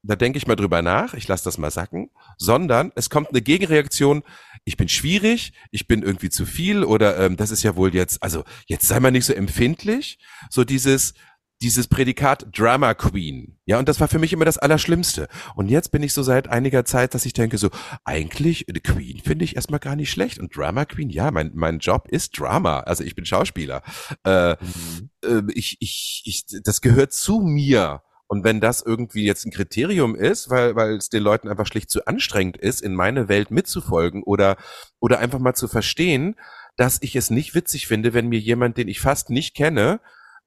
da 0.02 0.16
denke 0.16 0.38
ich 0.38 0.46
mal 0.46 0.56
drüber 0.56 0.80
nach, 0.80 1.14
ich 1.14 1.26
lasse 1.28 1.44
das 1.44 1.58
mal 1.58 1.70
sacken, 1.70 2.10
sondern 2.36 2.92
es 2.94 3.10
kommt 3.10 3.30
eine 3.30 3.42
Gegenreaktion, 3.42 4.22
ich 4.64 4.76
bin 4.76 4.88
schwierig, 4.88 5.52
ich 5.70 5.86
bin 5.86 6.02
irgendwie 6.02 6.30
zu 6.30 6.46
viel 6.46 6.84
oder 6.84 7.18
ähm, 7.18 7.36
das 7.36 7.50
ist 7.50 7.62
ja 7.62 7.76
wohl 7.76 7.94
jetzt, 7.94 8.22
also 8.22 8.44
jetzt 8.66 8.86
sei 8.86 9.00
mal 9.00 9.10
nicht 9.10 9.24
so 9.24 9.32
empfindlich, 9.32 10.18
so 10.50 10.64
dieses, 10.64 11.14
dieses 11.60 11.88
Prädikat 11.88 12.46
Drama 12.56 12.94
Queen. 12.94 13.58
Ja, 13.66 13.78
und 13.78 13.88
das 13.88 14.00
war 14.00 14.08
für 14.08 14.18
mich 14.18 14.32
immer 14.32 14.44
das 14.44 14.58
Allerschlimmste. 14.58 15.28
Und 15.56 15.68
jetzt 15.68 15.90
bin 15.90 16.02
ich 16.02 16.12
so 16.12 16.22
seit 16.22 16.48
einiger 16.48 16.84
Zeit, 16.84 17.14
dass 17.14 17.26
ich 17.26 17.32
denke 17.32 17.58
so, 17.58 17.70
eigentlich, 18.04 18.66
Queen 18.84 19.20
finde 19.20 19.44
ich 19.44 19.56
erstmal 19.56 19.80
gar 19.80 19.96
nicht 19.96 20.10
schlecht. 20.10 20.38
Und 20.38 20.56
Drama 20.56 20.84
Queen, 20.84 21.10
ja, 21.10 21.30
mein, 21.30 21.50
mein 21.54 21.78
Job 21.78 22.08
ist 22.08 22.38
Drama. 22.38 22.80
Also 22.80 23.02
ich 23.02 23.14
bin 23.14 23.24
Schauspieler. 23.24 23.82
Äh, 24.24 24.52
mhm. 24.52 25.10
äh, 25.24 25.52
ich, 25.52 25.76
ich, 25.80 26.22
ich, 26.24 26.62
das 26.62 26.80
gehört 26.80 27.12
zu 27.12 27.40
mir. 27.40 28.02
Und 28.28 28.44
wenn 28.44 28.60
das 28.60 28.82
irgendwie 28.82 29.24
jetzt 29.24 29.46
ein 29.46 29.52
Kriterium 29.52 30.14
ist, 30.14 30.50
weil, 30.50 30.76
weil 30.76 30.96
es 30.96 31.08
den 31.08 31.22
Leuten 31.22 31.48
einfach 31.48 31.66
schlicht 31.66 31.90
zu 31.90 32.04
anstrengend 32.06 32.58
ist, 32.58 32.82
in 32.82 32.94
meine 32.94 33.28
Welt 33.28 33.50
mitzufolgen 33.50 34.22
oder, 34.22 34.56
oder 35.00 35.18
einfach 35.18 35.38
mal 35.38 35.54
zu 35.54 35.66
verstehen, 35.66 36.36
dass 36.76 36.98
ich 37.00 37.16
es 37.16 37.30
nicht 37.30 37.54
witzig 37.54 37.86
finde, 37.86 38.12
wenn 38.12 38.28
mir 38.28 38.38
jemand, 38.38 38.76
den 38.76 38.86
ich 38.86 39.00
fast 39.00 39.30
nicht 39.30 39.56
kenne, 39.56 40.00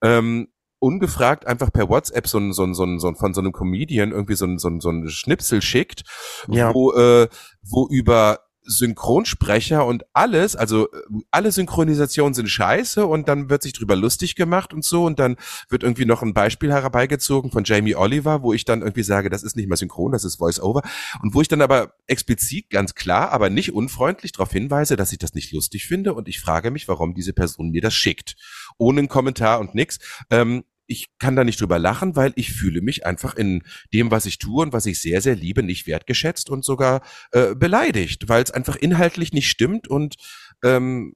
ähm, 0.03 0.47
ungefragt 0.81 1.45
einfach 1.45 1.71
per 1.71 1.89
WhatsApp 1.89 2.27
so 2.27 2.39
ein, 2.39 2.53
so 2.53 2.63
ein, 2.63 2.73
so 2.73 2.83
ein, 2.83 2.99
so 2.99 3.07
ein 3.07 3.15
von 3.15 3.33
so 3.33 3.41
einem 3.41 3.53
Comedian 3.53 4.11
irgendwie 4.11 4.35
so 4.35 4.45
ein, 4.45 4.57
so 4.57 4.67
ein, 4.67 4.81
so 4.81 4.89
ein 4.89 5.07
Schnipsel 5.09 5.61
schickt, 5.61 6.03
ja. 6.47 6.73
wo, 6.73 6.93
äh, 6.93 7.29
wo 7.61 7.87
über 7.87 8.39
Synchronsprecher 8.63 9.85
und 9.85 10.05
alles, 10.13 10.55
also 10.55 10.87
äh, 10.91 10.97
alle 11.31 11.51
Synchronisationen 11.51 12.33
sind 12.33 12.47
scheiße 12.47 13.05
und 13.05 13.27
dann 13.27 13.49
wird 13.49 13.63
sich 13.63 13.73
drüber 13.73 13.95
lustig 13.95 14.35
gemacht 14.35 14.73
und 14.73 14.83
so 14.83 15.05
und 15.05 15.19
dann 15.19 15.35
wird 15.69 15.83
irgendwie 15.83 16.05
noch 16.05 16.21
ein 16.21 16.33
Beispiel 16.33 16.71
herbeigezogen 16.71 17.51
von 17.51 17.63
Jamie 17.63 17.95
Oliver, 17.95 18.43
wo 18.43 18.53
ich 18.53 18.65
dann 18.65 18.81
irgendwie 18.81 19.03
sage, 19.03 19.29
das 19.29 19.43
ist 19.43 19.55
nicht 19.55 19.67
mal 19.67 19.77
synchron, 19.77 20.11
das 20.11 20.23
ist 20.23 20.37
Voice-Over 20.37 20.83
und 21.21 21.33
wo 21.33 21.41
ich 21.41 21.47
dann 21.47 21.61
aber 21.61 21.93
explizit 22.07 22.69
ganz 22.69 22.93
klar, 22.93 23.31
aber 23.31 23.49
nicht 23.49 23.73
unfreundlich 23.73 24.31
darauf 24.31 24.51
hinweise, 24.51 24.95
dass 24.95 25.11
ich 25.11 25.17
das 25.17 25.33
nicht 25.33 25.51
lustig 25.51 25.87
finde 25.87 26.13
und 26.13 26.27
ich 26.27 26.39
frage 26.39 26.71
mich, 26.71 26.87
warum 26.87 27.13
diese 27.13 27.33
Person 27.33 27.69
mir 27.69 27.81
das 27.81 27.93
schickt. 27.93 28.35
Ohne 28.77 28.99
einen 28.99 29.09
Kommentar 29.09 29.59
und 29.59 29.75
nix. 29.75 29.99
Ähm, 30.29 30.63
ich 30.91 31.07
kann 31.19 31.35
da 31.35 31.43
nicht 31.43 31.61
drüber 31.61 31.79
lachen, 31.79 32.15
weil 32.15 32.33
ich 32.35 32.51
fühle 32.51 32.81
mich 32.81 33.05
einfach 33.05 33.35
in 33.35 33.63
dem, 33.93 34.11
was 34.11 34.25
ich 34.25 34.37
tue 34.37 34.61
und 34.63 34.73
was 34.73 34.85
ich 34.85 35.01
sehr, 35.01 35.21
sehr 35.21 35.35
liebe, 35.35 35.63
nicht 35.63 35.87
wertgeschätzt 35.87 36.49
und 36.49 36.65
sogar 36.65 37.01
äh, 37.31 37.55
beleidigt, 37.55 38.27
weil 38.27 38.43
es 38.43 38.51
einfach 38.51 38.75
inhaltlich 38.75 39.31
nicht 39.33 39.49
stimmt 39.49 39.87
und 39.87 40.15
ähm, 40.63 41.13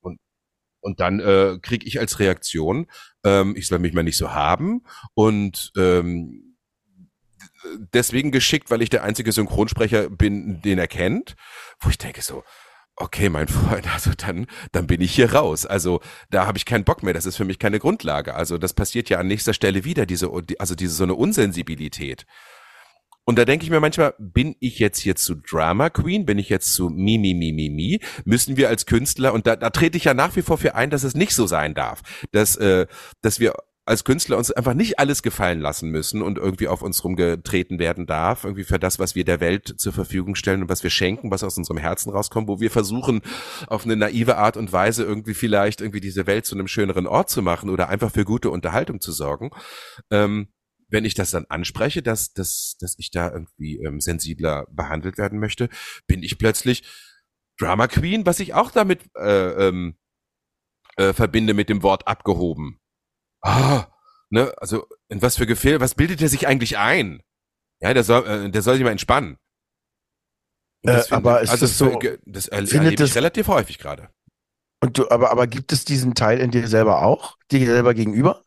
und 0.00 0.20
und 0.80 1.00
dann 1.00 1.20
äh, 1.20 1.58
kriege 1.62 1.86
ich 1.86 1.98
als 1.98 2.18
Reaktion, 2.18 2.86
ähm, 3.24 3.56
ich 3.56 3.66
soll 3.66 3.78
mich 3.78 3.94
mal 3.94 4.02
nicht 4.04 4.18
so 4.18 4.32
haben 4.32 4.82
und 5.14 5.72
ähm, 5.76 6.56
deswegen 7.92 8.30
geschickt, 8.30 8.70
weil 8.70 8.82
ich 8.82 8.90
der 8.90 9.02
einzige 9.02 9.32
Synchronsprecher 9.32 10.10
bin, 10.10 10.60
den 10.62 10.78
er 10.78 10.88
kennt, 10.88 11.36
wo 11.80 11.88
ich 11.88 11.98
denke 11.98 12.22
so, 12.22 12.44
okay, 12.96 13.28
mein 13.28 13.48
Freund, 13.48 13.92
also 13.92 14.10
dann, 14.16 14.46
dann 14.72 14.86
bin 14.86 15.00
ich 15.00 15.14
hier 15.14 15.32
raus. 15.32 15.66
Also 15.66 16.00
da 16.30 16.46
habe 16.46 16.58
ich 16.58 16.64
keinen 16.64 16.84
Bock 16.84 17.02
mehr. 17.02 17.14
Das 17.14 17.26
ist 17.26 17.36
für 17.36 17.44
mich 17.44 17.58
keine 17.58 17.78
Grundlage. 17.78 18.34
Also 18.34 18.58
das 18.58 18.72
passiert 18.72 19.08
ja 19.08 19.18
an 19.18 19.28
nächster 19.28 19.54
Stelle 19.54 19.84
wieder, 19.84 20.06
diese, 20.06 20.30
also 20.58 20.74
diese 20.74 20.94
so 20.94 21.04
eine 21.04 21.14
Unsensibilität. 21.14 22.26
Und 23.28 23.38
da 23.38 23.44
denke 23.44 23.64
ich 23.64 23.70
mir 23.70 23.80
manchmal, 23.80 24.14
bin 24.18 24.54
ich 24.60 24.78
jetzt 24.78 25.00
hier 25.00 25.16
zu 25.16 25.34
Drama 25.34 25.90
Queen? 25.90 26.26
Bin 26.26 26.38
ich 26.38 26.48
jetzt 26.48 26.74
zu 26.74 26.90
Mi, 26.90 27.18
Mi, 27.18 27.34
Mi, 27.34 27.52
Mi, 27.52 27.68
Mi? 27.70 28.00
Müssen 28.24 28.56
wir 28.56 28.68
als 28.68 28.86
Künstler, 28.86 29.34
und 29.34 29.48
da, 29.48 29.56
da 29.56 29.70
trete 29.70 29.96
ich 29.96 30.04
ja 30.04 30.14
nach 30.14 30.36
wie 30.36 30.42
vor 30.42 30.58
für 30.58 30.76
ein, 30.76 30.90
dass 30.90 31.02
es 31.02 31.14
nicht 31.14 31.34
so 31.34 31.48
sein 31.48 31.74
darf, 31.74 32.02
dass, 32.30 32.54
äh, 32.54 32.86
dass 33.22 33.40
wir 33.40 33.54
als 33.86 34.02
Künstler 34.02 34.36
uns 34.36 34.50
einfach 34.50 34.74
nicht 34.74 34.98
alles 34.98 35.22
gefallen 35.22 35.60
lassen 35.60 35.90
müssen 35.90 36.20
und 36.20 36.38
irgendwie 36.38 36.66
auf 36.66 36.82
uns 36.82 37.04
rumgetreten 37.04 37.78
werden 37.78 38.06
darf, 38.06 38.42
irgendwie 38.42 38.64
für 38.64 38.80
das, 38.80 38.98
was 38.98 39.14
wir 39.14 39.24
der 39.24 39.38
Welt 39.38 39.74
zur 39.78 39.92
Verfügung 39.92 40.34
stellen 40.34 40.62
und 40.62 40.68
was 40.68 40.82
wir 40.82 40.90
schenken, 40.90 41.30
was 41.30 41.44
aus 41.44 41.56
unserem 41.56 41.78
Herzen 41.78 42.10
rauskommt, 42.10 42.48
wo 42.48 42.58
wir 42.58 42.72
versuchen, 42.72 43.22
auf 43.68 43.84
eine 43.84 43.94
naive 43.94 44.38
Art 44.38 44.56
und 44.56 44.72
Weise 44.72 45.04
irgendwie 45.04 45.34
vielleicht 45.34 45.80
irgendwie 45.80 46.00
diese 46.00 46.26
Welt 46.26 46.46
zu 46.46 46.56
einem 46.56 46.66
schöneren 46.66 47.06
Ort 47.06 47.30
zu 47.30 47.42
machen 47.42 47.70
oder 47.70 47.88
einfach 47.88 48.10
für 48.10 48.24
gute 48.24 48.50
Unterhaltung 48.50 49.00
zu 49.00 49.12
sorgen. 49.12 49.50
Ähm, 50.10 50.48
wenn 50.88 51.04
ich 51.04 51.14
das 51.14 51.30
dann 51.30 51.46
anspreche, 51.48 52.02
dass, 52.02 52.32
dass, 52.32 52.76
dass 52.80 52.96
ich 52.98 53.12
da 53.12 53.32
irgendwie 53.32 53.78
ähm, 53.78 54.00
sensibler 54.00 54.66
behandelt 54.72 55.16
werden 55.16 55.38
möchte, 55.38 55.68
bin 56.08 56.24
ich 56.24 56.38
plötzlich 56.38 56.82
Drama 57.58 57.86
Queen, 57.86 58.26
was 58.26 58.40
ich 58.40 58.52
auch 58.52 58.72
damit 58.72 59.02
äh, 59.16 59.68
ähm, 59.68 59.96
äh, 60.96 61.12
verbinde 61.12 61.54
mit 61.54 61.68
dem 61.68 61.84
Wort 61.84 62.08
abgehoben 62.08 62.80
ah, 63.46 63.86
ne, 64.30 64.52
also 64.58 64.86
in 65.08 65.22
was 65.22 65.36
für 65.36 65.46
Gefehl, 65.46 65.80
was 65.80 65.94
bildet 65.94 66.20
er 66.20 66.28
sich 66.28 66.46
eigentlich 66.46 66.78
ein? 66.78 67.22
Ja, 67.80 67.94
der 67.94 68.04
soll, 68.04 68.26
äh, 68.26 68.50
der 68.50 68.62
soll 68.62 68.74
sich 68.74 68.84
mal 68.84 68.90
entspannen. 68.90 69.38
Äh, 70.82 71.02
aber 71.10 71.40
ist 71.42 71.50
also 71.50 71.66
das 71.66 71.78
so? 71.78 71.98
Das 72.24 72.48
erlebe 72.48 72.90
ich 72.90 72.96
das, 72.96 73.14
relativ 73.16 73.48
häufig 73.48 73.78
gerade. 73.78 74.08
Und 74.82 74.98
du, 74.98 75.10
aber, 75.10 75.30
aber 75.30 75.46
gibt 75.46 75.72
es 75.72 75.84
diesen 75.84 76.14
Teil 76.14 76.38
in 76.38 76.50
dir 76.50 76.68
selber 76.68 77.02
auch, 77.02 77.36
dir 77.50 77.64
selber 77.66 77.94
gegenüber? 77.94 78.42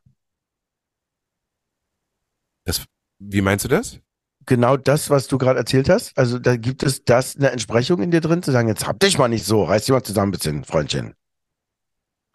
Das, 2.65 2.85
wie 3.19 3.41
meinst 3.41 3.65
du 3.65 3.69
das? 3.69 3.99
Genau 4.45 4.77
das, 4.77 5.09
was 5.09 5.27
du 5.27 5.37
gerade 5.37 5.59
erzählt 5.59 5.89
hast. 5.89 6.17
Also 6.17 6.39
da 6.39 6.55
gibt 6.55 6.83
es 6.83 7.03
das 7.03 7.35
eine 7.35 7.51
Entsprechung 7.51 8.01
in 8.01 8.11
dir 8.11 8.21
drin, 8.21 8.41
zu 8.41 8.51
sagen, 8.51 8.67
jetzt 8.67 8.87
hab 8.87 8.99
dich 8.99 9.17
mal 9.17 9.27
nicht 9.27 9.45
so, 9.45 9.63
reiß 9.63 9.85
dich 9.85 9.91
mal 9.91 10.03
zusammen 10.03 10.29
ein 10.29 10.31
bisschen, 10.31 10.63
Freundchen. 10.63 11.13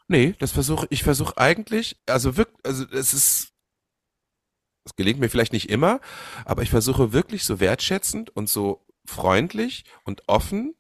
Nee, 0.09 0.35
das 0.39 0.53
versuche 0.53 0.87
ich 0.91 1.03
versuche 1.03 1.39
eigentlich, 1.39 1.97
also 2.07 2.37
wirklich, 2.37 2.59
also 2.65 2.85
es 2.93 3.15
ist 3.15 3.51
es 4.85 4.97
gelingt 4.97 5.19
mir 5.19 5.31
vielleicht 5.31 5.55
nicht 5.55 5.71
immer, 5.71 6.01
aber 6.45 6.63
ich 6.63 6.71
versuche 6.71 7.13
wirklich 7.13 7.45
so 7.45 7.59
wertschätzend 7.59 8.29
und 8.37 8.51
so 8.51 8.87
freundlich 9.07 9.85
und 10.05 10.23
offen 10.27 10.75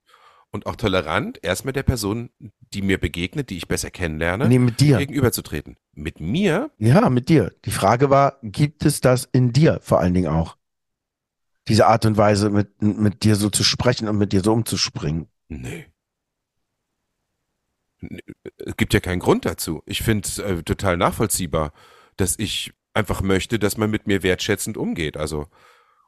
und 0.50 0.66
auch 0.66 0.76
tolerant 0.76 1.42
erstmal 1.42 1.72
der 1.72 1.84
Person, 1.84 2.28
die 2.74 2.82
mir 2.82 2.98
begegnet, 2.98 3.48
die 3.48 3.56
ich 3.56 3.66
besser 3.66 3.90
kennenlerne, 3.90 4.46
nee, 4.48 4.58
mit 4.58 4.80
dir. 4.80 4.98
gegenüberzutreten. 4.98 5.76
Mit 5.94 6.20
mir? 6.20 6.70
Ja, 6.78 7.08
mit 7.08 7.30
dir. 7.30 7.54
Die 7.64 7.70
Frage 7.70 8.10
war, 8.10 8.38
gibt 8.42 8.84
es 8.84 9.00
das 9.00 9.26
in 9.32 9.52
dir 9.52 9.80
vor 9.82 10.00
allen 10.00 10.12
Dingen 10.12 10.28
auch? 10.28 10.56
Diese 11.66 11.86
Art 11.86 12.04
und 12.04 12.18
Weise, 12.18 12.50
mit, 12.50 12.82
mit 12.82 13.24
dir 13.24 13.36
so 13.36 13.48
zu 13.48 13.64
sprechen 13.64 14.06
und 14.06 14.18
mit 14.18 14.32
dir 14.32 14.42
so 14.42 14.52
umzuspringen? 14.52 15.28
Nee 15.48 15.86
es 18.58 18.76
gibt 18.76 18.94
ja 18.94 19.00
keinen 19.00 19.20
Grund 19.20 19.44
dazu. 19.44 19.82
Ich 19.86 20.02
finde 20.02 20.28
es 20.28 20.38
äh, 20.38 20.62
total 20.62 20.96
nachvollziehbar, 20.96 21.72
dass 22.16 22.38
ich 22.38 22.72
einfach 22.94 23.22
möchte, 23.22 23.58
dass 23.58 23.76
man 23.76 23.90
mit 23.90 24.06
mir 24.06 24.22
wertschätzend 24.22 24.76
umgeht. 24.76 25.16
Also 25.16 25.46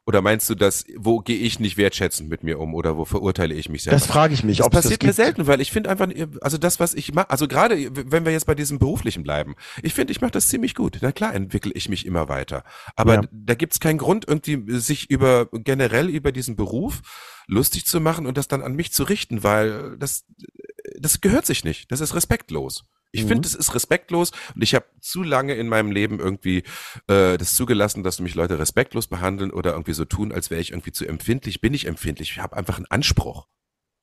oder 0.07 0.21
meinst 0.21 0.49
du, 0.49 0.55
dass 0.55 0.85
wo 0.95 1.19
gehe 1.19 1.37
ich 1.37 1.59
nicht 1.59 1.75
wertschätzend 1.75 2.29
mit 2.29 2.41
mir 2.41 2.59
um 2.59 2.73
oder 2.73 2.95
wo 2.95 3.03
verurteile 3.03 3.53
ich 3.53 3.67
mich 3.67 3.83
selber? 3.83 3.99
Das 3.99 4.07
frage 4.07 4.33
ich 4.33 4.41
mich. 4.41 4.59
Das 4.59 4.69
passiert 4.69 5.03
das 5.03 5.07
mir 5.07 5.13
selten, 5.13 5.47
weil 5.47 5.59
ich 5.59 5.69
finde 5.69 5.89
einfach, 5.89 6.07
also 6.39 6.57
das, 6.57 6.79
was 6.79 6.93
ich 6.93 7.13
mache, 7.13 7.29
also 7.29 7.45
gerade 7.49 7.89
wenn 7.91 8.23
wir 8.23 8.31
jetzt 8.31 8.45
bei 8.45 8.55
diesem 8.55 8.79
beruflichen 8.79 9.23
bleiben, 9.23 9.55
ich 9.83 9.93
finde, 9.93 10.11
ich 10.11 10.21
mache 10.21 10.31
das 10.31 10.47
ziemlich 10.47 10.75
gut. 10.75 10.99
Na 11.01 11.11
klar, 11.11 11.35
entwickle 11.35 11.73
ich 11.73 11.89
mich 11.89 12.05
immer 12.05 12.29
weiter. 12.29 12.63
Aber 12.95 13.15
ja. 13.15 13.21
da 13.33 13.53
gibt 13.53 13.73
es 13.73 13.81
keinen 13.81 13.97
Grund, 13.97 14.25
irgendwie 14.25 14.79
sich 14.79 15.09
über 15.09 15.49
generell 15.51 16.07
über 16.07 16.31
diesen 16.31 16.55
Beruf 16.55 17.01
lustig 17.47 17.85
zu 17.85 17.99
machen 17.99 18.25
und 18.27 18.37
das 18.37 18.47
dann 18.47 18.61
an 18.61 18.77
mich 18.77 18.93
zu 18.93 19.03
richten, 19.03 19.43
weil 19.43 19.97
das 19.97 20.23
das 20.99 21.21
gehört 21.21 21.45
sich 21.45 21.63
nicht. 21.63 21.91
Das 21.91 22.01
ist 22.01 22.15
respektlos. 22.15 22.85
Ich 23.11 23.23
mhm. 23.23 23.27
finde, 23.29 23.47
es 23.47 23.55
ist 23.55 23.73
respektlos 23.73 24.31
und 24.53 24.61
ich 24.61 24.75
habe 24.75 24.85
zu 24.99 25.23
lange 25.23 25.55
in 25.55 25.69
meinem 25.69 25.91
Leben 25.91 26.19
irgendwie 26.19 26.63
äh, 27.07 27.37
das 27.37 27.55
zugelassen, 27.55 28.03
dass 28.03 28.19
mich 28.19 28.35
Leute 28.35 28.59
respektlos 28.59 29.07
behandeln 29.07 29.51
oder 29.51 29.71
irgendwie 29.71 29.93
so 29.93 30.05
tun, 30.05 30.31
als 30.31 30.49
wäre 30.49 30.61
ich 30.61 30.71
irgendwie 30.71 30.91
zu 30.91 31.07
empfindlich. 31.07 31.61
Bin 31.61 31.73
ich 31.73 31.85
empfindlich? 31.85 32.31
Ich 32.31 32.39
habe 32.39 32.57
einfach 32.57 32.77
einen 32.77 32.87
Anspruch. 32.87 33.47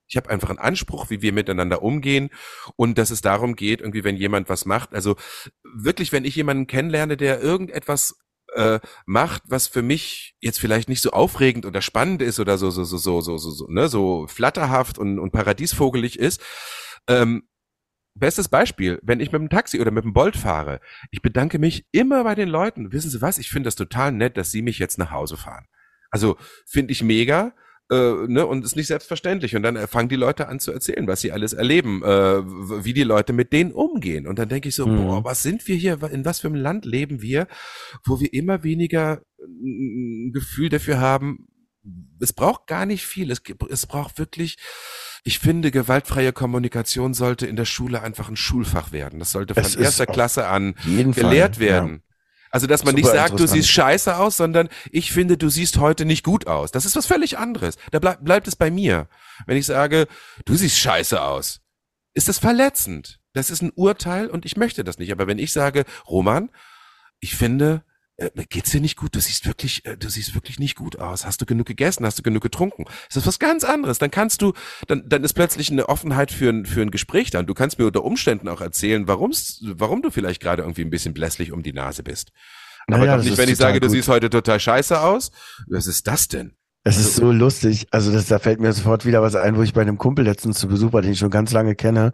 Ich 0.06 0.16
habe 0.16 0.30
einfach 0.30 0.50
einen 0.50 0.58
Anspruch, 0.58 1.10
wie 1.10 1.22
wir 1.22 1.32
miteinander 1.32 1.82
umgehen 1.82 2.30
und 2.76 2.98
dass 2.98 3.10
es 3.10 3.20
darum 3.20 3.56
geht, 3.56 3.80
irgendwie, 3.80 4.04
wenn 4.04 4.16
jemand 4.16 4.48
was 4.48 4.66
macht, 4.66 4.94
also 4.94 5.16
wirklich, 5.62 6.12
wenn 6.12 6.24
ich 6.24 6.36
jemanden 6.36 6.66
kennenlerne, 6.66 7.16
der 7.16 7.40
irgendetwas 7.40 8.16
äh, 8.54 8.80
macht, 9.06 9.42
was 9.46 9.66
für 9.66 9.82
mich 9.82 10.36
jetzt 10.40 10.60
vielleicht 10.60 10.88
nicht 10.88 11.00
so 11.00 11.10
aufregend 11.10 11.66
oder 11.66 11.80
spannend 11.80 12.22
ist 12.22 12.38
oder 12.38 12.58
so 12.58 12.70
so 12.70 12.84
so 12.84 12.98
so 12.98 13.20
so 13.20 13.38
so, 13.38 13.50
so 13.50 13.66
ne 13.68 13.88
so 13.88 14.26
flatterhaft 14.28 14.98
und, 14.98 15.18
und 15.18 15.32
paradiesvogelig 15.32 16.18
ist, 16.18 16.40
ähm, 17.08 17.44
Bestes 18.16 18.48
Beispiel, 18.48 19.00
wenn 19.02 19.18
ich 19.18 19.32
mit 19.32 19.40
dem 19.40 19.48
Taxi 19.50 19.80
oder 19.80 19.90
mit 19.90 20.04
dem 20.04 20.12
Bolt 20.12 20.36
fahre, 20.36 20.78
ich 21.10 21.20
bedanke 21.20 21.58
mich 21.58 21.84
immer 21.90 22.22
bei 22.22 22.36
den 22.36 22.48
Leuten. 22.48 22.92
Wissen 22.92 23.10
Sie 23.10 23.20
was? 23.20 23.38
Ich 23.38 23.50
finde 23.50 23.66
das 23.66 23.74
total 23.74 24.12
nett, 24.12 24.36
dass 24.36 24.52
Sie 24.52 24.62
mich 24.62 24.78
jetzt 24.78 24.98
nach 24.98 25.10
Hause 25.10 25.36
fahren. 25.36 25.66
Also 26.10 26.36
finde 26.64 26.92
ich 26.92 27.02
mega. 27.02 27.54
äh, 27.90 27.94
ne, 28.28 28.46
und 28.46 28.64
ist 28.64 28.76
nicht 28.76 28.86
selbstverständlich. 28.86 29.56
Und 29.56 29.64
dann 29.64 29.74
äh, 29.76 29.88
fangen 29.88 30.08
die 30.08 30.14
Leute 30.16 30.46
an 30.48 30.60
zu 30.60 30.70
erzählen, 30.72 31.06
was 31.08 31.20
sie 31.22 31.32
alles 31.32 31.52
erleben, 31.54 32.02
äh, 32.04 32.42
wie 32.84 32.94
die 32.94 33.02
Leute 33.02 33.32
mit 33.32 33.52
denen 33.52 33.72
umgehen. 33.72 34.26
Und 34.28 34.38
dann 34.38 34.48
denke 34.48 34.68
ich 34.68 34.76
so, 34.76 34.86
Mhm. 34.86 34.96
boah, 34.96 35.24
was 35.24 35.42
sind 35.42 35.66
wir 35.66 35.74
hier, 35.76 36.00
in 36.12 36.24
was 36.24 36.38
für 36.40 36.46
einem 36.46 36.56
Land 36.62 36.84
leben 36.86 37.20
wir, 37.20 37.48
wo 38.04 38.20
wir 38.20 38.32
immer 38.32 38.62
weniger 38.62 39.22
ein 39.40 40.30
Gefühl 40.32 40.68
dafür 40.68 41.00
haben, 41.00 41.48
es 42.20 42.32
braucht 42.32 42.66
gar 42.68 42.86
nicht 42.86 43.04
viel. 43.04 43.30
Es, 43.30 43.42
es 43.70 43.86
braucht 43.86 44.18
wirklich, 44.18 44.56
ich 45.24 45.38
finde, 45.38 45.70
gewaltfreie 45.70 46.32
Kommunikation 46.32 47.14
sollte 47.14 47.46
in 47.46 47.56
der 47.56 47.64
Schule 47.64 48.02
einfach 48.02 48.28
ein 48.28 48.36
Schulfach 48.36 48.92
werden. 48.92 49.18
Das 49.18 49.32
sollte 49.32 49.54
von 49.54 49.64
Es 49.64 49.74
erster 49.74 50.06
Klasse 50.06 50.46
an 50.46 50.74
gelehrt 50.84 51.56
Fall, 51.56 51.64
werden. 51.64 52.02
Also, 52.50 52.66
dass 52.66 52.84
man 52.84 52.94
nicht 52.94 53.06
Super 53.06 53.16
sagt, 53.16 53.40
du 53.40 53.46
siehst 53.46 53.70
scheiße 53.70 54.16
aus, 54.16 54.36
sondern 54.36 54.68
ich 54.92 55.12
finde, 55.12 55.38
du 55.38 55.48
siehst 55.48 55.78
heute 55.78 56.04
nicht 56.04 56.24
gut 56.24 56.46
aus. 56.46 56.70
Das 56.70 56.84
ist 56.84 56.94
was 56.94 57.06
völlig 57.06 57.38
anderes. 57.38 57.76
Da 57.90 57.98
bleib, 57.98 58.22
bleibt 58.22 58.46
es 58.46 58.54
bei 58.54 58.70
mir. 58.70 59.08
Wenn 59.46 59.56
ich 59.56 59.66
sage, 59.66 60.06
du 60.44 60.54
siehst 60.54 60.78
scheiße 60.78 61.20
aus, 61.20 61.62
ist 62.12 62.28
das 62.28 62.38
verletzend. 62.38 63.18
Das 63.32 63.50
ist 63.50 63.62
ein 63.62 63.72
Urteil 63.74 64.28
und 64.28 64.44
ich 64.44 64.56
möchte 64.56 64.84
das 64.84 64.98
nicht. 64.98 65.10
Aber 65.10 65.26
wenn 65.26 65.38
ich 65.38 65.52
sage, 65.52 65.84
Roman, 66.06 66.50
ich 67.18 67.34
finde, 67.34 67.82
äh, 68.16 68.30
geht's 68.48 68.70
dir 68.70 68.80
nicht 68.80 68.96
gut? 68.96 69.14
Du 69.14 69.20
siehst 69.20 69.46
wirklich, 69.46 69.84
äh, 69.86 69.96
du 69.96 70.08
siehst 70.08 70.34
wirklich 70.34 70.58
nicht 70.58 70.76
gut 70.76 70.98
aus. 70.98 71.26
Hast 71.26 71.40
du 71.40 71.46
genug 71.46 71.66
gegessen? 71.66 72.06
Hast 72.06 72.18
du 72.18 72.22
genug 72.22 72.42
getrunken? 72.42 72.84
Das 73.08 73.16
ist 73.16 73.26
was 73.26 73.38
ganz 73.38 73.64
anderes. 73.64 73.98
Dann 73.98 74.10
kannst 74.10 74.42
du, 74.42 74.52
dann, 74.86 75.08
dann 75.08 75.24
ist 75.24 75.32
plötzlich 75.34 75.70
eine 75.70 75.88
Offenheit 75.88 76.30
für 76.30 76.48
ein, 76.50 76.66
für 76.66 76.82
ein 76.82 76.90
Gespräch 76.90 77.30
da. 77.30 77.40
Und 77.40 77.46
du 77.46 77.54
kannst 77.54 77.78
mir 77.78 77.86
unter 77.86 78.04
Umständen 78.04 78.48
auch 78.48 78.60
erzählen, 78.60 79.08
warum's, 79.08 79.60
warum 79.62 80.02
du 80.02 80.10
vielleicht 80.10 80.40
gerade 80.40 80.62
irgendwie 80.62 80.82
ein 80.82 80.90
bisschen 80.90 81.14
blässlich 81.14 81.52
um 81.52 81.62
die 81.62 81.72
Nase 81.72 82.02
bist. 82.02 82.30
Aber 82.86 82.98
Naja, 82.98 83.16
doch 83.16 83.24
nicht, 83.24 83.38
wenn 83.38 83.48
ich 83.48 83.56
sage, 83.56 83.80
du 83.80 83.86
gut. 83.86 83.96
siehst 83.96 84.08
heute 84.08 84.30
total 84.30 84.60
scheiße 84.60 85.00
aus. 85.00 85.30
Was 85.68 85.86
ist 85.86 86.06
das 86.06 86.28
denn? 86.28 86.54
Es 86.86 86.98
ist 86.98 87.16
so 87.16 87.32
lustig. 87.32 87.86
Also 87.92 88.12
das, 88.12 88.26
da 88.26 88.38
fällt 88.38 88.60
mir 88.60 88.72
sofort 88.74 89.06
wieder 89.06 89.22
was 89.22 89.34
ein, 89.36 89.56
wo 89.56 89.62
ich 89.62 89.72
bei 89.72 89.80
einem 89.80 89.96
Kumpel 89.96 90.26
letztens 90.26 90.58
zu 90.58 90.68
Besuch 90.68 90.92
war, 90.92 91.00
den 91.00 91.12
ich 91.12 91.18
schon 91.18 91.30
ganz 91.30 91.50
lange 91.50 91.74
kenne. 91.74 92.12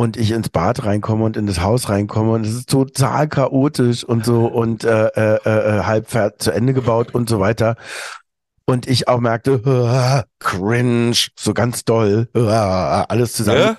Und 0.00 0.16
ich 0.16 0.30
ins 0.30 0.48
Bad 0.48 0.84
reinkomme 0.86 1.24
und 1.24 1.36
in 1.36 1.46
das 1.46 1.60
Haus 1.60 1.90
reinkomme 1.90 2.32
und 2.32 2.46
es 2.46 2.54
ist 2.54 2.70
total 2.70 3.28
chaotisch 3.28 4.02
und 4.02 4.24
so 4.24 4.46
und 4.60 4.82
äh, 4.84 5.08
äh, 5.08 5.34
äh, 5.44 5.82
halb 5.84 6.08
fer- 6.10 6.38
zu 6.38 6.52
Ende 6.52 6.72
gebaut 6.72 7.14
und 7.14 7.28
so 7.28 7.38
weiter. 7.38 7.76
Und 8.64 8.86
ich 8.86 9.08
auch 9.08 9.20
merkte, 9.20 9.60
"Ah, 9.66 10.24
cringe, 10.38 11.16
so 11.38 11.52
ganz 11.52 11.84
doll, 11.84 12.28
ah, 12.34 13.02
alles 13.08 13.32
zusammen 13.34 13.58
Ja? 13.60 13.76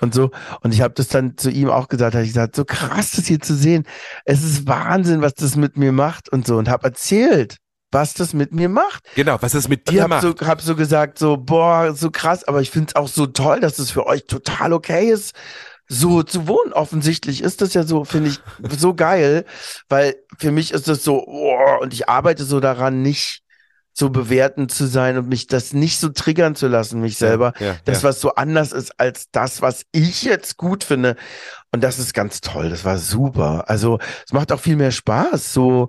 und 0.00 0.14
so. 0.14 0.30
Und 0.62 0.72
ich 0.74 0.80
habe 0.82 0.94
das 0.94 1.08
dann 1.08 1.36
zu 1.36 1.50
ihm 1.50 1.70
auch 1.70 1.88
gesagt, 1.88 2.14
habe 2.14 2.22
ich 2.24 2.30
gesagt, 2.30 2.54
so 2.54 2.64
krass, 2.64 3.12
das 3.16 3.26
hier 3.26 3.40
zu 3.40 3.54
sehen. 3.56 3.84
Es 4.26 4.44
ist 4.44 4.68
Wahnsinn, 4.68 5.22
was 5.22 5.34
das 5.34 5.56
mit 5.56 5.76
mir 5.76 5.90
macht 5.92 6.28
und 6.30 6.46
so. 6.46 6.56
Und 6.58 6.68
habe 6.68 6.84
erzählt, 6.84 7.56
was 7.90 8.14
das 8.14 8.34
mit 8.34 8.52
mir 8.52 8.68
macht. 8.68 9.04
Genau, 9.14 9.38
was 9.40 9.54
es 9.54 9.68
mit 9.68 9.88
dir 9.88 10.02
hab 10.02 10.08
macht. 10.10 10.22
so, 10.22 10.34
hab 10.46 10.60
so 10.60 10.76
gesagt, 10.76 11.18
so, 11.18 11.36
boah, 11.36 11.94
so 11.94 12.10
krass, 12.10 12.44
aber 12.44 12.60
ich 12.60 12.70
finde 12.70 12.88
es 12.88 12.96
auch 12.96 13.08
so 13.08 13.26
toll, 13.26 13.60
dass 13.60 13.78
es 13.78 13.90
für 13.90 14.06
euch 14.06 14.26
total 14.26 14.72
okay 14.72 15.10
ist, 15.10 15.34
so 15.88 16.22
zu 16.22 16.46
wohnen. 16.46 16.72
Offensichtlich 16.72 17.42
ist 17.42 17.62
das 17.62 17.74
ja 17.74 17.84
so, 17.84 18.04
finde 18.04 18.30
ich, 18.30 18.40
so 18.78 18.94
geil, 18.94 19.44
weil 19.88 20.16
für 20.38 20.52
mich 20.52 20.72
ist 20.72 20.88
das 20.88 21.02
so, 21.02 21.24
boah, 21.24 21.80
und 21.80 21.92
ich 21.94 22.08
arbeite 22.08 22.44
so 22.44 22.60
daran, 22.60 23.02
nicht 23.02 23.42
so 23.98 24.10
bewertend 24.10 24.70
zu 24.70 24.86
sein 24.86 25.18
und 25.18 25.28
mich 25.28 25.48
das 25.48 25.72
nicht 25.72 25.98
so 25.98 26.10
triggern 26.10 26.54
zu 26.54 26.68
lassen, 26.68 27.00
mich 27.00 27.18
selber. 27.18 27.52
Ja, 27.58 27.74
Das, 27.84 28.02
ja. 28.02 28.08
was 28.08 28.20
so 28.20 28.32
anders 28.36 28.70
ist 28.70 28.92
als 29.00 29.28
das, 29.32 29.60
was 29.60 29.86
ich 29.90 30.22
jetzt 30.22 30.56
gut 30.56 30.84
finde. 30.84 31.16
Und 31.72 31.82
das 31.82 31.98
ist 31.98 32.14
ganz 32.14 32.40
toll. 32.40 32.70
Das 32.70 32.84
war 32.84 32.96
super. 32.96 33.64
Also, 33.66 33.98
es 34.24 34.32
macht 34.32 34.52
auch 34.52 34.60
viel 34.60 34.76
mehr 34.76 34.92
Spaß, 34.92 35.52
so 35.52 35.88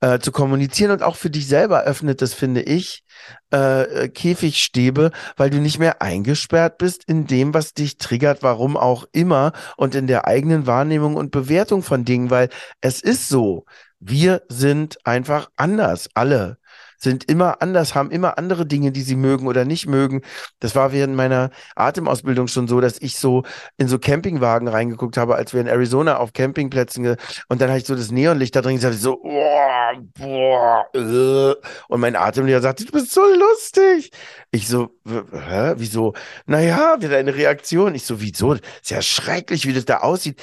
äh, 0.00 0.18
zu 0.18 0.32
kommunizieren 0.32 0.90
und 0.90 1.02
auch 1.02 1.16
für 1.16 1.30
dich 1.30 1.46
selber 1.46 1.84
öffnet 1.84 2.22
das, 2.22 2.34
finde 2.34 2.62
ich, 2.62 3.04
äh, 3.52 3.82
äh, 3.82 4.08
Käfigstäbe, 4.08 5.10
weil 5.36 5.50
du 5.50 5.58
nicht 5.58 5.78
mehr 5.78 6.02
eingesperrt 6.02 6.78
bist 6.78 7.04
in 7.04 7.26
dem, 7.26 7.54
was 7.54 7.74
dich 7.74 7.96
triggert, 7.98 8.42
warum 8.42 8.76
auch 8.76 9.06
immer 9.12 9.52
und 9.76 9.94
in 9.94 10.06
der 10.06 10.26
eigenen 10.26 10.66
Wahrnehmung 10.66 11.16
und 11.16 11.30
Bewertung 11.30 11.82
von 11.82 12.04
Dingen, 12.04 12.30
weil 12.30 12.50
es 12.80 13.00
ist 13.00 13.28
so. 13.28 13.64
Wir 13.98 14.42
sind 14.48 14.98
einfach 15.04 15.48
anders, 15.56 16.08
alle 16.14 16.58
sind 16.98 17.30
immer 17.30 17.62
anders, 17.62 17.94
haben 17.94 18.10
immer 18.10 18.38
andere 18.38 18.66
Dinge, 18.66 18.92
die 18.92 19.02
sie 19.02 19.16
mögen 19.16 19.46
oder 19.46 19.64
nicht 19.64 19.86
mögen. 19.86 20.22
Das 20.60 20.74
war 20.74 20.92
während 20.92 21.14
meiner 21.14 21.50
Atemausbildung 21.74 22.48
schon 22.48 22.68
so, 22.68 22.80
dass 22.80 23.00
ich 23.00 23.18
so 23.18 23.44
in 23.76 23.88
so 23.88 23.98
Campingwagen 23.98 24.68
reingeguckt 24.68 25.16
habe, 25.16 25.36
als 25.36 25.52
wir 25.52 25.60
in 25.60 25.66
Arizona 25.66 26.18
auf 26.18 26.32
Campingplätzen 26.32 27.16
und 27.48 27.60
dann 27.60 27.68
habe 27.68 27.78
ich 27.78 27.86
so 27.86 27.94
das 27.94 28.10
Neonlicht 28.10 28.56
da 28.56 28.62
drin 28.62 28.76
gesagt, 28.76 28.96
so, 28.96 29.16
boah, 29.22 29.92
boah, 30.18 30.86
äh. 30.94 31.54
und 31.88 32.00
mein 32.00 32.16
Atemlehrer 32.16 32.60
sagte, 32.60 32.84
du 32.84 32.92
bist 32.92 33.12
so 33.12 33.22
lustig. 33.22 34.10
Ich 34.50 34.68
so, 34.68 34.90
hä, 35.06 35.74
wieso? 35.76 36.14
Naja, 36.46 36.96
wieder 37.00 37.18
eine 37.18 37.34
Reaktion. 37.34 37.94
Ich 37.94 38.04
so, 38.04 38.20
wieso? 38.20 38.54
Ist 38.54 38.90
ja 38.90 39.02
schrecklich, 39.02 39.66
wie 39.66 39.72
das 39.72 39.84
da 39.84 39.98
aussieht. 39.98 40.40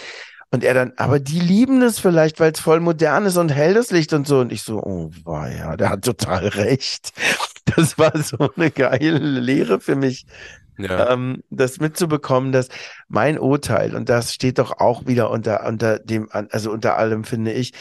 Und 0.54 0.64
er 0.64 0.76
dann, 0.76 0.94
aber 0.98 1.20
die 1.20 1.40
lieben 1.40 1.82
es 1.82 1.98
vielleicht, 1.98 2.40
weil 2.40 2.52
es 2.52 2.60
voll 2.60 2.80
modern 2.80 3.26
ist 3.26 3.38
und 3.38 3.50
hell 3.50 3.74
das 3.74 3.90
Licht 3.90 4.14
und 4.14 4.28
so. 4.28 4.40
Und 4.40 4.52
ich 4.52 4.62
so, 4.62 4.84
oh, 4.84 5.10
ja, 5.26 5.76
der 5.76 5.90
hat 5.90 6.06
total 6.06 6.48
recht. 6.50 7.12
Das 7.76 7.98
war 7.98 8.16
so 8.22 8.52
eine 8.56 8.70
geile 8.70 9.18
Lehre 9.18 9.80
für 9.80 9.96
mich, 9.96 10.28
ja. 10.78 11.12
ähm, 11.12 11.42
das 11.50 11.80
mitzubekommen, 11.80 12.52
dass 12.52 12.68
mein 13.08 13.40
Urteil, 13.40 13.96
und 13.96 14.10
das 14.10 14.32
steht 14.32 14.60
doch 14.60 14.80
auch 14.80 15.08
wieder 15.08 15.32
unter, 15.32 15.66
unter 15.66 15.98
dem, 15.98 16.30
also 16.32 16.72
unter 16.72 16.98
allem, 16.98 17.24
finde 17.24 17.52
ich, 17.52 17.74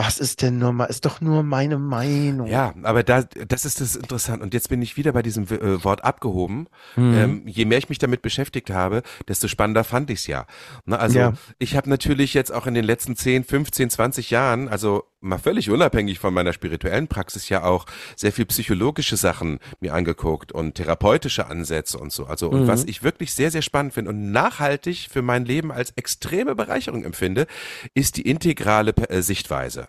was 0.00 0.18
ist 0.18 0.40
denn 0.40 0.58
nur 0.58 0.72
mal, 0.72 0.86
ist 0.86 1.04
doch 1.04 1.20
nur 1.20 1.42
meine 1.42 1.78
Meinung. 1.78 2.46
Ja, 2.46 2.72
aber 2.82 3.02
da, 3.02 3.22
das 3.22 3.64
ist 3.66 3.80
das 3.82 3.96
interessant. 3.96 4.42
Und 4.42 4.54
jetzt 4.54 4.70
bin 4.70 4.80
ich 4.80 4.96
wieder 4.96 5.12
bei 5.12 5.22
diesem 5.22 5.44
äh, 5.44 5.84
Wort 5.84 6.04
abgehoben. 6.04 6.68
Mhm. 6.96 7.14
Ähm, 7.14 7.42
je 7.46 7.66
mehr 7.66 7.76
ich 7.78 7.88
mich 7.90 7.98
damit 7.98 8.22
beschäftigt 8.22 8.70
habe, 8.70 9.02
desto 9.28 9.46
spannender 9.46 9.84
fand 9.84 10.08
ich's 10.10 10.26
ja. 10.26 10.46
Ne, 10.86 10.98
also 10.98 11.18
Ja. 11.18 11.32
ich 11.58 11.76
habe 11.76 11.90
natürlich 11.90 12.32
jetzt 12.32 12.50
auch 12.52 12.66
in 12.66 12.74
den 12.74 12.84
letzten 12.84 13.14
10, 13.14 13.44
15, 13.44 13.90
20 13.90 14.30
Jahren, 14.30 14.68
also 14.68 15.04
mal 15.20 15.38
völlig 15.38 15.70
unabhängig 15.70 16.18
von 16.18 16.32
meiner 16.32 16.52
spirituellen 16.52 17.08
Praxis 17.08 17.48
ja 17.48 17.62
auch 17.64 17.86
sehr 18.16 18.32
viel 18.32 18.46
psychologische 18.46 19.16
Sachen 19.16 19.58
mir 19.80 19.94
angeguckt 19.94 20.52
und 20.52 20.74
therapeutische 20.74 21.46
Ansätze 21.46 21.98
und 21.98 22.12
so. 22.12 22.26
Also 22.26 22.48
und 22.48 22.62
Mhm. 22.62 22.68
was 22.68 22.84
ich 22.84 23.02
wirklich 23.02 23.34
sehr, 23.34 23.50
sehr 23.50 23.62
spannend 23.62 23.94
finde 23.94 24.10
und 24.10 24.32
nachhaltig 24.32 25.08
für 25.10 25.22
mein 25.22 25.44
Leben 25.44 25.72
als 25.72 25.92
extreme 25.92 26.54
Bereicherung 26.54 27.04
empfinde, 27.04 27.46
ist 27.94 28.16
die 28.16 28.22
integrale 28.22 28.92
äh, 29.08 29.22
Sichtweise. 29.22 29.86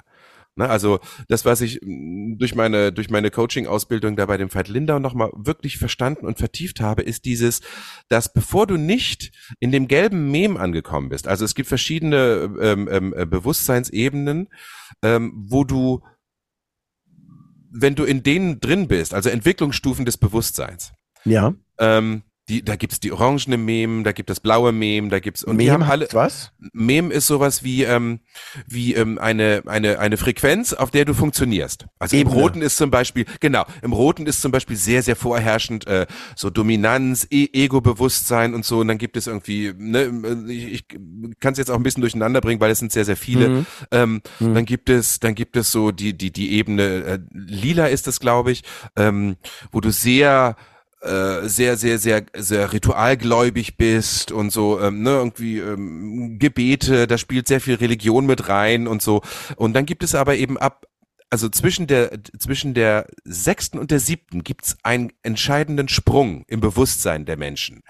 Ne, 0.57 0.69
also 0.69 0.99
das, 1.29 1.45
was 1.45 1.61
ich 1.61 1.79
mh, 1.81 2.35
durch 2.37 2.55
meine 2.55 2.91
durch 2.91 3.09
meine 3.09 3.31
Coaching-Ausbildung 3.31 4.17
da 4.17 4.25
bei 4.25 4.35
dem 4.35 4.53
Veit 4.53 4.67
Lindau 4.67 4.99
nochmal 4.99 5.31
wirklich 5.33 5.77
verstanden 5.77 6.25
und 6.25 6.37
vertieft 6.39 6.81
habe, 6.81 7.03
ist 7.03 7.23
dieses, 7.23 7.61
dass 8.09 8.33
bevor 8.33 8.67
du 8.67 8.75
nicht 8.75 9.31
in 9.61 9.71
dem 9.71 9.87
gelben 9.87 10.29
Mem 10.29 10.57
angekommen 10.57 11.07
bist, 11.07 11.27
also 11.27 11.45
es 11.45 11.55
gibt 11.55 11.69
verschiedene 11.69 12.53
ähm, 12.61 12.89
ähm, 12.91 13.13
äh, 13.15 13.25
Bewusstseinsebenen, 13.25 14.49
ähm, 15.01 15.31
wo 15.35 15.63
du, 15.63 16.03
wenn 17.71 17.95
du 17.95 18.03
in 18.03 18.21
denen 18.21 18.59
drin 18.59 18.89
bist, 18.89 19.13
also 19.13 19.29
Entwicklungsstufen 19.29 20.03
des 20.05 20.17
Bewusstseins, 20.17 20.91
Ja. 21.23 21.53
ähm, 21.79 22.23
die, 22.51 22.63
da 22.63 22.75
gibt's 22.75 22.99
die 22.99 23.11
orangene 23.11 23.57
Mem, 23.57 24.03
da 24.03 24.11
gibt 24.11 24.29
es 24.29 24.39
blaue 24.39 24.71
Mem, 24.71 25.09
da 25.09 25.19
gibt's 25.19 25.43
und 25.43 25.57
die 25.57 25.65
Mem 25.65 25.73
haben 25.73 25.83
alle 25.83 26.07
was? 26.11 26.51
Mem 26.73 27.09
ist 27.11 27.27
sowas 27.27 27.63
wie 27.63 27.83
ähm, 27.83 28.19
wie 28.67 28.93
ähm, 28.93 29.17
eine 29.17 29.63
eine 29.65 29.99
eine 29.99 30.17
Frequenz, 30.17 30.73
auf 30.73 30.91
der 30.91 31.05
du 31.05 31.13
funktionierst. 31.13 31.87
Also 31.99 32.17
Ebene. 32.17 32.35
im 32.35 32.41
Roten 32.41 32.61
ist 32.61 32.77
zum 32.77 32.91
Beispiel 32.91 33.25
genau 33.39 33.65
im 33.81 33.93
Roten 33.93 34.27
ist 34.27 34.41
zum 34.41 34.51
Beispiel 34.51 34.75
sehr 34.75 35.01
sehr 35.01 35.15
vorherrschend 35.15 35.87
äh, 35.87 36.05
so 36.35 36.49
Dominanz, 36.49 37.27
e 37.31 37.47
Ego-Bewusstsein 37.53 38.53
und 38.53 38.65
so. 38.65 38.79
Und 38.79 38.89
dann 38.89 38.97
gibt 38.97 39.17
es 39.17 39.27
irgendwie 39.27 39.73
ne, 39.75 40.11
ich, 40.47 40.73
ich 40.73 40.87
kann 41.39 41.53
es 41.53 41.57
jetzt 41.57 41.71
auch 41.71 41.75
ein 41.75 41.83
bisschen 41.83 42.01
durcheinander 42.01 42.41
bringen, 42.41 42.61
weil 42.61 42.71
es 42.71 42.79
sind 42.79 42.91
sehr 42.91 43.05
sehr 43.05 43.17
viele. 43.17 43.49
Mhm. 43.49 43.65
Ähm, 43.91 44.21
Mhm. 44.41 44.55
Dann 44.55 44.65
gibt 44.65 44.89
es 44.89 45.19
dann 45.19 45.35
gibt 45.35 45.55
es 45.55 45.71
so 45.71 45.91
die 45.91 46.17
die 46.17 46.31
die 46.31 46.53
Ebene 46.53 46.83
äh, 46.83 47.19
Lila 47.31 47.87
ist 47.87 48.07
es 48.07 48.19
glaube 48.19 48.51
ich, 48.51 48.63
ähm, 48.95 49.37
wo 49.71 49.79
du 49.81 49.91
sehr 49.91 50.55
äh, 51.01 51.47
sehr, 51.47 51.77
sehr, 51.77 51.97
sehr, 51.97 52.23
sehr 52.35 52.73
ritualgläubig 52.73 53.77
bist 53.77 54.31
und 54.31 54.51
so, 54.51 54.79
ähm, 54.79 55.01
ne, 55.01 55.11
irgendwie 55.11 55.57
ähm, 55.57 56.37
Gebete, 56.37 57.07
da 57.07 57.17
spielt 57.17 57.47
sehr 57.47 57.59
viel 57.59 57.75
Religion 57.75 58.25
mit 58.25 58.49
rein 58.49 58.87
und 58.87 59.01
so. 59.01 59.21
Und 59.55 59.73
dann 59.73 59.85
gibt 59.85 60.03
es 60.03 60.13
aber 60.13 60.35
eben 60.35 60.57
ab, 60.57 60.85
also 61.31 61.47
zwischen 61.47 61.87
der, 61.87 62.19
zwischen 62.37 62.73
der 62.73 63.07
sechsten 63.23 63.79
und 63.79 63.89
der 63.89 64.01
siebten 64.01 64.43
gibt's 64.43 64.77
einen 64.83 65.13
entscheidenden 65.23 65.87
Sprung 65.87 66.43
im 66.47 66.59
Bewusstsein 66.59 67.25
der 67.25 67.37
Menschen. 67.37 67.83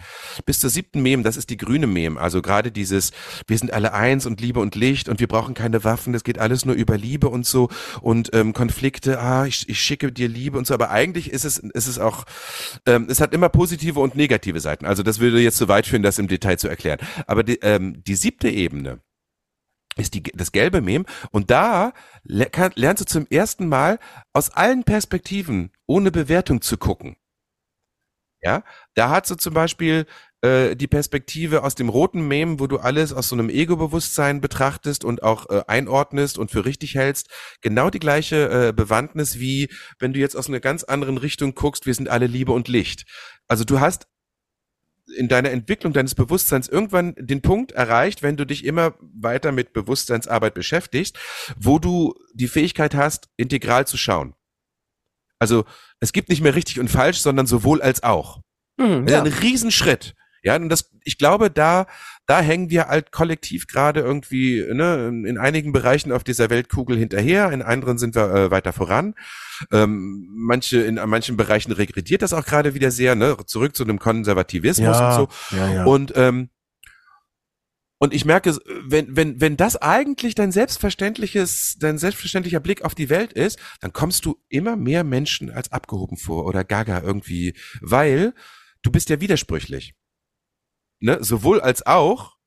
Bis 0.45 0.59
zur 0.59 0.69
siebten 0.69 1.01
Mem, 1.01 1.23
das 1.23 1.37
ist 1.37 1.49
die 1.49 1.57
grüne 1.57 1.87
Mem, 1.87 2.19
also 2.19 2.43
gerade 2.43 2.71
dieses, 2.71 3.11
wir 3.47 3.57
sind 3.57 3.73
alle 3.73 3.93
eins 3.93 4.27
und 4.27 4.39
Liebe 4.41 4.59
und 4.59 4.75
Licht 4.75 5.09
und 5.09 5.19
wir 5.19 5.27
brauchen 5.27 5.55
keine 5.55 5.83
Waffen, 5.83 6.13
das 6.13 6.23
geht 6.23 6.37
alles 6.37 6.65
nur 6.65 6.75
über 6.75 6.97
Liebe 6.97 7.29
und 7.29 7.47
so 7.47 7.69
und 8.01 8.29
ähm, 8.33 8.53
Konflikte, 8.53 9.19
ah, 9.19 9.47
ich, 9.47 9.67
ich 9.67 9.81
schicke 9.81 10.11
dir 10.11 10.29
Liebe 10.29 10.59
und 10.59 10.67
so, 10.67 10.75
aber 10.75 10.91
eigentlich 10.91 11.31
ist 11.31 11.43
es, 11.43 11.57
ist 11.57 11.87
es 11.87 11.97
auch, 11.97 12.25
ähm, 12.85 13.07
es 13.09 13.19
hat 13.19 13.33
immer 13.33 13.49
positive 13.49 13.99
und 13.99 14.15
negative 14.15 14.59
Seiten. 14.59 14.85
Also 14.85 15.01
das 15.01 15.19
würde 15.19 15.41
jetzt 15.41 15.57
zu 15.57 15.67
weit 15.67 15.87
führen, 15.87 16.03
das 16.03 16.19
im 16.19 16.27
Detail 16.27 16.57
zu 16.57 16.67
erklären. 16.67 16.99
Aber 17.25 17.43
die, 17.43 17.55
ähm, 17.63 18.03
die 18.03 18.15
siebte 18.15 18.49
Ebene, 18.49 18.99
ist 19.97 20.13
die, 20.13 20.23
das 20.23 20.51
gelbe 20.51 20.81
Mem 20.81 21.05
und 21.31 21.51
da 21.51 21.93
lernst 22.23 23.01
du 23.01 23.05
zum 23.05 23.27
ersten 23.29 23.67
Mal 23.67 23.99
aus 24.33 24.49
allen 24.51 24.83
Perspektiven 24.83 25.71
ohne 25.85 26.11
Bewertung 26.11 26.61
zu 26.61 26.77
gucken. 26.77 27.17
Ja, 28.43 28.63
da 28.95 29.11
hat 29.11 29.27
so 29.27 29.35
zum 29.35 29.53
Beispiel 29.53 30.07
äh, 30.41 30.75
die 30.75 30.87
Perspektive 30.87 31.63
aus 31.63 31.75
dem 31.75 31.89
roten 31.89 32.27
Mem, 32.27 32.59
wo 32.59 32.65
du 32.65 32.79
alles 32.79 33.13
aus 33.13 33.29
so 33.29 33.35
einem 33.35 33.49
Ego-Bewusstsein 33.49 34.41
betrachtest 34.41 35.05
und 35.05 35.21
auch 35.21 35.47
äh, 35.51 35.61
einordnest 35.67 36.39
und 36.39 36.49
für 36.49 36.65
richtig 36.65 36.95
hältst, 36.95 37.29
genau 37.61 37.91
die 37.91 37.99
gleiche 37.99 38.69
äh, 38.69 38.73
Bewandtnis 38.73 39.37
wie 39.39 39.69
wenn 39.99 40.13
du 40.13 40.19
jetzt 40.19 40.35
aus 40.35 40.47
einer 40.47 40.59
ganz 40.59 40.83
anderen 40.83 41.17
Richtung 41.17 41.53
guckst, 41.53 41.85
wir 41.85 41.93
sind 41.93 42.09
alle 42.09 42.25
Liebe 42.25 42.51
und 42.51 42.67
Licht. 42.67 43.05
Also 43.47 43.63
du 43.63 43.79
hast 43.79 44.07
in 45.17 45.27
deiner 45.27 45.51
Entwicklung 45.51 45.93
deines 45.93 46.15
Bewusstseins 46.15 46.67
irgendwann 46.67 47.15
den 47.17 47.41
Punkt 47.41 47.71
erreicht, 47.71 48.23
wenn 48.23 48.37
du 48.37 48.45
dich 48.45 48.65
immer 48.65 48.95
weiter 48.99 49.51
mit 49.51 49.73
Bewusstseinsarbeit 49.73 50.53
beschäftigst, 50.53 51.17
wo 51.57 51.79
du 51.79 52.15
die 52.33 52.47
Fähigkeit 52.47 52.95
hast, 52.95 53.29
integral 53.37 53.87
zu 53.87 53.97
schauen. 53.97 54.33
Also 55.39 55.65
es 55.99 56.13
gibt 56.13 56.29
nicht 56.29 56.41
mehr 56.41 56.55
richtig 56.55 56.79
und 56.79 56.89
falsch, 56.89 57.19
sondern 57.19 57.47
sowohl 57.47 57.81
als 57.81 58.03
auch. 58.03 58.41
Hm, 58.79 59.07
Ja. 59.07 59.21
Ein 59.21 59.27
Riesenschritt. 59.27 60.15
Ja, 60.43 60.55
und 60.55 60.69
das, 60.69 60.91
ich 61.03 61.17
glaube, 61.17 61.51
da, 61.51 61.85
da 62.25 62.41
hängen 62.41 62.69
wir 62.69 62.87
halt 62.87 63.11
kollektiv 63.11 63.67
gerade 63.67 63.99
irgendwie 63.99 64.65
ne, 64.71 65.07
in 65.07 65.37
einigen 65.37 65.71
Bereichen 65.71 66.11
auf 66.11 66.23
dieser 66.23 66.49
Weltkugel 66.49 66.97
hinterher, 66.97 67.51
in 67.51 67.61
anderen 67.61 67.97
sind 67.99 68.15
wir 68.15 68.33
äh, 68.33 68.51
weiter 68.51 68.73
voran. 68.73 69.13
Ähm, 69.71 70.27
manche, 70.31 70.81
in 70.81 70.95
manchen 70.95 71.37
Bereichen 71.37 71.71
regrediert 71.71 72.21
das 72.21 72.33
auch 72.33 72.45
gerade 72.45 72.73
wieder 72.73 72.91
sehr, 72.91 73.15
ne, 73.15 73.37
zurück 73.45 73.75
zu 73.75 73.83
einem 73.83 73.99
Konservativismus 73.99 74.97
ja, 74.97 75.17
und 75.17 75.29
so. 75.29 75.55
ja, 75.55 75.73
ja. 75.73 75.85
Und 75.85 76.13
ähm, 76.15 76.49
und 78.01 78.15
ich 78.15 78.25
merke, 78.25 78.57
wenn 78.83 79.15
wenn 79.15 79.39
wenn 79.39 79.57
das 79.57 79.75
eigentlich 79.75 80.33
dein 80.33 80.51
selbstverständliches, 80.51 81.77
dein 81.79 81.99
selbstverständlicher 81.99 82.59
Blick 82.59 82.83
auf 82.83 82.95
die 82.95 83.09
Welt 83.09 83.31
ist, 83.31 83.59
dann 83.79 83.93
kommst 83.93 84.25
du 84.25 84.41
immer 84.49 84.75
mehr 84.75 85.03
Menschen 85.03 85.51
als 85.51 85.71
abgehoben 85.71 86.17
vor 86.17 86.45
oder 86.45 86.63
Gaga 86.63 87.01
irgendwie, 87.01 87.53
weil 87.79 88.33
du 88.81 88.91
bist 88.91 89.09
ja 89.09 89.21
widersprüchlich. 89.21 89.93
Ne, 90.99 91.23
sowohl 91.23 91.61
als 91.61 91.85
auch 91.85 92.37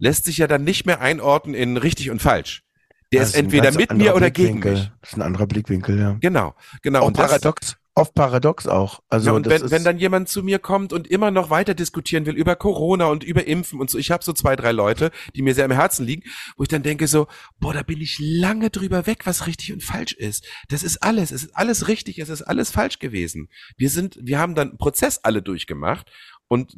lässt 0.00 0.24
sich 0.24 0.38
ja 0.38 0.48
dann 0.48 0.64
nicht 0.64 0.84
mehr 0.84 1.00
einordnen 1.00 1.54
in 1.54 1.76
richtig 1.76 2.10
und 2.10 2.20
falsch. 2.20 2.64
Der 3.12 3.20
Das 3.20 3.30
ist 3.30 3.36
entweder 3.36 3.72
mit 3.72 3.92
mir 3.94 4.14
oder 4.14 4.30
gegen 4.30 4.58
mich. 4.58 4.90
Das 5.00 5.10
ist 5.10 5.16
ein 5.16 5.22
anderer 5.22 5.46
Blickwinkel, 5.46 5.98
ja. 5.98 6.16
Genau, 6.20 6.54
genau. 6.82 7.00
Auch 7.00 7.06
und 7.06 7.16
paradox, 7.16 7.76
oft 7.98 8.14
paradox 8.14 8.66
auch. 8.66 9.00
Also 9.08 9.30
ja, 9.30 9.36
und 9.36 9.48
wenn, 9.48 9.70
wenn 9.70 9.82
dann 9.82 9.98
jemand 9.98 10.28
zu 10.28 10.42
mir 10.42 10.58
kommt 10.58 10.92
und 10.92 11.08
immer 11.08 11.30
noch 11.30 11.50
weiter 11.50 11.74
diskutieren 11.74 12.26
will 12.26 12.36
über 12.36 12.54
Corona 12.54 13.06
und 13.06 13.24
über 13.24 13.46
Impfen 13.46 13.80
und 13.80 13.90
so, 13.90 13.98
ich 13.98 14.10
habe 14.10 14.22
so 14.22 14.32
zwei, 14.32 14.56
drei 14.56 14.72
Leute, 14.72 15.10
die 15.34 15.42
mir 15.42 15.54
sehr 15.54 15.64
am 15.64 15.72
Herzen 15.72 16.06
liegen, 16.06 16.22
wo 16.56 16.62
ich 16.62 16.68
dann 16.68 16.82
denke 16.82 17.08
so, 17.08 17.26
boah, 17.58 17.74
da 17.74 17.82
bin 17.82 18.00
ich 18.00 18.18
lange 18.20 18.70
drüber 18.70 19.06
weg, 19.06 19.26
was 19.26 19.46
richtig 19.46 19.72
und 19.72 19.82
falsch 19.82 20.12
ist. 20.12 20.46
Das 20.68 20.82
ist 20.82 21.02
alles, 21.02 21.32
es 21.32 21.44
ist 21.44 21.56
alles 21.56 21.88
richtig, 21.88 22.18
es 22.18 22.28
ist 22.28 22.42
alles 22.42 22.70
falsch 22.70 22.98
gewesen. 22.98 23.48
Wir 23.76 23.90
sind, 23.90 24.18
wir 24.22 24.38
haben 24.38 24.54
dann 24.54 24.70
einen 24.70 24.78
Prozess 24.78 25.18
alle 25.24 25.42
durchgemacht 25.42 26.10
und 26.48 26.74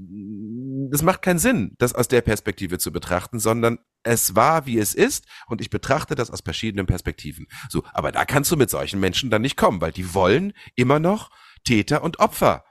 es 0.93 1.03
macht 1.03 1.23
keinen 1.23 1.39
Sinn, 1.39 1.75
das 1.79 1.95
aus 1.95 2.09
der 2.09 2.21
Perspektive 2.23 2.79
zu 2.79 2.93
betrachten, 2.93 3.39
sondern 3.39 3.79
es 4.03 4.35
war, 4.35 4.67
wie 4.67 4.79
es 4.79 4.95
ist 4.95 5.27
und 5.47 5.61
ich 5.61 5.71
betrachte 5.71 6.15
das 6.15 6.31
aus 6.31 6.41
verschiedenen 6.41 6.87
Perspektiven. 6.87 7.47
So, 7.69 7.85
aber 7.93 8.13
da 8.13 8.25
kannst 8.25 8.51
du 8.51 8.57
mit 8.57 8.71
solchen 8.71 8.99
Menschen 8.99 9.31
dann 9.31 9.43
nicht 9.43 9.57
kommen, 9.57 9.81
weil 9.81 9.93
die 9.93 10.13
wollen 10.15 10.53
immer 10.75 10.99
noch 10.99 11.31
Täter 11.65 12.03
und 12.03 12.19
Opfer 12.19 12.65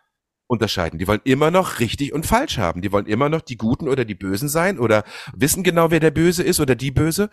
unterscheiden. 0.48 0.98
Die 1.00 1.08
wollen 1.08 1.22
immer 1.24 1.52
noch 1.52 1.80
richtig 1.80 2.12
und 2.12 2.26
falsch 2.26 2.58
haben. 2.58 2.82
Die 2.82 2.92
wollen 2.92 3.06
immer 3.06 3.30
noch 3.30 3.42
die 3.42 3.56
Guten 3.56 3.88
oder 3.88 4.04
die 4.04 4.16
Bösen 4.16 4.50
sein 4.50 4.80
oder 4.80 5.04
wissen 5.34 5.64
genau, 5.64 5.92
wer 5.92 6.00
der 6.00 6.12
Böse 6.12 6.44
ist 6.44 6.60
oder 6.60 6.76
die 6.76 6.92
Böse. 6.92 7.30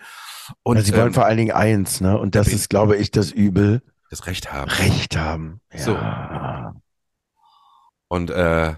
Und 0.62 0.76
ja, 0.76 0.82
sie 0.82 0.92
wollen 0.92 1.08
ähm, 1.08 1.14
vor 1.14 1.24
allen 1.24 1.38
Dingen 1.38 1.52
eins, 1.52 2.00
ne? 2.00 2.16
Und 2.18 2.34
das 2.34 2.48
ist, 2.48 2.68
glaube 2.68 2.96
ich, 2.96 3.10
das 3.10 3.32
Übel. 3.32 3.82
das 4.10 4.26
Recht 4.26 4.52
haben. 4.52 4.70
Recht 4.70 5.16
haben. 5.16 5.60
So. 5.74 5.94
Ja. 5.94 6.76
Und 8.08 8.30
äh, 8.30 8.74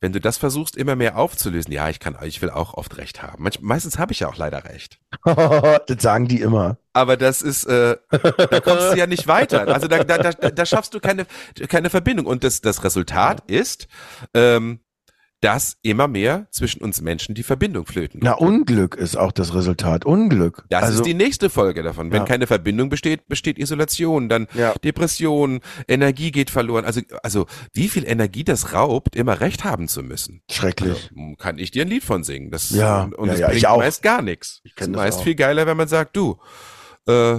wenn 0.00 0.12
du 0.12 0.20
das 0.20 0.36
versuchst, 0.36 0.76
immer 0.76 0.94
mehr 0.94 1.16
aufzulösen, 1.16 1.72
ja, 1.72 1.88
ich 1.88 2.00
kann, 2.00 2.16
ich 2.22 2.42
will 2.42 2.50
auch 2.50 2.74
oft 2.74 2.98
Recht 2.98 3.22
haben. 3.22 3.42
Manch, 3.42 3.60
meistens 3.60 3.98
habe 3.98 4.12
ich 4.12 4.20
ja 4.20 4.28
auch 4.28 4.36
leider 4.36 4.64
Recht. 4.64 4.98
das 5.24 6.02
sagen 6.02 6.28
die 6.28 6.40
immer. 6.40 6.78
Aber 6.92 7.16
das 7.16 7.42
ist, 7.42 7.64
äh, 7.64 7.96
da 8.10 8.60
kommst 8.60 8.92
du 8.92 8.96
ja 8.96 9.06
nicht 9.06 9.26
weiter. 9.26 9.68
Also 9.68 9.88
da, 9.88 10.04
da, 10.04 10.18
da, 10.18 10.32
da 10.32 10.66
schaffst 10.66 10.94
du 10.94 11.00
keine, 11.00 11.26
keine 11.68 11.90
Verbindung. 11.90 12.26
Und 12.26 12.44
das, 12.44 12.60
das 12.60 12.84
Resultat 12.84 13.42
ist, 13.50 13.88
ähm, 14.34 14.80
dass 15.46 15.76
immer 15.82 16.08
mehr 16.08 16.48
zwischen 16.50 16.82
uns 16.82 17.00
Menschen 17.00 17.36
die 17.36 17.44
Verbindung 17.44 17.86
flöten. 17.86 18.18
Na, 18.20 18.32
Unglück 18.32 18.96
ist 18.96 19.16
auch 19.16 19.30
das 19.30 19.54
Resultat. 19.54 20.04
Unglück. 20.04 20.64
Das 20.70 20.82
also, 20.82 20.98
ist 20.98 21.06
die 21.06 21.14
nächste 21.14 21.50
Folge 21.50 21.84
davon. 21.84 22.10
Wenn 22.10 22.22
Ja. 22.22 22.24
keine 22.24 22.48
Verbindung 22.48 22.88
besteht, 22.88 23.28
besteht 23.28 23.56
Isolation, 23.56 24.28
dann 24.28 24.48
Ja. 24.54 24.74
Depression, 24.82 25.60
Energie 25.86 26.32
geht 26.32 26.50
verloren. 26.50 26.84
Also, 26.84 27.00
also 27.22 27.46
wie 27.72 27.88
viel 27.88 28.04
Energie 28.04 28.42
das 28.42 28.72
raubt, 28.72 29.14
immer 29.14 29.40
recht 29.40 29.62
haben 29.62 29.86
zu 29.86 30.02
müssen. 30.02 30.42
schrecklich. 30.50 31.10
Also, 31.14 31.36
kann 31.36 31.58
ich 31.58 31.70
dir 31.70 31.82
ein 31.82 31.88
Lied 31.88 32.02
von 32.02 32.24
singen. 32.24 32.50
Das, 32.50 32.70
Ja, 32.70 33.02
und 33.16 33.26
ja, 33.28 33.32
das 33.32 33.38
ja, 33.40 33.52
ich 33.52 33.62
bringt 33.62 33.78
meist 33.78 34.02
gar 34.02 34.22
nichts. 34.22 34.60
Ich 34.64 34.74
das 34.74 34.88
meist 34.88 35.20
auch. 35.20 35.24
viel 35.24 35.36
geiler, 35.36 35.66
wenn 35.68 35.76
man 35.76 35.86
sagt, 35.86 36.16
du, 36.16 36.40
äh, 37.06 37.38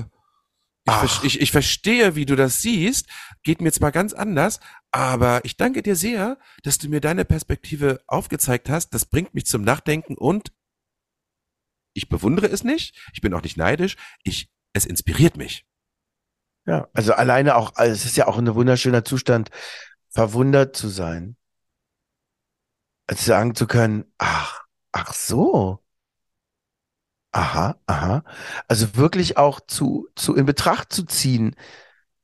ich, 1.03 1.23
ich, 1.23 1.41
ich 1.41 1.51
verstehe, 1.51 2.15
wie 2.15 2.25
du 2.25 2.37
das 2.37 2.61
siehst, 2.61 3.07
geht 3.47 3.61
mir 3.61 3.71
zwar 3.71 3.93
ganz 3.93 4.11
anders, 4.11 4.59
aber 4.91 5.45
ich 5.45 5.55
danke 5.55 5.81
dir 5.81 5.95
sehr, 5.95 6.37
dass 6.63 6.79
du 6.79 6.89
mir 6.89 6.99
deine 6.99 7.23
Perspektive 7.23 8.01
aufgezeigt 8.05 8.69
hast. 8.69 8.89
Das 8.89 9.05
bringt 9.05 9.33
mich 9.35 9.45
zum 9.45 9.61
Nachdenken 9.61 10.17
und 10.17 10.51
ich 11.93 12.09
bewundere 12.09 12.47
es 12.47 12.65
nicht, 12.65 12.93
ich 13.13 13.21
bin 13.21 13.33
auch 13.33 13.41
nicht 13.41 13.55
neidisch, 13.55 13.95
ich, 14.23 14.51
es 14.73 14.85
inspiriert 14.85 15.37
mich. 15.37 15.65
Ja, 16.65 16.89
also 16.91 17.13
alleine 17.13 17.55
auch, 17.55 17.73
also 17.75 17.93
es 17.93 18.03
ist 18.03 18.17
ja 18.17 18.27
auch 18.27 18.37
ein 18.37 18.53
wunderschöner 18.53 19.05
Zustand, 19.05 19.49
verwundert 20.09 20.75
zu 20.75 20.89
sein. 20.89 21.37
Also 23.07 23.23
sagen 23.23 23.55
zu 23.55 23.65
können, 23.65 24.11
ach, 24.17 24.65
ach 24.91 25.13
so. 25.13 25.81
Aha, 27.31 27.79
aha. 27.85 28.25
Also 28.67 28.97
wirklich 28.97 29.37
auch 29.37 29.61
zu, 29.61 30.09
zu 30.15 30.35
in 30.35 30.45
Betracht 30.45 30.91
zu 30.91 31.05
ziehen, 31.05 31.55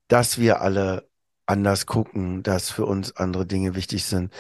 dass 0.09 0.38
wir 0.38 0.59
alle 0.59 1.12
anders 1.45 1.85
gucken, 1.85 2.43
dass 2.43 2.69
für 2.71 2.85
uns 2.85 3.15
andere 3.17 3.45
Dinge 3.45 3.75
wichtig 3.75 4.05
sind. 4.05 4.33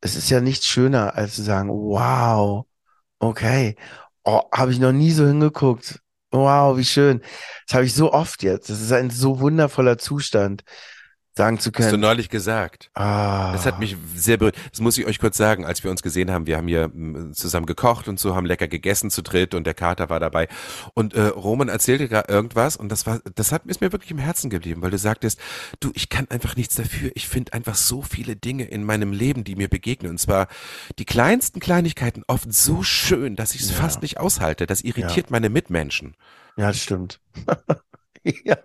Es 0.00 0.16
ist 0.16 0.30
ja 0.30 0.40
nichts 0.40 0.66
schöner, 0.66 1.16
als 1.16 1.36
zu 1.36 1.42
sagen, 1.42 1.70
wow, 1.70 2.66
okay, 3.18 3.76
oh, 4.24 4.42
habe 4.52 4.72
ich 4.72 4.78
noch 4.80 4.92
nie 4.92 5.12
so 5.12 5.26
hingeguckt. 5.26 6.00
Wow, 6.32 6.76
wie 6.76 6.84
schön. 6.84 7.22
Das 7.66 7.74
habe 7.76 7.86
ich 7.86 7.94
so 7.94 8.12
oft 8.12 8.42
jetzt. 8.42 8.68
Das 8.70 8.80
ist 8.80 8.92
ein 8.92 9.10
so 9.10 9.40
wundervoller 9.40 9.98
Zustand, 9.98 10.64
sagen 11.36 11.58
zu 11.58 11.70
Hast 11.70 11.78
du 11.78 11.82
können. 11.90 12.00
neulich 12.00 12.28
gesagt. 12.28 12.90
Ah, 12.94 13.52
Das 13.52 13.66
hat 13.66 13.80
mich 13.80 13.96
sehr 14.14 14.36
berührt. 14.36 14.56
Das 14.70 14.80
muss 14.80 14.96
ich 14.98 15.04
euch 15.06 15.18
kurz 15.18 15.36
sagen, 15.36 15.64
als 15.64 15.82
wir 15.82 15.90
uns 15.90 16.00
gesehen 16.02 16.30
haben. 16.30 16.46
Wir 16.46 16.56
haben 16.56 16.68
hier 16.68 16.88
mm, 16.88 17.32
zusammen 17.32 17.66
gekocht 17.66 18.06
und 18.06 18.20
so, 18.20 18.36
haben 18.36 18.46
lecker 18.46 18.68
gegessen 18.68 19.10
zu 19.10 19.20
dritt 19.22 19.54
und 19.54 19.64
der 19.64 19.74
Kater 19.74 20.08
war 20.10 20.20
dabei. 20.20 20.46
Und 20.94 21.14
äh, 21.14 21.22
Roman 21.22 21.68
erzählte 21.68 22.08
gerade 22.08 22.32
irgendwas 22.32 22.76
und 22.76 22.88
das 22.90 23.04
war, 23.06 23.20
das 23.34 23.50
hat 23.50 23.66
ist 23.66 23.80
mir 23.80 23.90
wirklich 23.90 24.12
im 24.12 24.18
Herzen 24.18 24.48
geblieben, 24.48 24.80
weil 24.82 24.90
du 24.92 24.98
sagtest, 24.98 25.40
du, 25.80 25.90
ich 25.94 26.08
kann 26.08 26.28
einfach 26.30 26.54
nichts 26.54 26.76
dafür. 26.76 27.10
Ich 27.14 27.26
finde 27.28 27.52
einfach 27.52 27.74
so 27.74 28.02
viele 28.02 28.36
Dinge 28.36 28.64
in 28.64 28.84
meinem 28.84 29.12
Leben, 29.12 29.42
die 29.42 29.56
mir 29.56 29.68
begegnen. 29.68 30.12
Und 30.12 30.18
zwar 30.18 30.46
die 31.00 31.04
kleinsten 31.04 31.58
Kleinigkeiten 31.58 32.22
oft 32.28 32.52
so 32.54 32.84
schön, 32.84 33.34
dass 33.34 33.54
ich 33.56 33.62
es 33.62 33.70
Ja. 33.70 33.76
fast 33.76 34.02
nicht 34.02 34.18
aushalte. 34.20 34.66
Das 34.66 34.82
irritiert 34.82 35.30
meine 35.32 35.48
Mitmenschen. 35.48 36.14
ja, 36.56 36.68
das 36.68 36.78
stimmt. 36.80 37.18
ja. 37.44 37.56
Ja, 38.24 38.56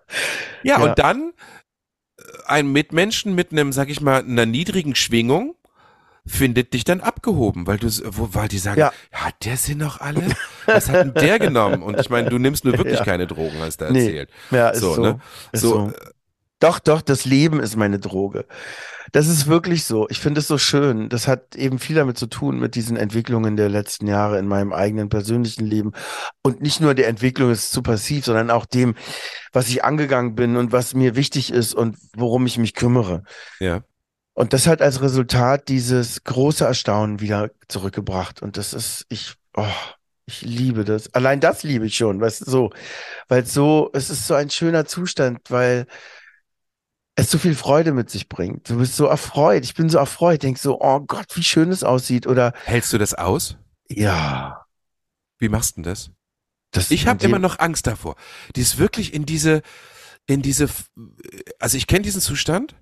Ja. 0.64 0.78
und 0.78 0.98
dann 1.00 1.34
ein 2.46 2.72
Mitmenschen 2.72 3.36
mit 3.36 3.52
einem, 3.52 3.72
sag 3.72 3.90
ich 3.90 4.02
mal, 4.02 4.22
einer 4.24 4.46
niedrigen 4.46 4.96
Schwingung 4.96 5.56
findet 6.26 6.74
dich 6.74 6.84
dann 6.84 7.02
abgehoben, 7.02 7.66
weil 7.66 7.78
du, 7.78 7.88
wo, 7.88 8.30
weil 8.34 8.48
die 8.48 8.60
sagen, 8.60 8.80
Ja. 8.80 8.92
hat 9.12 9.46
der 9.46 9.58
sie 9.58 9.76
noch 9.76 10.00
alle? 10.02 10.24
Was 10.68 10.90
hat 10.90 10.96
denn 10.98 11.14
der 11.16 11.40
genommen? 11.40 11.82
Und 11.82 12.00
ich 12.00 12.10
meine, 12.10 12.30
du 12.30 12.38
nimmst 12.38 12.66
nur 12.66 12.78
wirklich 12.78 13.00
Ja. 13.00 13.06
keine 13.06 13.26
Drogen, 13.26 13.58
hast 13.60 13.82
du 13.82 13.92
Nee. 13.92 14.06
erzählt. 14.06 14.30
Ja, 14.52 14.70
ist 14.70 14.82
So, 14.82 14.94
so. 14.96 15.02
ne? 15.02 15.20
Ist 15.52 15.62
So, 15.62 15.70
so. 15.90 15.94
Doch, 16.60 16.80
doch, 16.80 17.02
das 17.02 17.26
Leben 17.26 17.60
ist 17.62 17.78
meine 17.78 18.00
Droge. 18.00 18.46
Das 19.12 19.28
ist 19.28 19.48
wirklich 19.48 19.84
so. 19.86 20.08
Ich 20.10 20.20
finde 20.20 20.40
es 20.40 20.48
so 20.48 20.58
schön. 20.58 21.10
Das 21.10 21.28
hat 21.28 21.56
eben 21.56 21.80
viel 21.80 21.96
damit 21.96 22.18
zu 22.18 22.28
tun, 22.28 22.60
mit 22.60 22.76
diesen 22.76 22.98
Entwicklungen 22.98 23.56
der 23.56 23.70
letzten 23.70 24.08
Jahre 24.08 24.40
in 24.40 24.48
meinem 24.48 24.74
eigenen 24.74 25.10
persönlichen 25.10 25.66
Leben. 25.66 25.92
Und 26.42 26.62
nicht 26.62 26.82
nur 26.82 26.94
der 26.94 27.08
Entwicklung 27.08 27.52
ist 27.52 27.72
zu 27.72 27.82
passiv, 27.82 28.26
sondern 28.26 28.52
auch 28.52 28.66
dem, 28.66 28.96
was 29.52 29.70
ich 29.70 29.84
angegangen 29.84 30.36
bin 30.36 30.58
und 30.58 30.72
was 30.72 30.94
mir 30.94 31.16
wichtig 31.16 31.52
ist 31.52 31.74
und 31.74 31.98
worum 32.16 32.46
ich 32.46 32.58
mich 32.58 32.74
kümmere. 32.74 33.24
Ja. 33.60 33.82
Und 34.34 34.54
das 34.54 34.68
hat 34.68 34.82
als 34.82 35.02
Resultat 35.02 35.68
dieses 35.68 36.24
große 36.24 36.64
Erstaunen 36.66 37.20
wieder 37.20 37.52
zurückgebracht. 37.68 38.42
Und 38.42 38.58
das 38.58 38.74
ist, 38.74 39.06
ich, 39.10 39.36
oh, 39.56 39.66
ich 40.26 40.42
liebe 40.44 40.86
das. 40.86 41.14
Allein 41.14 41.40
das 41.40 41.64
liebe 41.64 41.88
ich 41.88 41.96
schon, 41.96 42.22
weißt 42.22 42.48
du, 42.48 42.50
so. 42.50 42.70
Weil 43.28 43.46
so, 43.46 43.90
es 43.94 44.10
ist 44.10 44.28
so 44.28 44.36
ein 44.36 44.50
schöner 44.50 44.86
Zustand, 44.86 45.40
weil 45.50 45.88
es 47.20 47.32
so 47.32 47.38
viel 47.38 47.56
Freude 47.56 47.92
mit 47.92 48.10
sich 48.10 48.30
bringt. 48.30 48.70
Du 48.70 48.78
bist 48.78 48.96
so 48.96 49.06
erfreut. 49.06 49.64
Ich 49.64 49.74
bin 49.74 49.90
so 49.90 49.98
erfreut. 49.98 50.44
Denk 50.44 50.58
so, 50.58 50.80
oh 50.82 51.00
Gott, 51.02 51.28
wie 51.36 51.44
schön 51.44 51.72
es 51.72 51.84
aussieht. 51.84 52.28
Oder, 52.28 52.54
Hältst 52.66 52.94
du 52.94 52.98
das 52.98 53.14
aus? 53.14 53.58
ja, 53.90 54.66
Wie 55.38 55.50
machst 55.50 55.72
du 55.78 55.82
denn 55.82 55.92
das? 55.92 56.12
das 56.72 56.92
Ich 56.92 57.08
habe 57.08 57.24
immer 57.26 57.40
noch 57.40 57.60
Angst 57.60 57.88
davor. 57.88 58.16
Die 58.56 58.62
ist 58.62 58.78
wirklich 58.78 59.14
in 59.14 59.26
diese, 59.26 59.62
in 60.28 60.42
diese, 60.42 60.70
also 61.60 61.78
ich 61.78 61.88
kenne 61.88 62.04
diesen 62.04 62.22
Zustand, 62.22 62.76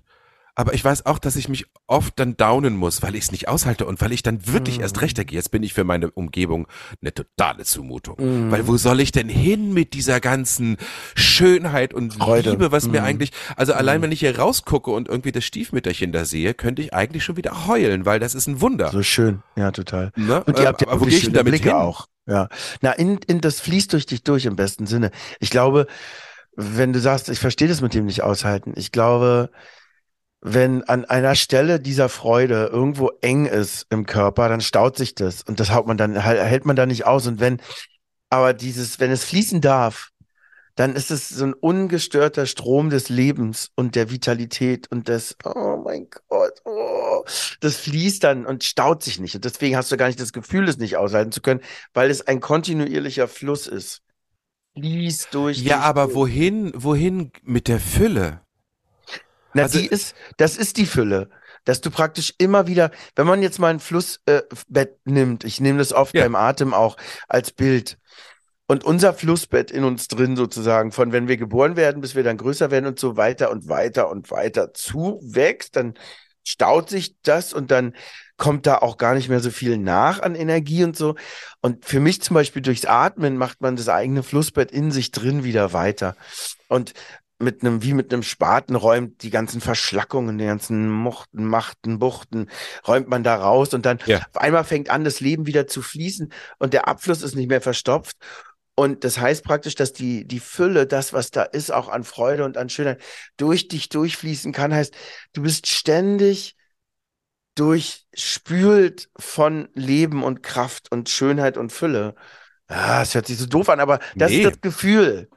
aber 0.58 0.74
ich 0.74 0.84
weiß 0.84 1.06
auch, 1.06 1.20
dass 1.20 1.36
ich 1.36 1.48
mich 1.48 1.66
oft 1.86 2.18
dann 2.18 2.36
downen 2.36 2.76
muss, 2.76 3.00
weil 3.00 3.14
ich 3.14 3.24
es 3.24 3.30
nicht 3.32 3.46
aushalte 3.46 3.86
und 3.86 4.00
weil 4.00 4.10
ich 4.12 4.24
dann 4.24 4.44
wirklich 4.48 4.78
Mhm. 4.78 4.82
erst 4.82 5.00
recht 5.00 5.16
denke, 5.16 5.32
jetzt 5.34 5.52
bin 5.52 5.62
ich 5.62 5.72
für 5.72 5.84
meine 5.84 6.10
Umgebung 6.10 6.66
eine 7.00 7.14
totale 7.14 7.62
Zumutung. 7.64 8.16
Mhm. 8.18 8.50
Weil 8.50 8.66
wo 8.66 8.76
soll 8.76 8.98
ich 9.00 9.12
denn 9.12 9.28
hin 9.28 9.72
mit 9.72 9.94
dieser 9.94 10.18
ganzen 10.18 10.76
Schönheit 11.14 11.94
und 11.94 12.14
Freude. 12.14 12.50
Liebe, 12.50 12.72
was 12.72 12.88
mir 12.88 13.00
Mhm. 13.02 13.06
eigentlich, 13.06 13.30
also 13.56 13.72
allein 13.72 13.98
Mhm. 14.00 14.02
wenn 14.04 14.12
ich 14.12 14.18
hier 14.20 14.36
rausgucke 14.36 14.90
und 14.90 15.06
irgendwie 15.08 15.30
das 15.30 15.44
Stiefmütterchen 15.44 16.10
da 16.10 16.24
sehe, 16.24 16.54
könnte 16.54 16.82
ich 16.82 16.92
eigentlich 16.92 17.22
schon 17.22 17.36
wieder 17.36 17.68
heulen, 17.68 18.04
weil 18.04 18.18
das 18.18 18.34
ist 18.34 18.48
ein 18.48 18.60
Wunder. 18.60 18.90
So 18.90 19.04
schön, 19.04 19.44
ja, 19.56 19.70
total. 19.70 20.10
Ne? 20.16 20.42
Und 20.42 20.58
ihr 20.58 20.64
Äh, 20.64 20.66
habt 20.66 20.80
ja 20.80 20.88
aber 20.88 21.00
wo 21.00 21.04
gehe 21.04 21.18
ich 21.18 21.30
damit 21.32 21.52
Blicke 21.52 21.68
hin? 21.68 21.76
auch. 21.78 22.06
Ja. 22.26 22.48
Na, 22.82 22.90
in, 22.92 23.18
in 23.28 23.40
das 23.40 23.60
fließt 23.60 23.92
durch 23.92 24.06
dich 24.06 24.24
durch 24.24 24.44
im 24.44 24.56
besten 24.56 24.86
Sinne. 24.86 25.12
Ich 25.38 25.50
glaube, 25.50 25.86
wenn 26.56 26.92
du 26.92 26.98
sagst, 26.98 27.28
ich 27.28 27.38
verstehe 27.38 27.68
das 27.68 27.80
mit 27.80 27.94
dem 27.94 28.06
nicht 28.06 28.22
aushalten, 28.22 28.72
ich 28.76 28.90
glaube, 28.90 29.50
wenn 30.40 30.84
an 30.84 31.04
einer 31.04 31.34
Stelle 31.34 31.80
dieser 31.80 32.08
Freude 32.08 32.70
irgendwo 32.72 33.10
eng 33.20 33.46
ist 33.46 33.86
im 33.90 34.06
Körper, 34.06 34.48
dann 34.48 34.60
staut 34.60 34.96
sich 34.96 35.14
das 35.14 35.42
und 35.42 35.58
das 35.60 35.72
haut 35.72 35.86
man 35.86 35.96
dann, 35.96 36.16
hält 36.16 36.64
man 36.64 36.76
dann 36.76 36.88
nicht 36.88 37.06
aus. 37.06 37.26
Und 37.26 37.40
wenn, 37.40 37.60
aber 38.30 38.54
dieses, 38.54 39.00
wenn 39.00 39.10
es 39.10 39.24
fließen 39.24 39.60
darf, 39.60 40.10
dann 40.76 40.94
ist 40.94 41.10
es 41.10 41.28
so 41.28 41.44
ein 41.44 41.54
ungestörter 41.54 42.46
Strom 42.46 42.88
des 42.88 43.08
Lebens 43.08 43.72
und 43.74 43.96
der 43.96 44.12
Vitalität 44.12 44.88
und 44.92 45.08
des, 45.08 45.36
oh 45.44 45.82
mein 45.84 46.06
Gott, 46.28 46.52
oh, 46.64 47.24
das 47.58 47.74
fließt 47.76 48.22
dann 48.22 48.46
und 48.46 48.62
staut 48.62 49.02
sich 49.02 49.18
nicht. 49.18 49.34
Und 49.34 49.44
deswegen 49.44 49.76
hast 49.76 49.90
du 49.90 49.96
gar 49.96 50.06
nicht 50.06 50.20
das 50.20 50.32
Gefühl, 50.32 50.68
es 50.68 50.78
nicht 50.78 50.96
aushalten 50.96 51.32
zu 51.32 51.40
können, 51.40 51.62
weil 51.94 52.10
es 52.10 52.24
ein 52.28 52.38
kontinuierlicher 52.38 53.26
Fluss 53.26 53.66
ist. 53.66 54.02
Fließt 54.78 55.34
durch. 55.34 55.58
Ja, 55.58 55.80
aber 55.80 56.14
wohin, 56.14 56.70
wohin 56.76 57.32
mit 57.42 57.66
der 57.66 57.80
Fülle? 57.80 58.42
Na, 59.58 59.64
Also- 59.64 59.78
die 59.78 59.86
ist, 59.86 60.14
das 60.36 60.56
ist 60.56 60.76
die 60.76 60.86
Fülle. 60.86 61.30
Dass 61.64 61.80
du 61.82 61.90
praktisch 61.90 62.32
immer 62.38 62.66
wieder, 62.66 62.90
wenn 63.14 63.26
man 63.26 63.42
jetzt 63.42 63.58
mal 63.58 63.68
ein 63.68 63.80
Flussbett 63.80 64.48
äh, 64.74 64.86
nimmt, 65.04 65.44
ich 65.44 65.60
nehme 65.60 65.78
das 65.78 65.92
oft 65.92 66.14
Ja. 66.14 66.22
beim 66.22 66.34
Atem 66.34 66.72
auch 66.72 66.96
als 67.28 67.50
Bild. 67.52 67.98
Und 68.66 68.84
unser 68.84 69.12
Flussbett 69.12 69.70
in 69.70 69.84
uns 69.84 70.08
drin 70.08 70.36
sozusagen, 70.36 70.92
von 70.92 71.12
wenn 71.12 71.28
wir 71.28 71.36
geboren 71.36 71.76
werden, 71.76 72.00
bis 72.00 72.14
wir 72.14 72.22
dann 72.22 72.36
größer 72.36 72.70
werden 72.70 72.86
und 72.86 72.98
so 72.98 73.16
weiter 73.16 73.50
und 73.50 73.68
weiter 73.68 74.10
und 74.10 74.30
weiter 74.30 74.72
zuwächst, 74.74 75.76
dann 75.76 75.94
staut 76.46 76.88
sich 76.88 77.16
das 77.22 77.52
und 77.52 77.70
dann 77.70 77.94
kommt 78.38 78.66
da 78.66 78.78
auch 78.78 78.96
gar 78.96 79.14
nicht 79.14 79.28
mehr 79.28 79.40
so 79.40 79.50
viel 79.50 79.76
nach 79.76 80.20
an 80.22 80.34
Energie 80.34 80.84
und 80.84 80.96
so. 80.96 81.16
Und 81.60 81.84
für 81.84 82.00
mich 82.00 82.22
zum 82.22 82.34
Beispiel 82.34 82.62
durchs 82.62 82.84
Atmen 82.86 83.36
macht 83.36 83.60
man 83.60 83.76
das 83.76 83.88
eigene 83.88 84.22
Flussbett 84.22 84.70
in 84.70 84.90
sich 84.90 85.10
drin 85.10 85.44
wieder 85.44 85.72
weiter. 85.72 86.14
Und 86.68 86.94
mit 87.38 87.62
einem, 87.62 87.82
wie 87.82 87.94
mit 87.94 88.12
einem 88.12 88.22
Spaten 88.22 88.74
räumt 88.74 89.22
die 89.22 89.30
ganzen 89.30 89.60
Verschlackungen, 89.60 90.38
die 90.38 90.46
ganzen 90.46 90.90
Muchten, 90.90 91.44
Machten, 91.46 91.98
Buchten, 91.98 92.50
räumt 92.86 93.08
man 93.08 93.22
da 93.22 93.36
raus 93.36 93.74
und 93.74 93.86
dann 93.86 93.98
Ja. 94.04 94.26
auf 94.32 94.40
einmal 94.42 94.64
fängt 94.64 94.90
an, 94.90 95.04
das 95.04 95.20
Leben 95.20 95.46
wieder 95.46 95.66
zu 95.66 95.82
fließen 95.82 96.32
und 96.58 96.72
der 96.74 96.88
Abfluss 96.88 97.22
ist 97.22 97.36
nicht 97.36 97.48
mehr 97.48 97.60
verstopft. 97.60 98.16
Und 98.74 99.02
das 99.02 99.18
heißt 99.18 99.44
praktisch, 99.44 99.74
dass 99.74 99.92
die, 99.92 100.24
die 100.26 100.38
Fülle, 100.38 100.86
das, 100.86 101.12
was 101.12 101.30
da 101.32 101.42
ist, 101.42 101.72
auch 101.72 101.88
an 101.88 102.04
Freude 102.04 102.44
und 102.44 102.56
an 102.56 102.68
Schönheit, 102.68 103.02
durch 103.36 103.66
dich 103.66 103.88
durchfließen 103.88 104.52
kann. 104.52 104.72
Heißt, 104.72 104.94
du 105.32 105.42
bist 105.42 105.66
ständig 105.66 106.56
durchspült 107.56 109.10
von 109.18 109.68
Leben 109.74 110.22
und 110.22 110.42
Kraft 110.42 110.92
und 110.92 111.08
Schönheit 111.08 111.56
und 111.56 111.72
Fülle. 111.72 112.14
Ah, 112.68 113.02
es 113.02 113.14
hört 113.14 113.26
sich 113.26 113.38
so 113.38 113.46
doof 113.46 113.68
an, 113.68 113.80
aber 113.80 113.98
das 114.18 114.32
Nee. 114.32 114.36
ist 114.36 114.44
das 114.44 114.60
Gefühl. 114.60 115.28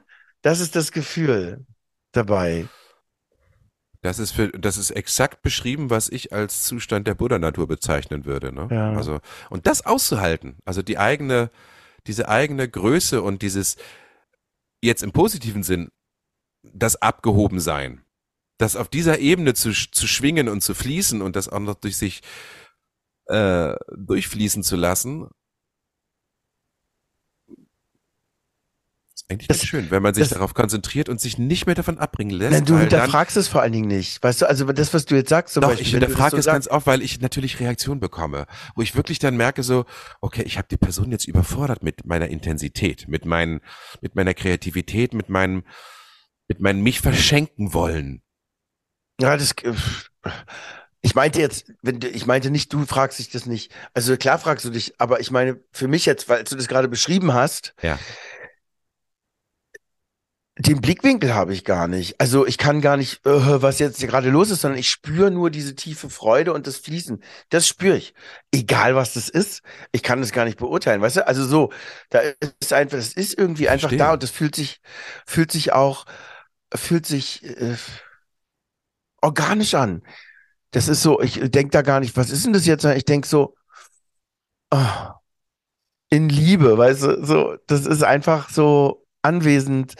Das 0.42 0.60
ist 0.60 0.76
das 0.76 0.92
Gefühl 0.92 1.64
dabei. 2.12 2.68
Das 4.02 4.18
ist 4.18 4.32
für, 4.32 4.48
das 4.48 4.78
ist 4.78 4.90
exakt 4.90 5.42
beschrieben, 5.42 5.88
was 5.88 6.08
ich 6.08 6.32
als 6.32 6.64
Zustand 6.64 7.06
der 7.06 7.14
Buddha-Natur 7.14 7.68
bezeichnen 7.68 8.24
würde. 8.24 8.52
Ne? 8.52 8.68
Ja. 8.70 8.92
Also 8.94 9.20
und 9.48 9.66
das 9.66 9.86
auszuhalten, 9.86 10.58
also 10.64 10.82
die 10.82 10.98
eigene, 10.98 11.50
diese 12.06 12.28
eigene 12.28 12.68
Größe 12.68 13.22
und 13.22 13.42
dieses 13.42 13.76
jetzt 14.82 15.04
im 15.04 15.12
positiven 15.12 15.62
Sinn 15.62 15.90
das 16.64 17.00
Abgehobensein, 17.00 18.04
das 18.58 18.74
auf 18.74 18.88
dieser 18.88 19.20
Ebene 19.20 19.54
zu, 19.54 19.70
zu 19.72 20.06
schwingen 20.08 20.48
und 20.48 20.62
zu 20.62 20.74
fließen 20.74 21.22
und 21.22 21.36
das 21.36 21.48
auch 21.48 21.60
noch 21.60 21.74
durch 21.74 21.96
sich 21.96 22.22
äh, 23.26 23.74
durchfließen 23.96 24.64
zu 24.64 24.74
lassen. 24.74 25.28
Eigentlich 29.28 29.48
Das- 29.48 29.58
ganz 29.58 29.68
schön, 29.68 29.90
wenn 29.90 30.02
man 30.02 30.14
sich 30.14 30.22
das- 30.24 30.30
darauf 30.34 30.52
konzentriert 30.54 31.08
und 31.08 31.20
sich 31.20 31.38
nicht 31.38 31.66
mehr 31.66 31.74
davon 31.74 31.98
abbringen 31.98 32.36
lässt. 32.36 32.52
Nein, 32.52 32.64
du 32.64 32.78
hinterfragst 32.78 33.36
es 33.36 33.48
vor 33.48 33.62
allen 33.62 33.72
Dingen 33.72 33.88
nicht. 33.88 34.22
Weißt 34.22 34.42
du, 34.42 34.46
also 34.48 34.64
das, 34.72 34.92
was 34.92 35.04
du 35.06 35.14
jetzt 35.14 35.30
sagst, 35.30 35.54
zum 35.54 35.62
Doch, 35.62 35.68
Beispiel, 35.70 35.86
ich 35.86 35.92
hinterfrage 35.92 36.32
so 36.32 36.36
es 36.38 36.46
ganz 36.46 36.68
oft, 36.68 36.86
weil 36.86 37.02
ich 37.02 37.20
natürlich 37.20 37.60
Reaktionen 37.60 38.00
bekomme, 38.00 38.46
wo 38.74 38.82
ich 38.82 38.94
wirklich 38.96 39.18
dann 39.18 39.36
merke 39.36 39.62
so, 39.62 39.84
okay, 40.20 40.42
ich 40.42 40.58
habe 40.58 40.68
die 40.70 40.76
Person 40.76 41.10
jetzt 41.12 41.26
überfordert 41.26 41.82
mit 41.82 42.04
meiner 42.04 42.28
Intensität, 42.28 43.08
mit 43.08 43.24
meinen, 43.24 43.60
mit 44.00 44.14
meiner 44.14 44.34
Kreativität, 44.34 45.14
mit 45.14 45.28
meinem, 45.28 45.64
mit 46.48 46.60
meinem 46.60 46.82
mich 46.82 47.00
verschenken 47.00 47.72
wollen. 47.72 48.22
Ja, 49.20 49.36
das. 49.36 49.54
Ich 51.04 51.14
meinte 51.14 51.40
jetzt, 51.40 51.72
wenn 51.82 51.98
du, 51.98 52.08
ich 52.08 52.26
meinte 52.26 52.50
nicht, 52.50 52.72
du 52.72 52.86
fragst 52.86 53.18
dich 53.18 53.30
das 53.30 53.46
nicht. 53.46 53.72
Also 53.92 54.16
klar 54.16 54.38
fragst 54.38 54.64
du 54.64 54.70
dich, 54.70 54.94
aber 54.98 55.20
ich 55.20 55.30
meine, 55.32 55.58
für 55.72 55.88
mich 55.88 56.06
jetzt, 56.06 56.28
weil 56.28 56.44
du 56.44 56.54
das 56.54 56.68
gerade 56.68 56.88
beschrieben 56.88 57.34
hast, 57.34 57.74
Ja. 57.82 57.98
Den 60.62 60.80
Blickwinkel 60.80 61.34
habe 61.34 61.52
ich 61.54 61.64
gar 61.64 61.88
nicht. 61.88 62.20
Also 62.20 62.46
ich 62.46 62.58
kann 62.58 62.80
gar 62.80 62.96
nicht, 62.96 63.24
äh, 63.26 63.62
was 63.62 63.78
jetzt 63.78 63.98
hier 63.98 64.08
gerade 64.08 64.30
los 64.30 64.50
ist, 64.50 64.60
sondern 64.60 64.78
ich 64.78 64.90
spüre 64.90 65.30
nur 65.30 65.50
diese 65.50 65.74
tiefe 65.74 66.08
Freude 66.08 66.52
und 66.52 66.66
das 66.66 66.76
Fließen. 66.76 67.22
Das 67.48 67.66
spüre 67.66 67.96
ich. 67.96 68.14
Egal 68.52 68.94
was 68.94 69.14
das 69.14 69.28
ist, 69.28 69.62
ich 69.92 70.02
kann 70.02 70.20
das 70.20 70.32
gar 70.32 70.44
nicht 70.44 70.58
beurteilen, 70.58 71.00
weißt 71.00 71.16
du? 71.16 71.26
Also 71.26 71.44
so, 71.46 71.72
da 72.10 72.20
ist 72.60 72.72
einfach, 72.72 72.98
das 72.98 73.12
ist 73.12 73.36
irgendwie 73.38 73.68
einfach 73.68 73.88
Verstehe. 73.88 73.98
da 73.98 74.12
und 74.12 74.22
das 74.22 74.30
fühlt 74.30 74.54
sich, 74.54 74.80
fühlt 75.26 75.50
sich 75.50 75.72
auch, 75.72 76.04
fühlt 76.74 77.06
sich 77.06 77.44
äh, 77.44 77.76
organisch 79.20 79.74
an. 79.74 80.02
Das 80.70 80.88
ist 80.88 81.02
so, 81.02 81.20
ich 81.20 81.40
denke 81.50 81.70
da 81.70 81.82
gar 81.82 82.00
nicht, 82.00 82.16
was 82.16 82.30
ist 82.30 82.46
denn 82.46 82.52
das 82.52 82.66
jetzt? 82.66 82.84
Ich 82.84 83.04
denke 83.04 83.26
so, 83.28 83.54
ah, 84.70 85.14
in 86.10 86.28
Liebe, 86.28 86.76
weißt 86.78 87.02
du, 87.02 87.24
so, 87.24 87.56
das 87.66 87.86
ist 87.86 88.02
einfach 88.04 88.50
so 88.50 89.06
anwesend. 89.22 89.94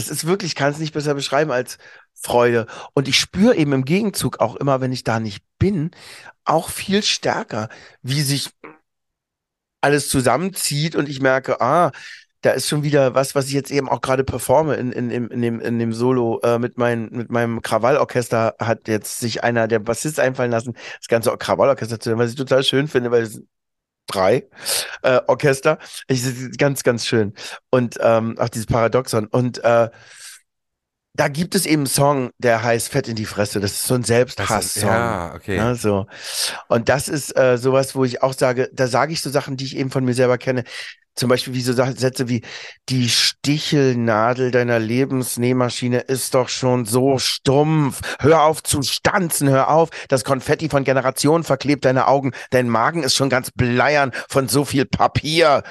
Es 0.00 0.10
ist 0.10 0.26
wirklich, 0.26 0.52
ich 0.52 0.56
kann 0.56 0.72
es 0.72 0.78
nicht 0.78 0.94
besser 0.94 1.14
beschreiben 1.14 1.50
als 1.50 1.78
Freude. 2.14 2.66
Und 2.94 3.08
ich 3.08 3.18
spüre 3.18 3.56
eben 3.56 3.72
im 3.72 3.84
Gegenzug 3.84 4.40
auch 4.40 4.56
immer, 4.56 4.80
wenn 4.80 4.92
ich 4.92 5.04
da 5.04 5.20
nicht 5.20 5.44
bin, 5.58 5.90
auch 6.44 6.70
viel 6.70 7.02
stärker, 7.02 7.68
wie 8.02 8.22
sich 8.22 8.50
alles 9.80 10.08
zusammenzieht 10.08 10.96
und 10.96 11.08
ich 11.08 11.20
merke, 11.20 11.60
ah, 11.60 11.92
da 12.42 12.52
ist 12.52 12.68
schon 12.68 12.82
wieder 12.82 13.14
was, 13.14 13.34
was 13.34 13.46
ich 13.46 13.52
jetzt 13.52 13.70
eben 13.70 13.88
auch 13.88 14.00
gerade 14.00 14.24
performe 14.24 14.76
in, 14.76 14.92
in, 14.92 15.10
in, 15.10 15.28
in, 15.28 15.42
dem, 15.42 15.60
in 15.60 15.78
dem 15.78 15.92
Solo 15.92 16.40
äh, 16.42 16.58
mit, 16.58 16.78
mein, 16.78 17.10
mit 17.10 17.30
meinem 17.30 17.60
Krawallorchester 17.62 18.54
hat 18.58 18.88
jetzt 18.88 19.18
sich 19.20 19.44
einer 19.44 19.68
der 19.68 19.78
Bassist 19.78 20.18
einfallen 20.20 20.50
lassen, 20.50 20.74
das 20.98 21.08
ganze 21.08 21.36
Krawallorchester 21.36 22.00
zu 22.00 22.10
hören, 22.10 22.18
was 22.18 22.30
ich 22.30 22.36
total 22.36 22.64
schön 22.64 22.88
finde, 22.88 23.10
weil 23.10 23.22
es 23.22 23.42
drei 24.10 24.46
äh, 25.02 25.20
Orchester. 25.26 25.78
Ich, 26.08 26.22
ganz, 26.58 26.82
ganz 26.82 27.06
schön. 27.06 27.34
Und 27.70 27.98
ähm, 28.00 28.36
auch 28.38 28.48
dieses 28.48 28.66
Paradoxon. 28.66 29.26
Und 29.26 29.62
äh, 29.64 29.88
da 31.20 31.28
gibt 31.28 31.54
es 31.54 31.66
eben 31.66 31.80
einen 31.82 31.86
Song, 31.86 32.30
der 32.38 32.62
heißt 32.62 32.88
Fett 32.88 33.06
in 33.06 33.14
die 33.14 33.26
Fresse. 33.26 33.60
Das 33.60 33.72
ist 33.72 33.86
so 33.86 33.92
ein 33.92 34.04
Selbsthass-Song. 34.04 34.88
ja, 34.88 35.34
okay. 35.34 35.54
Ja, 35.54 35.74
so. 35.74 36.06
Und 36.66 36.88
das 36.88 37.08
ist 37.10 37.36
äh, 37.36 37.58
sowas, 37.58 37.94
wo 37.94 38.06
ich 38.06 38.22
auch 38.22 38.32
sage, 38.32 38.70
da 38.72 38.86
sage 38.86 39.12
ich 39.12 39.20
so 39.20 39.28
Sachen, 39.28 39.58
die 39.58 39.66
ich 39.66 39.76
eben 39.76 39.90
von 39.90 40.02
mir 40.02 40.14
selber 40.14 40.38
kenne. 40.38 40.64
Zum 41.16 41.28
Beispiel 41.28 41.52
wie 41.52 41.60
so 41.60 41.74
Sätze 41.74 42.30
wie, 42.30 42.40
die 42.88 43.10
Stichelnadel 43.10 44.50
deiner 44.50 44.78
Lebensnähmaschine 44.78 45.98
ist 45.98 46.32
doch 46.32 46.48
schon 46.48 46.86
so 46.86 47.18
stumpf. 47.18 48.00
Hör 48.18 48.44
auf 48.44 48.62
zu 48.62 48.80
stanzen, 48.80 49.50
hör 49.50 49.68
auf. 49.68 49.90
Das 50.08 50.24
Konfetti 50.24 50.70
von 50.70 50.84
Generationen 50.84 51.44
verklebt 51.44 51.84
deine 51.84 52.08
Augen. 52.08 52.32
Dein 52.48 52.70
Magen 52.70 53.02
ist 53.02 53.14
schon 53.14 53.28
ganz 53.28 53.50
bleiern 53.50 54.12
von 54.30 54.48
so 54.48 54.64
viel 54.64 54.86
Papier. 54.86 55.64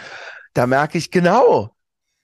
Da 0.53 0.67
merke 0.67 0.99
ich 0.99 1.09
genau, 1.09 1.75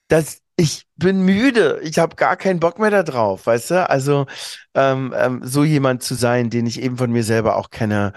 dass 0.06 0.42
ich 0.56 0.86
bin 0.96 1.22
müde. 1.24 1.80
Ich 1.82 1.98
habe 1.98 2.16
gar 2.16 2.36
keinen 2.36 2.60
Bock 2.60 2.78
mehr 2.78 2.90
da 2.90 3.02
drauf, 3.02 3.46
weißt 3.46 3.70
du? 3.72 3.90
Also 3.90 4.26
ähm, 4.74 5.14
ähm, 5.16 5.40
so 5.44 5.64
jemand 5.64 6.02
zu 6.02 6.14
sein, 6.14 6.50
den 6.50 6.66
ich 6.66 6.80
eben 6.80 6.96
von 6.96 7.12
mir 7.12 7.24
selber 7.24 7.56
auch 7.56 7.70
kenne. 7.70 8.12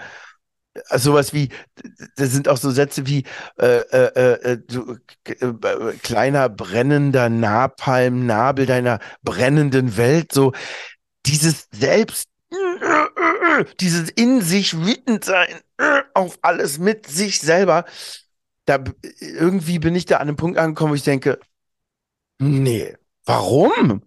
Äh, 0.74 0.98
Sowas 0.98 1.32
wie, 1.32 1.50
das 2.16 2.30
sind 2.32 2.48
auch 2.48 2.56
so 2.56 2.70
Sätze 2.70 3.06
wie 3.06 3.24
äh, 3.58 3.80
äh, 3.92 4.52
äh, 4.52 4.58
du, 4.58 4.96
äh, 5.26 5.46
äh, 5.46 5.92
kleiner 6.02 6.48
brennender 6.48 7.28
Napalm, 7.28 8.26
Nabel 8.26 8.66
deiner 8.66 9.00
brennenden 9.22 9.96
Welt, 9.96 10.32
so 10.32 10.52
dieses 11.26 11.68
Selbst, 11.72 12.28
dieses 13.80 14.10
in 14.10 14.40
sich 14.40 14.76
wütend 14.78 15.24
sein 15.24 15.60
auf 16.14 16.38
alles 16.42 16.78
mit 16.78 17.06
sich 17.06 17.40
selber. 17.40 17.84
Da 18.66 18.82
irgendwie 19.20 19.78
bin 19.78 19.94
ich 19.94 20.06
da 20.06 20.16
an 20.16 20.28
einem 20.28 20.36
Punkt 20.36 20.58
angekommen, 20.58 20.92
wo 20.92 20.94
ich 20.94 21.02
denke, 21.02 21.38
nee, 22.40 22.94
warum? 23.24 24.02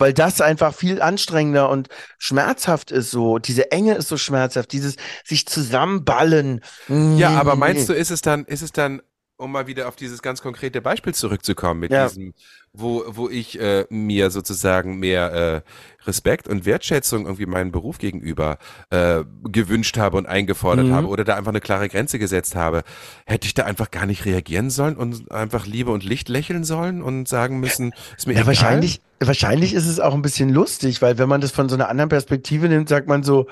weil 0.00 0.14
das 0.14 0.40
einfach 0.40 0.74
viel 0.74 1.02
anstrengender 1.02 1.68
und 1.68 1.88
schmerzhaft 2.18 2.90
ist 2.90 3.10
so. 3.10 3.38
Diese 3.38 3.70
Enge 3.70 3.94
ist 3.94 4.08
so 4.08 4.16
schmerzhaft, 4.16 4.72
dieses 4.72 4.96
sich 5.24 5.46
zusammenballen. 5.46 6.62
Ja, 6.88 7.38
aber 7.38 7.54
meinst 7.54 7.88
du, 7.88 7.92
ist 7.92 8.10
es 8.10 8.22
dann, 8.22 8.46
ist 8.46 8.62
es 8.62 8.72
dann, 8.72 9.02
um 9.40 9.52
mal 9.52 9.66
wieder 9.66 9.88
auf 9.88 9.96
dieses 9.96 10.22
ganz 10.22 10.42
konkrete 10.42 10.80
Beispiel 10.80 11.14
zurückzukommen, 11.14 11.80
mit 11.80 11.92
Ja. 11.92 12.08
diesem, 12.08 12.34
wo, 12.72 13.04
wo 13.08 13.28
ich 13.28 13.58
äh, 13.60 13.86
mir 13.90 14.30
sozusagen 14.30 14.98
mehr 14.98 15.32
äh, 15.32 16.06
Respekt 16.06 16.48
und 16.48 16.64
Wertschätzung 16.66 17.24
irgendwie 17.24 17.46
meinem 17.46 17.72
Beruf 17.72 17.98
gegenüber 17.98 18.58
äh, 18.90 19.24
gewünscht 19.44 19.96
habe 19.98 20.16
und 20.18 20.26
eingefordert 20.26 20.86
Mhm. 20.86 20.92
habe 20.92 21.08
oder 21.08 21.24
da 21.24 21.36
einfach 21.36 21.50
eine 21.50 21.60
klare 21.60 21.88
Grenze 21.88 22.18
gesetzt 22.18 22.54
habe, 22.54 22.82
hätte 23.26 23.46
ich 23.46 23.54
da 23.54 23.64
einfach 23.64 23.90
gar 23.90 24.06
nicht 24.06 24.24
reagieren 24.24 24.70
sollen 24.70 24.96
und 24.96 25.30
einfach 25.32 25.66
Liebe 25.66 25.90
und 25.90 26.04
Licht 26.04 26.28
lächeln 26.28 26.64
sollen 26.64 27.02
und 27.02 27.28
sagen 27.28 27.60
müssen, 27.60 27.92
ist 28.16 28.26
mir 28.26 28.34
Ja, 28.34 28.40
egal. 28.40 28.46
wahrscheinlich, 28.46 29.00
wahrscheinlich 29.18 29.74
ist 29.74 29.86
es 29.86 30.00
auch 30.00 30.14
ein 30.14 30.22
bisschen 30.22 30.50
lustig, 30.50 31.02
weil 31.02 31.18
wenn 31.18 31.28
man 31.28 31.40
das 31.40 31.50
von 31.52 31.68
so 31.68 31.74
einer 31.74 31.88
anderen 31.88 32.08
Perspektive 32.08 32.68
nimmt, 32.68 32.88
sagt 32.88 33.08
man 33.08 33.22
so, 33.22 33.46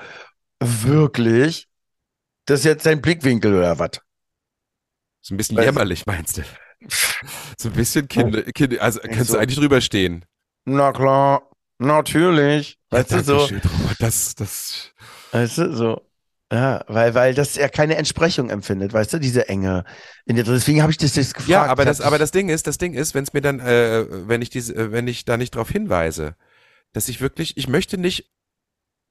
wirklich? 0.61 1.67
Das 2.45 2.61
ist 2.61 2.65
jetzt 2.65 2.85
dein 2.85 3.01
Blickwinkel 3.01 3.55
oder 3.55 3.79
was? 3.79 4.01
So 5.21 5.33
ein 5.33 5.37
bisschen 5.37 5.57
Weiß- 5.57 5.65
jämmerlich, 5.65 6.05
meinst 6.05 6.37
du? 6.37 6.43
So 7.59 7.67
ein 7.69 7.73
bisschen 7.75 8.07
Kinder, 8.07 8.41
Kinder 8.43 8.81
also 8.81 9.01
kannst 9.01 9.27
so. 9.27 9.33
du 9.33 9.39
eigentlich 9.39 9.59
drüber 9.59 9.81
stehen. 9.81 10.23
Na 10.63 10.93
klar, 10.93 11.49
natürlich. 11.77 12.77
Weißt 12.89 13.11
du 13.11 13.21
so? 13.21 13.37
Robert, 13.39 13.61
das, 13.99 14.33
das, 14.35 14.93
Weißt 15.33 15.57
du, 15.57 15.75
so. 15.75 16.01
Ja, 16.51 16.83
weil, 16.87 17.13
weil 17.13 17.33
das 17.35 17.57
er 17.57 17.69
keine 17.69 17.95
Entsprechung 17.95 18.49
empfindet, 18.49 18.91
weißt 18.93 19.13
du, 19.13 19.19
diese 19.19 19.49
Enge. 19.49 19.83
In 20.25 20.35
der, 20.35 20.45
deswegen 20.45 20.81
habe 20.81 20.91
ich 20.91 20.97
das 20.97 21.15
jetzt 21.15 21.33
gefragt. 21.35 21.49
Ja, 21.49 21.65
aber 21.65 21.85
das, 21.85 22.01
aber 22.01 22.17
das 22.17 22.31
Ding 22.31 22.49
ist, 22.49 22.65
das 22.65 22.77
Ding 22.79 22.93
ist, 22.93 23.13
wenn 23.13 23.23
es 23.23 23.33
mir 23.33 23.41
dann, 23.41 23.59
äh, 23.59 24.05
wenn 24.27 24.41
ich 24.41 24.49
diese, 24.49 24.91
wenn 24.91 25.07
ich 25.07 25.25
da 25.25 25.37
nicht 25.37 25.51
drauf 25.55 25.69
hinweise, 25.69 26.35
dass 26.93 27.07
ich 27.07 27.21
wirklich, 27.21 27.57
ich 27.57 27.67
möchte 27.67 27.99
nicht 27.99 28.31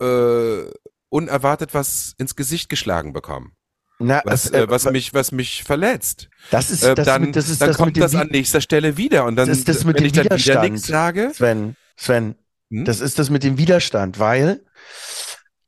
äh, 0.01 0.65
unerwartet 1.11 1.75
was 1.75 2.15
ins 2.19 2.35
Gesicht 2.35 2.69
geschlagen 2.69 3.13
bekommen, 3.13 3.53
na, 3.99 4.23
was, 4.25 4.51
äh, 4.51 4.63
äh, 4.63 4.71
was 4.71 4.85
mich, 4.91 5.13
was 5.15 5.33
mich 5.33 5.65
verletzt. 5.65 6.29
das 6.51 6.71
ist 6.71 6.85
Äh, 6.85 6.95
das, 6.95 7.07
dann 7.07 7.23
mit, 7.23 7.37
das 7.37 7.49
ist 7.49 7.61
dann 7.61 7.69
das 7.69 7.77
kommt 7.77 7.97
das 7.97 8.15
an 8.15 8.29
nächster 8.29 8.61
Stelle 8.61 8.97
wieder 8.97 9.25
und 9.25 9.37
dann, 9.37 9.49
Das 9.49 9.59
ist 9.59 9.69
das 9.69 9.85
mit 9.85 9.97
wenn 9.97 10.05
dem 10.05 10.07
ich 10.07 10.13
dann 10.13 10.25
wieder 10.25 10.37
Widerstand. 10.37 10.73
nichts 10.73 10.87
sage, 10.87 11.31
Sven, 11.35 11.77
Sven, 11.97 12.35
Hm? 12.71 12.85
das 12.85 13.01
ist 13.01 13.19
das 13.19 13.31
mit 13.31 13.43
dem 13.43 13.57
Widerstand, 13.59 14.19
weil 14.19 14.61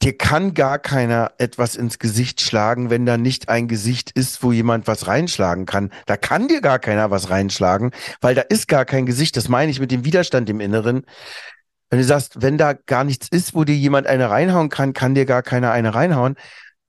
dir 0.03 0.17
kann 0.17 0.55
gar 0.55 0.79
keiner 0.79 1.33
etwas 1.39 1.77
ins 1.77 1.99
Gesicht 1.99 2.41
schlagen, 2.41 2.89
wenn 2.91 3.05
da 3.05 3.17
nicht 3.19 3.49
ein 3.49 3.69
Gesicht 3.69 4.11
ist, 4.13 4.43
wo 4.43 4.53
jemand 4.53 4.87
was 4.87 5.07
reinschlagen 5.07 5.67
kann. 5.67 5.91
Da 6.07 6.17
kann 6.17 6.49
dir 6.49 6.61
gar 6.61 6.79
keiner 6.79 7.11
was 7.11 7.29
reinschlagen, 7.31 7.91
weil 8.21 8.35
da 8.35 8.43
ist 8.43 8.69
gar 8.69 8.85
kein 8.87 9.05
Gesicht. 9.07 9.37
Das 9.37 9.49
meine 9.49 9.71
ich 9.71 9.81
mit 9.81 9.91
dem 9.91 10.05
Widerstand 10.05 10.49
im 10.49 10.61
Inneren. 10.61 11.05
Wenn 11.91 11.99
du 11.99 12.05
sagst, 12.05 12.41
wenn 12.41 12.57
da 12.57 12.73
gar 12.73 13.05
nichts 13.05 13.29
ist, 13.31 13.55
wo 13.55 13.65
dir 13.65 13.75
jemand 13.75 14.07
eine 14.07 14.31
reinhauen 14.31 14.69
kann, 14.71 14.93
kann 14.93 15.15
dir 15.15 15.27
gar 15.27 15.43
keiner 15.43 15.73
eine 15.73 15.95
reinhauen, 15.95 16.37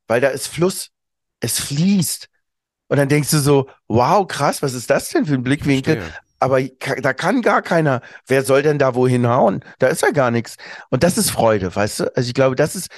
weil 0.08 0.22
da 0.22 0.28
ist 0.30 0.48
Fluss. 0.48 0.90
Es 1.42 1.60
fließt. 1.60 2.30
Und 2.88 2.98
dann 2.98 3.10
denkst 3.10 3.32
du 3.32 3.40
so, 3.40 3.70
wow, 3.88 4.26
krass, 4.28 4.62
was 4.62 4.74
ist 4.74 4.90
das 4.90 5.10
denn 5.10 5.26
für 5.26 5.34
ein 5.34 5.44
Blickwinkel? 5.44 5.98
Aber 6.40 6.62
da 7.02 7.14
kann 7.14 7.42
gar 7.42 7.62
keiner. 7.62 8.02
Wer 8.26 8.44
soll 8.44 8.64
denn 8.64 8.80
da 8.80 8.96
wohin 8.96 9.28
hauen? 9.28 9.64
Da 9.80 9.88
ist 9.88 10.02
ja 10.02 10.12
gar 10.12 10.32
nichts. 10.32 10.58
Und 10.90 11.04
das 11.04 11.18
ist 11.18 11.30
Freude, 11.30 11.76
weißt 11.76 12.00
du? 12.02 12.16
Also 12.16 12.28
ich 12.28 12.34
glaube, 12.34 12.56
das 12.56 12.76
ist 12.76 12.90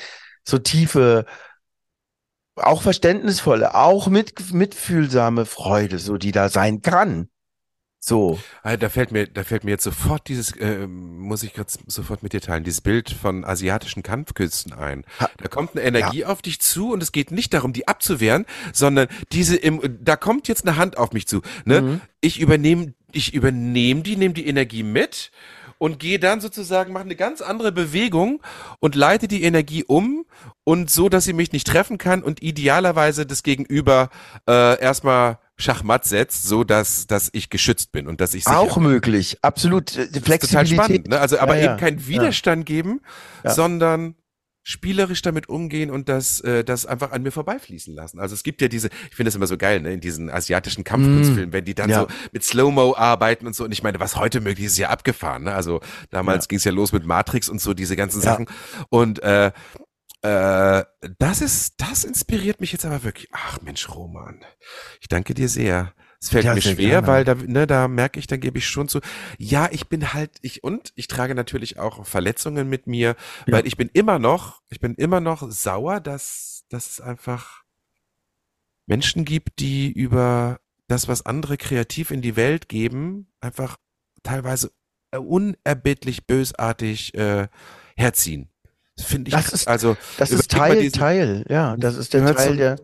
so 0.45 0.57
tiefe, 0.59 1.25
auch 2.55 2.81
verständnisvolle, 2.81 3.75
auch 3.75 4.07
mit, 4.07 4.53
mitfühlsame 4.53 5.45
Freude, 5.45 5.99
so 5.99 6.17
die 6.17 6.31
da 6.31 6.49
sein 6.49 6.81
kann. 6.81 7.29
So. 8.05 8.37
Ah, 8.63 8.75
Da 8.75 8.89
fällt 8.89 9.13
mir, 9.13 9.27
da 9.27 9.45
fällt 9.45 9.63
mir 9.63 9.71
jetzt 9.71 9.85
sofort 9.85 10.27
dieses, 10.27 10.51
äh, 10.57 10.87
muss 10.87 11.41
ich 11.41 11.53
gerade 11.53 11.71
sofort 11.87 12.21
mit 12.21 12.33
dir 12.33 12.41
teilen, 12.41 12.65
dieses 12.65 12.81
Bild 12.81 13.09
von 13.09 13.45
asiatischen 13.45 14.03
Kampfkünsten 14.03 14.73
ein. 14.73 15.05
Da 15.37 15.47
kommt 15.47 15.71
eine 15.71 15.83
Energie 15.83 16.25
auf 16.25 16.41
dich 16.41 16.59
zu 16.59 16.91
und 16.91 17.01
es 17.01 17.13
geht 17.13 17.31
nicht 17.31 17.53
darum, 17.53 17.71
die 17.71 17.87
abzuwehren, 17.87 18.45
sondern 18.73 19.07
diese, 19.31 19.55
im, 19.55 19.79
da 20.01 20.17
kommt 20.17 20.49
jetzt 20.49 20.67
eine 20.67 20.75
Hand 20.75 20.97
auf 20.97 21.13
mich 21.13 21.27
zu. 21.27 21.41
Ne? 21.63 21.81
Mhm. 21.81 22.01
Ich 22.19 22.41
übernehme, 22.41 22.93
ich 23.13 23.33
übernehme 23.33 24.01
die, 24.01 24.17
nehme 24.17 24.33
die 24.33 24.47
Energie 24.47 24.83
mit 24.83 25.31
und 25.77 25.97
gehe 25.97 26.19
dann 26.19 26.41
sozusagen, 26.41 26.91
mache 26.91 27.05
eine 27.05 27.15
ganz 27.15 27.41
andere 27.41 27.71
Bewegung 27.71 28.41
und 28.81 28.95
leite 28.95 29.29
die 29.29 29.43
Energie 29.43 29.85
um 29.85 30.25
und 30.65 30.89
so, 30.89 31.07
dass 31.07 31.23
sie 31.23 31.33
mich 31.33 31.53
nicht 31.53 31.67
treffen 31.67 31.97
kann 31.97 32.21
und 32.21 32.43
idealerweise 32.43 33.25
das 33.25 33.43
Gegenüber 33.43 34.09
äh, 34.45 34.77
erstmal 34.81 35.39
Schachmatt 35.63 36.05
setzt, 36.05 36.43
so 36.43 36.63
dass, 36.63 37.07
dass 37.07 37.29
ich 37.33 37.49
geschützt 37.49 37.91
bin 37.91 38.07
und 38.07 38.21
dass 38.21 38.33
ich 38.33 38.43
sicher 38.43 38.59
Auch 38.59 38.77
möglich. 38.77 39.37
Absolut. 39.41 39.95
Äh, 39.95 40.07
das 40.07 40.07
ist 40.07 40.13
total 40.23 40.39
spannend, 40.67 40.67
Flexibilität. 40.67 41.07
ne? 41.09 41.19
Also, 41.19 41.39
aber 41.39 41.55
Ja, 41.55 41.63
ja. 41.63 41.71
eben 41.71 41.79
keinen 41.79 42.07
Widerstand 42.07 42.65
geben, 42.65 43.01
Ja. 43.43 43.51
sondern 43.51 44.15
spielerisch 44.65 45.21
damit 45.21 45.49
umgehen 45.49 45.91
und 45.91 46.07
das, 46.07 46.39
äh, 46.39 46.63
das 46.63 46.85
einfach 46.85 47.11
an 47.11 47.21
mir 47.21 47.31
vorbeifließen 47.31 47.93
lassen. 47.93 48.19
Also 48.21 48.33
es 48.33 48.43
gibt 48.43 48.61
ja 48.61 48.69
diese, 48.69 48.87
ich 49.09 49.15
finde 49.15 49.27
das 49.27 49.35
immer 49.35 49.45
so 49.47 49.57
geil, 49.57 49.81
ne, 49.81 49.91
in 49.91 49.99
diesen 49.99 50.29
asiatischen 50.29 50.85
Kampfkunstfilmen, 50.85 51.51
wenn 51.51 51.65
die 51.65 51.75
dann 51.75 51.87
Mm. 51.89 51.91
Ja. 51.91 51.99
so 52.03 52.07
mit 52.31 52.45
Slow-Mo 52.45 52.95
arbeiten 52.95 53.45
und 53.45 53.55
so. 53.57 53.65
Und 53.65 53.73
ich 53.73 53.83
meine, 53.83 53.99
was 53.99 54.15
heute 54.15 54.39
möglich 54.39 54.65
ist, 54.67 54.71
ist 54.73 54.77
ja 54.77 54.89
abgefahren. 54.89 55.43
Ne? 55.43 55.53
Also 55.53 55.81
damals 56.11 56.45
Ja. 56.45 56.47
ging 56.47 56.57
es 56.59 56.63
ja 56.63 56.71
los 56.71 56.93
mit 56.93 57.05
Matrix 57.05 57.49
und 57.49 57.59
so, 57.59 57.73
diese 57.73 57.97
ganzen 57.97 58.21
Ja. 58.21 58.31
Sachen. 58.31 58.45
Und 58.87 59.21
äh, 59.21 59.51
äh, 60.23 60.83
das 61.19 61.41
ist, 61.41 61.75
das 61.81 62.03
inspiriert 62.03 62.61
mich 62.61 62.71
jetzt 62.71 62.85
aber 62.85 63.03
wirklich. 63.03 63.29
Ach 63.33 63.61
Mensch, 63.61 63.89
Roman, 63.89 64.43
ich 65.01 65.07
danke 65.07 65.33
dir 65.33 65.49
sehr. 65.49 65.93
Es 66.21 66.29
fällt 66.29 66.45
Ja, 66.45 66.53
mir 66.55 66.61
schwer, 66.61 66.75
gerne. 67.01 67.07
weil 67.07 67.23
da, 67.25 67.35
ne, 67.35 67.67
da 67.67 67.89
merke 67.89 68.17
ich, 68.17 68.27
dann 68.27 68.39
gebe 68.39 68.57
ich 68.57 68.65
schon 68.65 68.87
zu. 68.87 69.01
Ja, 69.37 69.67
ich 69.71 69.89
bin 69.89 70.13
halt, 70.13 70.31
ich, 70.41 70.63
und 70.63 70.93
ich 70.95 71.09
trage 71.09 71.35
natürlich 71.35 71.77
auch 71.79 72.05
Verletzungen 72.05 72.69
mit 72.69 72.87
mir, 72.87 73.17
Ja. 73.45 73.53
weil 73.57 73.67
ich 73.67 73.75
bin 73.75 73.89
immer 73.91 74.19
noch, 74.19 74.61
ich 74.69 74.79
bin 74.79 74.95
immer 74.95 75.19
noch 75.19 75.51
sauer, 75.51 75.99
dass, 75.99 76.63
dass 76.69 76.89
es 76.89 77.01
einfach 77.01 77.63
Menschen 78.85 79.25
gibt, 79.25 79.59
die 79.59 79.91
über 79.91 80.61
das, 80.87 81.09
was 81.09 81.25
andere 81.25 81.57
kreativ 81.57 82.11
in 82.11 82.21
die 82.21 82.37
Welt 82.37 82.69
geben, 82.69 83.31
einfach 83.41 83.77
teilweise 84.23 84.71
unerbittlich 85.11 86.25
bösartig 86.25 87.13
äh, 87.15 87.47
herziehen. 87.97 88.49
Das 88.95 89.05
finde 89.05 89.29
ich, 89.29 89.35
Das 89.35 89.51
ist- 89.51 89.67
also, 89.67 89.97
Das 90.17 90.31
ist 90.31 90.51
Teil, 90.51 90.79
diesen- 90.79 90.99
Teil. 90.99 91.45
Ja, 91.49 91.75
das 91.77 91.95
ist 91.95 92.13
der 92.13 92.25
Teil 92.35 92.47
zum- 92.49 92.57
der 92.57 92.79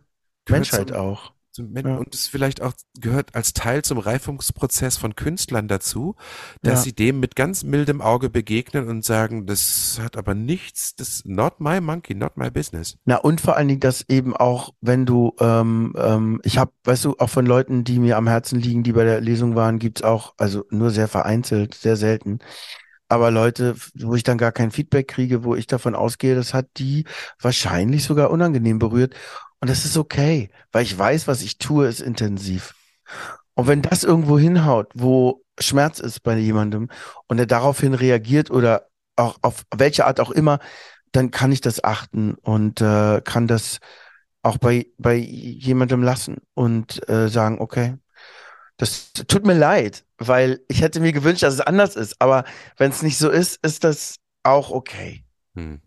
Menschheit 0.49 0.87
zum- 0.89 0.97
auch. 0.97 1.33
zum 1.51 1.75
Ja. 1.75 1.97
und 1.97 2.13
es 2.15 2.27
vielleicht 2.27 2.61
auch 2.61 2.73
gehört 2.99 3.35
als 3.35 3.53
Teil 3.53 3.81
zum 3.83 3.97
Reifungsprozess 3.97 4.97
von 4.97 5.15
Künstlern 5.15 5.67
dazu, 5.67 6.15
dass 6.61 6.79
Ja. 6.79 6.83
sie 6.85 6.93
dem 6.93 7.19
mit 7.19 7.35
ganz 7.35 7.63
mildem 7.63 8.01
Auge 8.01 8.29
begegnen 8.29 8.87
und 8.87 9.03
sagen, 9.03 9.45
das 9.45 9.99
hat 10.01 10.15
aber 10.15 10.35
nichts, 10.35 10.95
das 10.95 11.23
not 11.25 11.59
my 11.59 11.81
monkey, 11.81 12.15
not 12.15 12.37
my 12.37 12.49
business. 12.49 12.97
Na, 13.05 13.17
und 13.17 13.41
vor 13.41 13.57
allen 13.57 13.67
Dingen, 13.67 13.79
dass 13.81 14.05
eben 14.07 14.35
auch, 14.35 14.73
wenn 14.81 15.05
du, 15.05 15.35
ähm, 15.39 15.93
ähm, 15.97 16.39
ich 16.43 16.57
habe, 16.57 16.71
weißt 16.85 17.05
du, 17.05 17.15
auch 17.19 17.29
von 17.29 17.45
Leuten, 17.45 17.83
die 17.83 17.99
mir 17.99 18.17
am 18.17 18.27
Herzen 18.27 18.59
liegen, 18.59 18.83
die 18.83 18.93
bei 18.93 19.03
der 19.03 19.19
Lesung 19.19 19.55
waren, 19.55 19.79
gibt's 19.79 20.01
auch, 20.01 20.33
also 20.37 20.65
nur 20.69 20.91
sehr 20.91 21.07
vereinzelt, 21.07 21.75
sehr 21.75 21.97
selten. 21.97 22.39
Aber 23.09 23.31
Leute, 23.31 23.75
wo 23.95 24.15
ich 24.15 24.23
dann 24.23 24.37
gar 24.37 24.51
kein 24.51 24.71
Feedback 24.71 25.07
kriege, 25.07 25.43
wo 25.43 25.55
ich 25.55 25.67
davon 25.67 25.95
ausgehe, 25.95 26.35
das 26.35 26.53
hat 26.53 26.67
die 26.77 27.05
wahrscheinlich 27.41 28.03
sogar 28.03 28.29
unangenehm 28.31 28.79
berührt. 28.79 29.15
Und 29.59 29.69
das 29.69 29.83
ist 29.85 29.97
okay, 29.97 30.51
weil 30.71 30.83
ich 30.83 30.97
weiß, 30.97 31.27
was 31.27 31.41
ich 31.41 31.57
tue, 31.57 31.87
ist 31.87 32.01
intensiv. 32.01 32.75
Und 33.55 33.67
wenn 33.67 33.81
das 33.81 34.03
irgendwo 34.03 34.39
hinhaut, 34.39 34.91
wo 34.93 35.43
Schmerz 35.59 35.99
ist 35.99 36.21
bei 36.23 36.37
jemandem 36.37 36.89
und 37.27 37.39
er 37.39 37.45
daraufhin 37.45 37.93
reagiert 37.93 38.51
oder 38.51 38.87
auch 39.17 39.37
auf 39.41 39.63
welche 39.75 40.05
Art 40.05 40.19
auch 40.19 40.31
immer, 40.31 40.59
dann 41.11 41.31
kann 41.31 41.51
ich 41.51 41.61
das 41.61 41.83
achten 41.83 42.35
und 42.35 42.81
äh, 42.81 43.21
kann 43.21 43.47
das 43.47 43.79
auch 44.43 44.57
bei, 44.57 44.87
bei 44.97 45.15
jemandem 45.15 46.03
lassen 46.03 46.37
und 46.53 47.07
äh, 47.09 47.27
sagen, 47.27 47.59
okay, 47.59 47.97
das 48.79 49.11
tut 49.11 49.45
mir 49.45 49.53
leid, 49.53 50.05
weil 50.17 50.61
ich 50.69 50.81
hätte 50.81 51.01
mir 51.01 51.11
gewünscht, 51.11 51.43
dass 51.43 51.53
es 51.53 51.59
anders 51.61 51.97
ist. 51.97 52.15
Aber 52.21 52.45
wenn 52.77 52.91
es 52.91 53.03
nicht 53.03 53.17
so 53.17 53.29
ist, 53.29 53.59
ist 53.63 53.83
das 53.83 54.15
auch 54.43 54.71
okay. 54.71 55.25
Hm. 55.53 55.81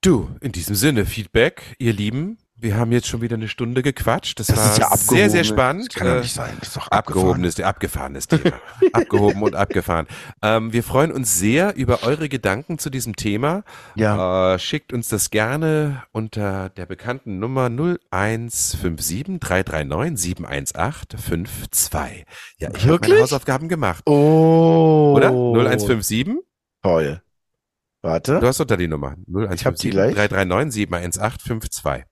Du, 0.00 0.30
in 0.40 0.52
diesem 0.52 0.76
Sinne, 0.76 1.04
Feedback, 1.04 1.74
ihr 1.80 1.92
Lieben. 1.92 2.38
Wir 2.58 2.76
haben 2.78 2.90
jetzt 2.90 3.06
schon 3.06 3.20
wieder 3.20 3.36
eine 3.36 3.48
Stunde 3.48 3.82
gequatscht. 3.82 4.40
Das, 4.40 4.46
Das 4.46 4.56
war 4.56 4.70
ist 4.72 4.78
ja 4.78 4.96
sehr, 4.96 5.28
sehr 5.30 5.40
abgehoben. 5.40 5.44
spannend. 5.44 5.86
Das 5.88 5.94
kann 5.94 6.06
doch 6.08 6.14
Äh, 6.14 6.20
nicht 6.20 6.32
sein. 6.34 6.56
Das 6.58 6.68
ist 6.68 6.76
doch 6.78 6.88
Abgehobenes, 6.88 7.60
abgefahrenes 7.60 8.28
Thema. 8.28 8.52
Abgehoben 8.94 9.42
und 9.42 9.54
abgefahren. 9.54 10.06
Ähm, 10.42 10.72
wir 10.72 10.82
freuen 10.82 11.12
uns 11.12 11.38
sehr 11.38 11.76
über 11.76 12.02
eure 12.04 12.30
Gedanken 12.30 12.78
zu 12.78 12.88
diesem 12.88 13.14
Thema. 13.14 13.62
Ja. 13.94 14.54
Äh, 14.54 14.58
schickt 14.58 14.94
uns 14.94 15.08
das 15.08 15.28
gerne 15.30 16.02
unter 16.12 16.70
der 16.70 16.86
bekannten 16.86 17.38
Nummer 17.38 17.66
0157 17.68 19.38
339 19.38 20.18
718 20.36 21.18
52. 21.18 21.92
Ja, 21.92 22.06
ich 22.58 22.64
habe 22.64 22.72
meine 22.78 22.88
Wirklich? 22.90 23.20
Hausaufgaben 23.20 23.68
gemacht. 23.68 24.02
Oh. 24.06 25.12
Oder? 25.14 25.28
0157? 25.30 26.36
Toll. 26.82 27.20
Warte. 28.00 28.40
Du 28.40 28.46
hast 28.46 28.60
da 28.60 28.76
die 28.76 28.88
Nummer. 28.88 29.16
Ich 29.52 29.66
hab 29.66 29.74
die 29.76 29.90
0157 29.90 29.90
gleich. 29.90 30.14
339 30.14 30.72
718 30.74 31.60
52. 31.60 32.04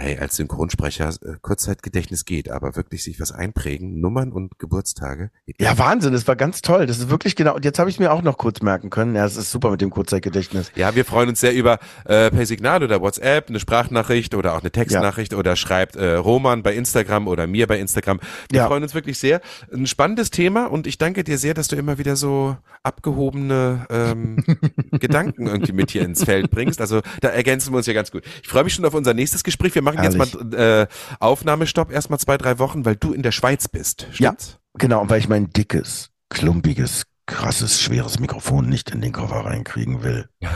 Ey, 0.00 0.16
als 0.16 0.36
Synchronsprecher, 0.36 1.08
äh, 1.08 1.34
Kurzzeitgedächtnis 1.42 2.24
geht, 2.24 2.50
aber 2.50 2.76
wirklich 2.76 3.02
sich 3.02 3.18
was 3.18 3.32
einprägen, 3.32 4.00
Nummern 4.00 4.30
und 4.30 4.56
Geburtstage. 4.60 5.30
Ja. 5.58 5.76
Wahnsinn, 5.76 6.12
das 6.12 6.28
war 6.28 6.36
ganz 6.36 6.62
toll. 6.62 6.86
Das 6.86 6.98
ist 6.98 7.10
wirklich 7.10 7.34
genau. 7.34 7.56
Und 7.56 7.64
jetzt 7.64 7.80
habe 7.80 7.90
ich 7.90 7.98
mir 7.98 8.12
auch 8.12 8.22
noch 8.22 8.38
kurz 8.38 8.62
merken 8.62 8.90
können. 8.90 9.16
Ja, 9.16 9.24
es 9.26 9.36
ist 9.36 9.50
super 9.50 9.72
mit 9.72 9.80
dem 9.80 9.90
Kurzzeitgedächtnis. 9.90 10.70
Ja, 10.76 10.94
wir 10.94 11.04
freuen 11.04 11.30
uns 11.30 11.40
sehr 11.40 11.52
über 11.52 11.80
äh, 12.04 12.30
per 12.30 12.46
Signal 12.46 12.84
oder 12.84 13.00
WhatsApp, 13.00 13.48
eine 13.48 13.58
Sprachnachricht 13.58 14.36
oder 14.36 14.54
auch 14.54 14.60
eine 14.60 14.70
Textnachricht 14.70 15.34
oder 15.34 15.56
schreibt 15.56 15.96
äh, 15.96 16.14
Roman 16.14 16.62
bei 16.62 16.74
Instagram 16.74 17.26
oder 17.26 17.48
mir 17.48 17.66
bei 17.66 17.80
Instagram. 17.80 18.20
Wir 18.50 18.58
Ja. 18.60 18.66
freuen 18.68 18.84
uns 18.84 18.94
wirklich 18.94 19.18
sehr. 19.18 19.40
Ein 19.72 19.88
spannendes 19.88 20.30
Thema 20.30 20.66
und 20.66 20.86
ich 20.86 20.98
danke 20.98 21.24
dir 21.24 21.38
sehr, 21.38 21.54
dass 21.54 21.66
du 21.66 21.74
immer 21.74 21.98
wieder 21.98 22.14
so 22.14 22.56
abgehobene 22.84 23.86
ähm, 23.90 24.44
Gedanken 24.92 25.46
irgendwie 25.46 25.72
mit 25.72 25.90
hier 25.90 26.02
ins 26.02 26.24
Feld 26.24 26.50
bringst. 26.50 26.80
Also 26.80 27.00
da 27.20 27.28
ergänzen 27.28 27.72
wir 27.72 27.78
uns 27.78 27.86
ja 27.86 27.92
ganz 27.94 28.10
gut. 28.10 28.22
Ich 28.42 28.48
freue 28.48 28.64
mich 28.64 28.74
schon 28.74 28.84
auf 28.84 28.94
unser 28.94 29.14
nächstes 29.14 29.42
Gespräch. 29.44 29.74
Wir 29.74 29.82
machen 29.94 30.02
jetzt 30.04 30.16
Herrlich. 30.16 30.52
mal 30.52 30.54
äh, 30.54 30.86
Aufnahmestopp 31.20 31.90
erstmal 31.90 32.18
zwei, 32.18 32.36
drei 32.38 32.58
Wochen, 32.58 32.84
weil 32.84 32.96
du 32.96 33.12
in 33.12 33.22
der 33.22 33.32
Schweiz 33.32 33.68
bist. 33.68 34.02
Ja. 34.10 34.12
Stimmt's? 34.14 34.58
Genau, 34.74 35.00
und 35.00 35.10
weil 35.10 35.18
ich 35.18 35.28
mein 35.28 35.50
dickes, 35.50 36.10
klumpiges, 36.28 37.04
krasses, 37.26 37.80
schweres 37.80 38.18
Mikrofon 38.20 38.68
nicht 38.68 38.90
in 38.90 39.00
den 39.00 39.12
Koffer 39.12 39.44
reinkriegen 39.44 40.02
will. 40.02 40.28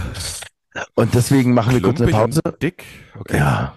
Und 0.94 1.14
deswegen 1.14 1.52
machen 1.52 1.74
wir 1.74 1.82
kurz 1.82 2.00
eine 2.00 2.10
Klumpig 2.10 2.34
Pause. 2.34 2.40
und 2.46 2.62
dick. 2.62 2.84
Okay. 3.18 3.36
Ja, 3.36 3.76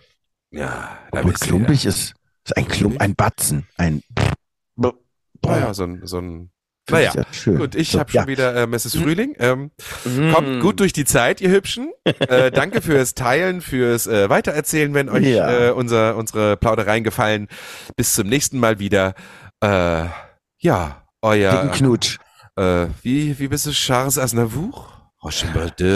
Ja, 0.51 0.97
da 1.11 1.19
obwohl 1.19 1.33
klumpig 1.33 1.85
ist, 1.85 2.13
ist 2.45 2.55
ein 2.55 2.69
Klump, 2.69 3.01
ein 3.01 3.15
Batzen, 3.15 3.67
ein. 3.75 4.01
Naja, 5.43 5.73
so 5.73 5.83
ein, 5.83 6.07
so 6.07 6.19
ein 6.19 6.51
Naja, 6.89 7.11
sehr 7.11 7.25
schön. 7.31 7.57
Gut, 7.57 7.73
ich 7.75 7.89
So, 7.91 7.99
habe 7.99 8.11
schon 8.11 8.21
ja. 8.21 8.27
wieder, 8.27 8.55
ähm, 8.55 8.73
es 8.73 8.85
ist 8.85 8.95
Frühling. 8.97 9.35
Ähm, 9.39 9.71
Mm. 10.05 10.31
kommt 10.33 10.61
gut 10.61 10.79
durch 10.79 10.93
die 10.93 11.05
Zeit, 11.05 11.41
ihr 11.41 11.49
Hübschen. 11.49 11.91
Äh, 12.03 12.51
danke 12.51 12.81
fürs 12.81 13.15
Teilen, 13.15 13.61
fürs 13.61 14.05
äh, 14.07 14.29
Weitererzählen, 14.29 14.93
wenn 14.93 15.09
euch 15.09 15.25
Ja. 15.25 15.69
äh, 15.69 15.71
unser, 15.71 16.15
unsere 16.15 16.57
Plaudereien 16.57 17.03
gefallen. 17.03 17.47
Bis 17.95 18.13
zum 18.13 18.27
nächsten 18.27 18.59
Mal 18.59 18.77
wieder. 18.79 19.15
Äh, 19.61 20.05
ja, 20.59 20.85
Dicken 20.87 21.01
euer, 21.21 21.71
Knutsch. 21.71 22.17
äh, 22.55 22.85
wie, 23.01 23.39
wie 23.39 23.47
bist 23.47 23.65
du, 23.65 23.71
Charles 23.71 24.17
Aznavour? 24.19 24.91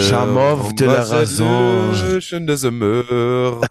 Charmant 0.01 0.79
de 0.79 0.87
la 0.87 1.03
raison. 1.03 1.91
de 2.47 2.55
Semeur, 2.55 3.61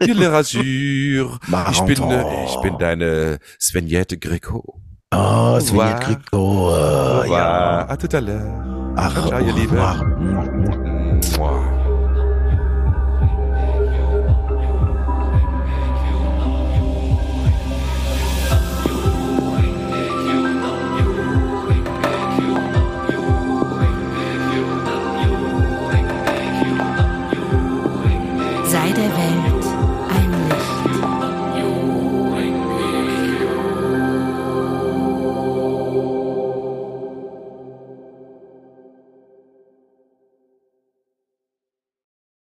de 0.00 0.12
la 0.14 0.30
rasure. 0.32 1.38
Ich 1.70 1.80
bin, 1.82 2.02
äh, 2.10 2.44
ich 2.46 2.56
bin 2.62 2.78
deine 2.78 3.38
Svenjette 3.60 4.16
Greco. 4.16 4.80
Oh, 5.14 5.58
Soyez 5.60 5.94
Crico. 6.00 6.70
Äh, 6.70 7.28
ja. 7.30 7.86
À 7.88 7.96
tout 7.96 8.08
à 8.12 8.20
l'heure. 8.20 8.40
Ach, 8.96 9.14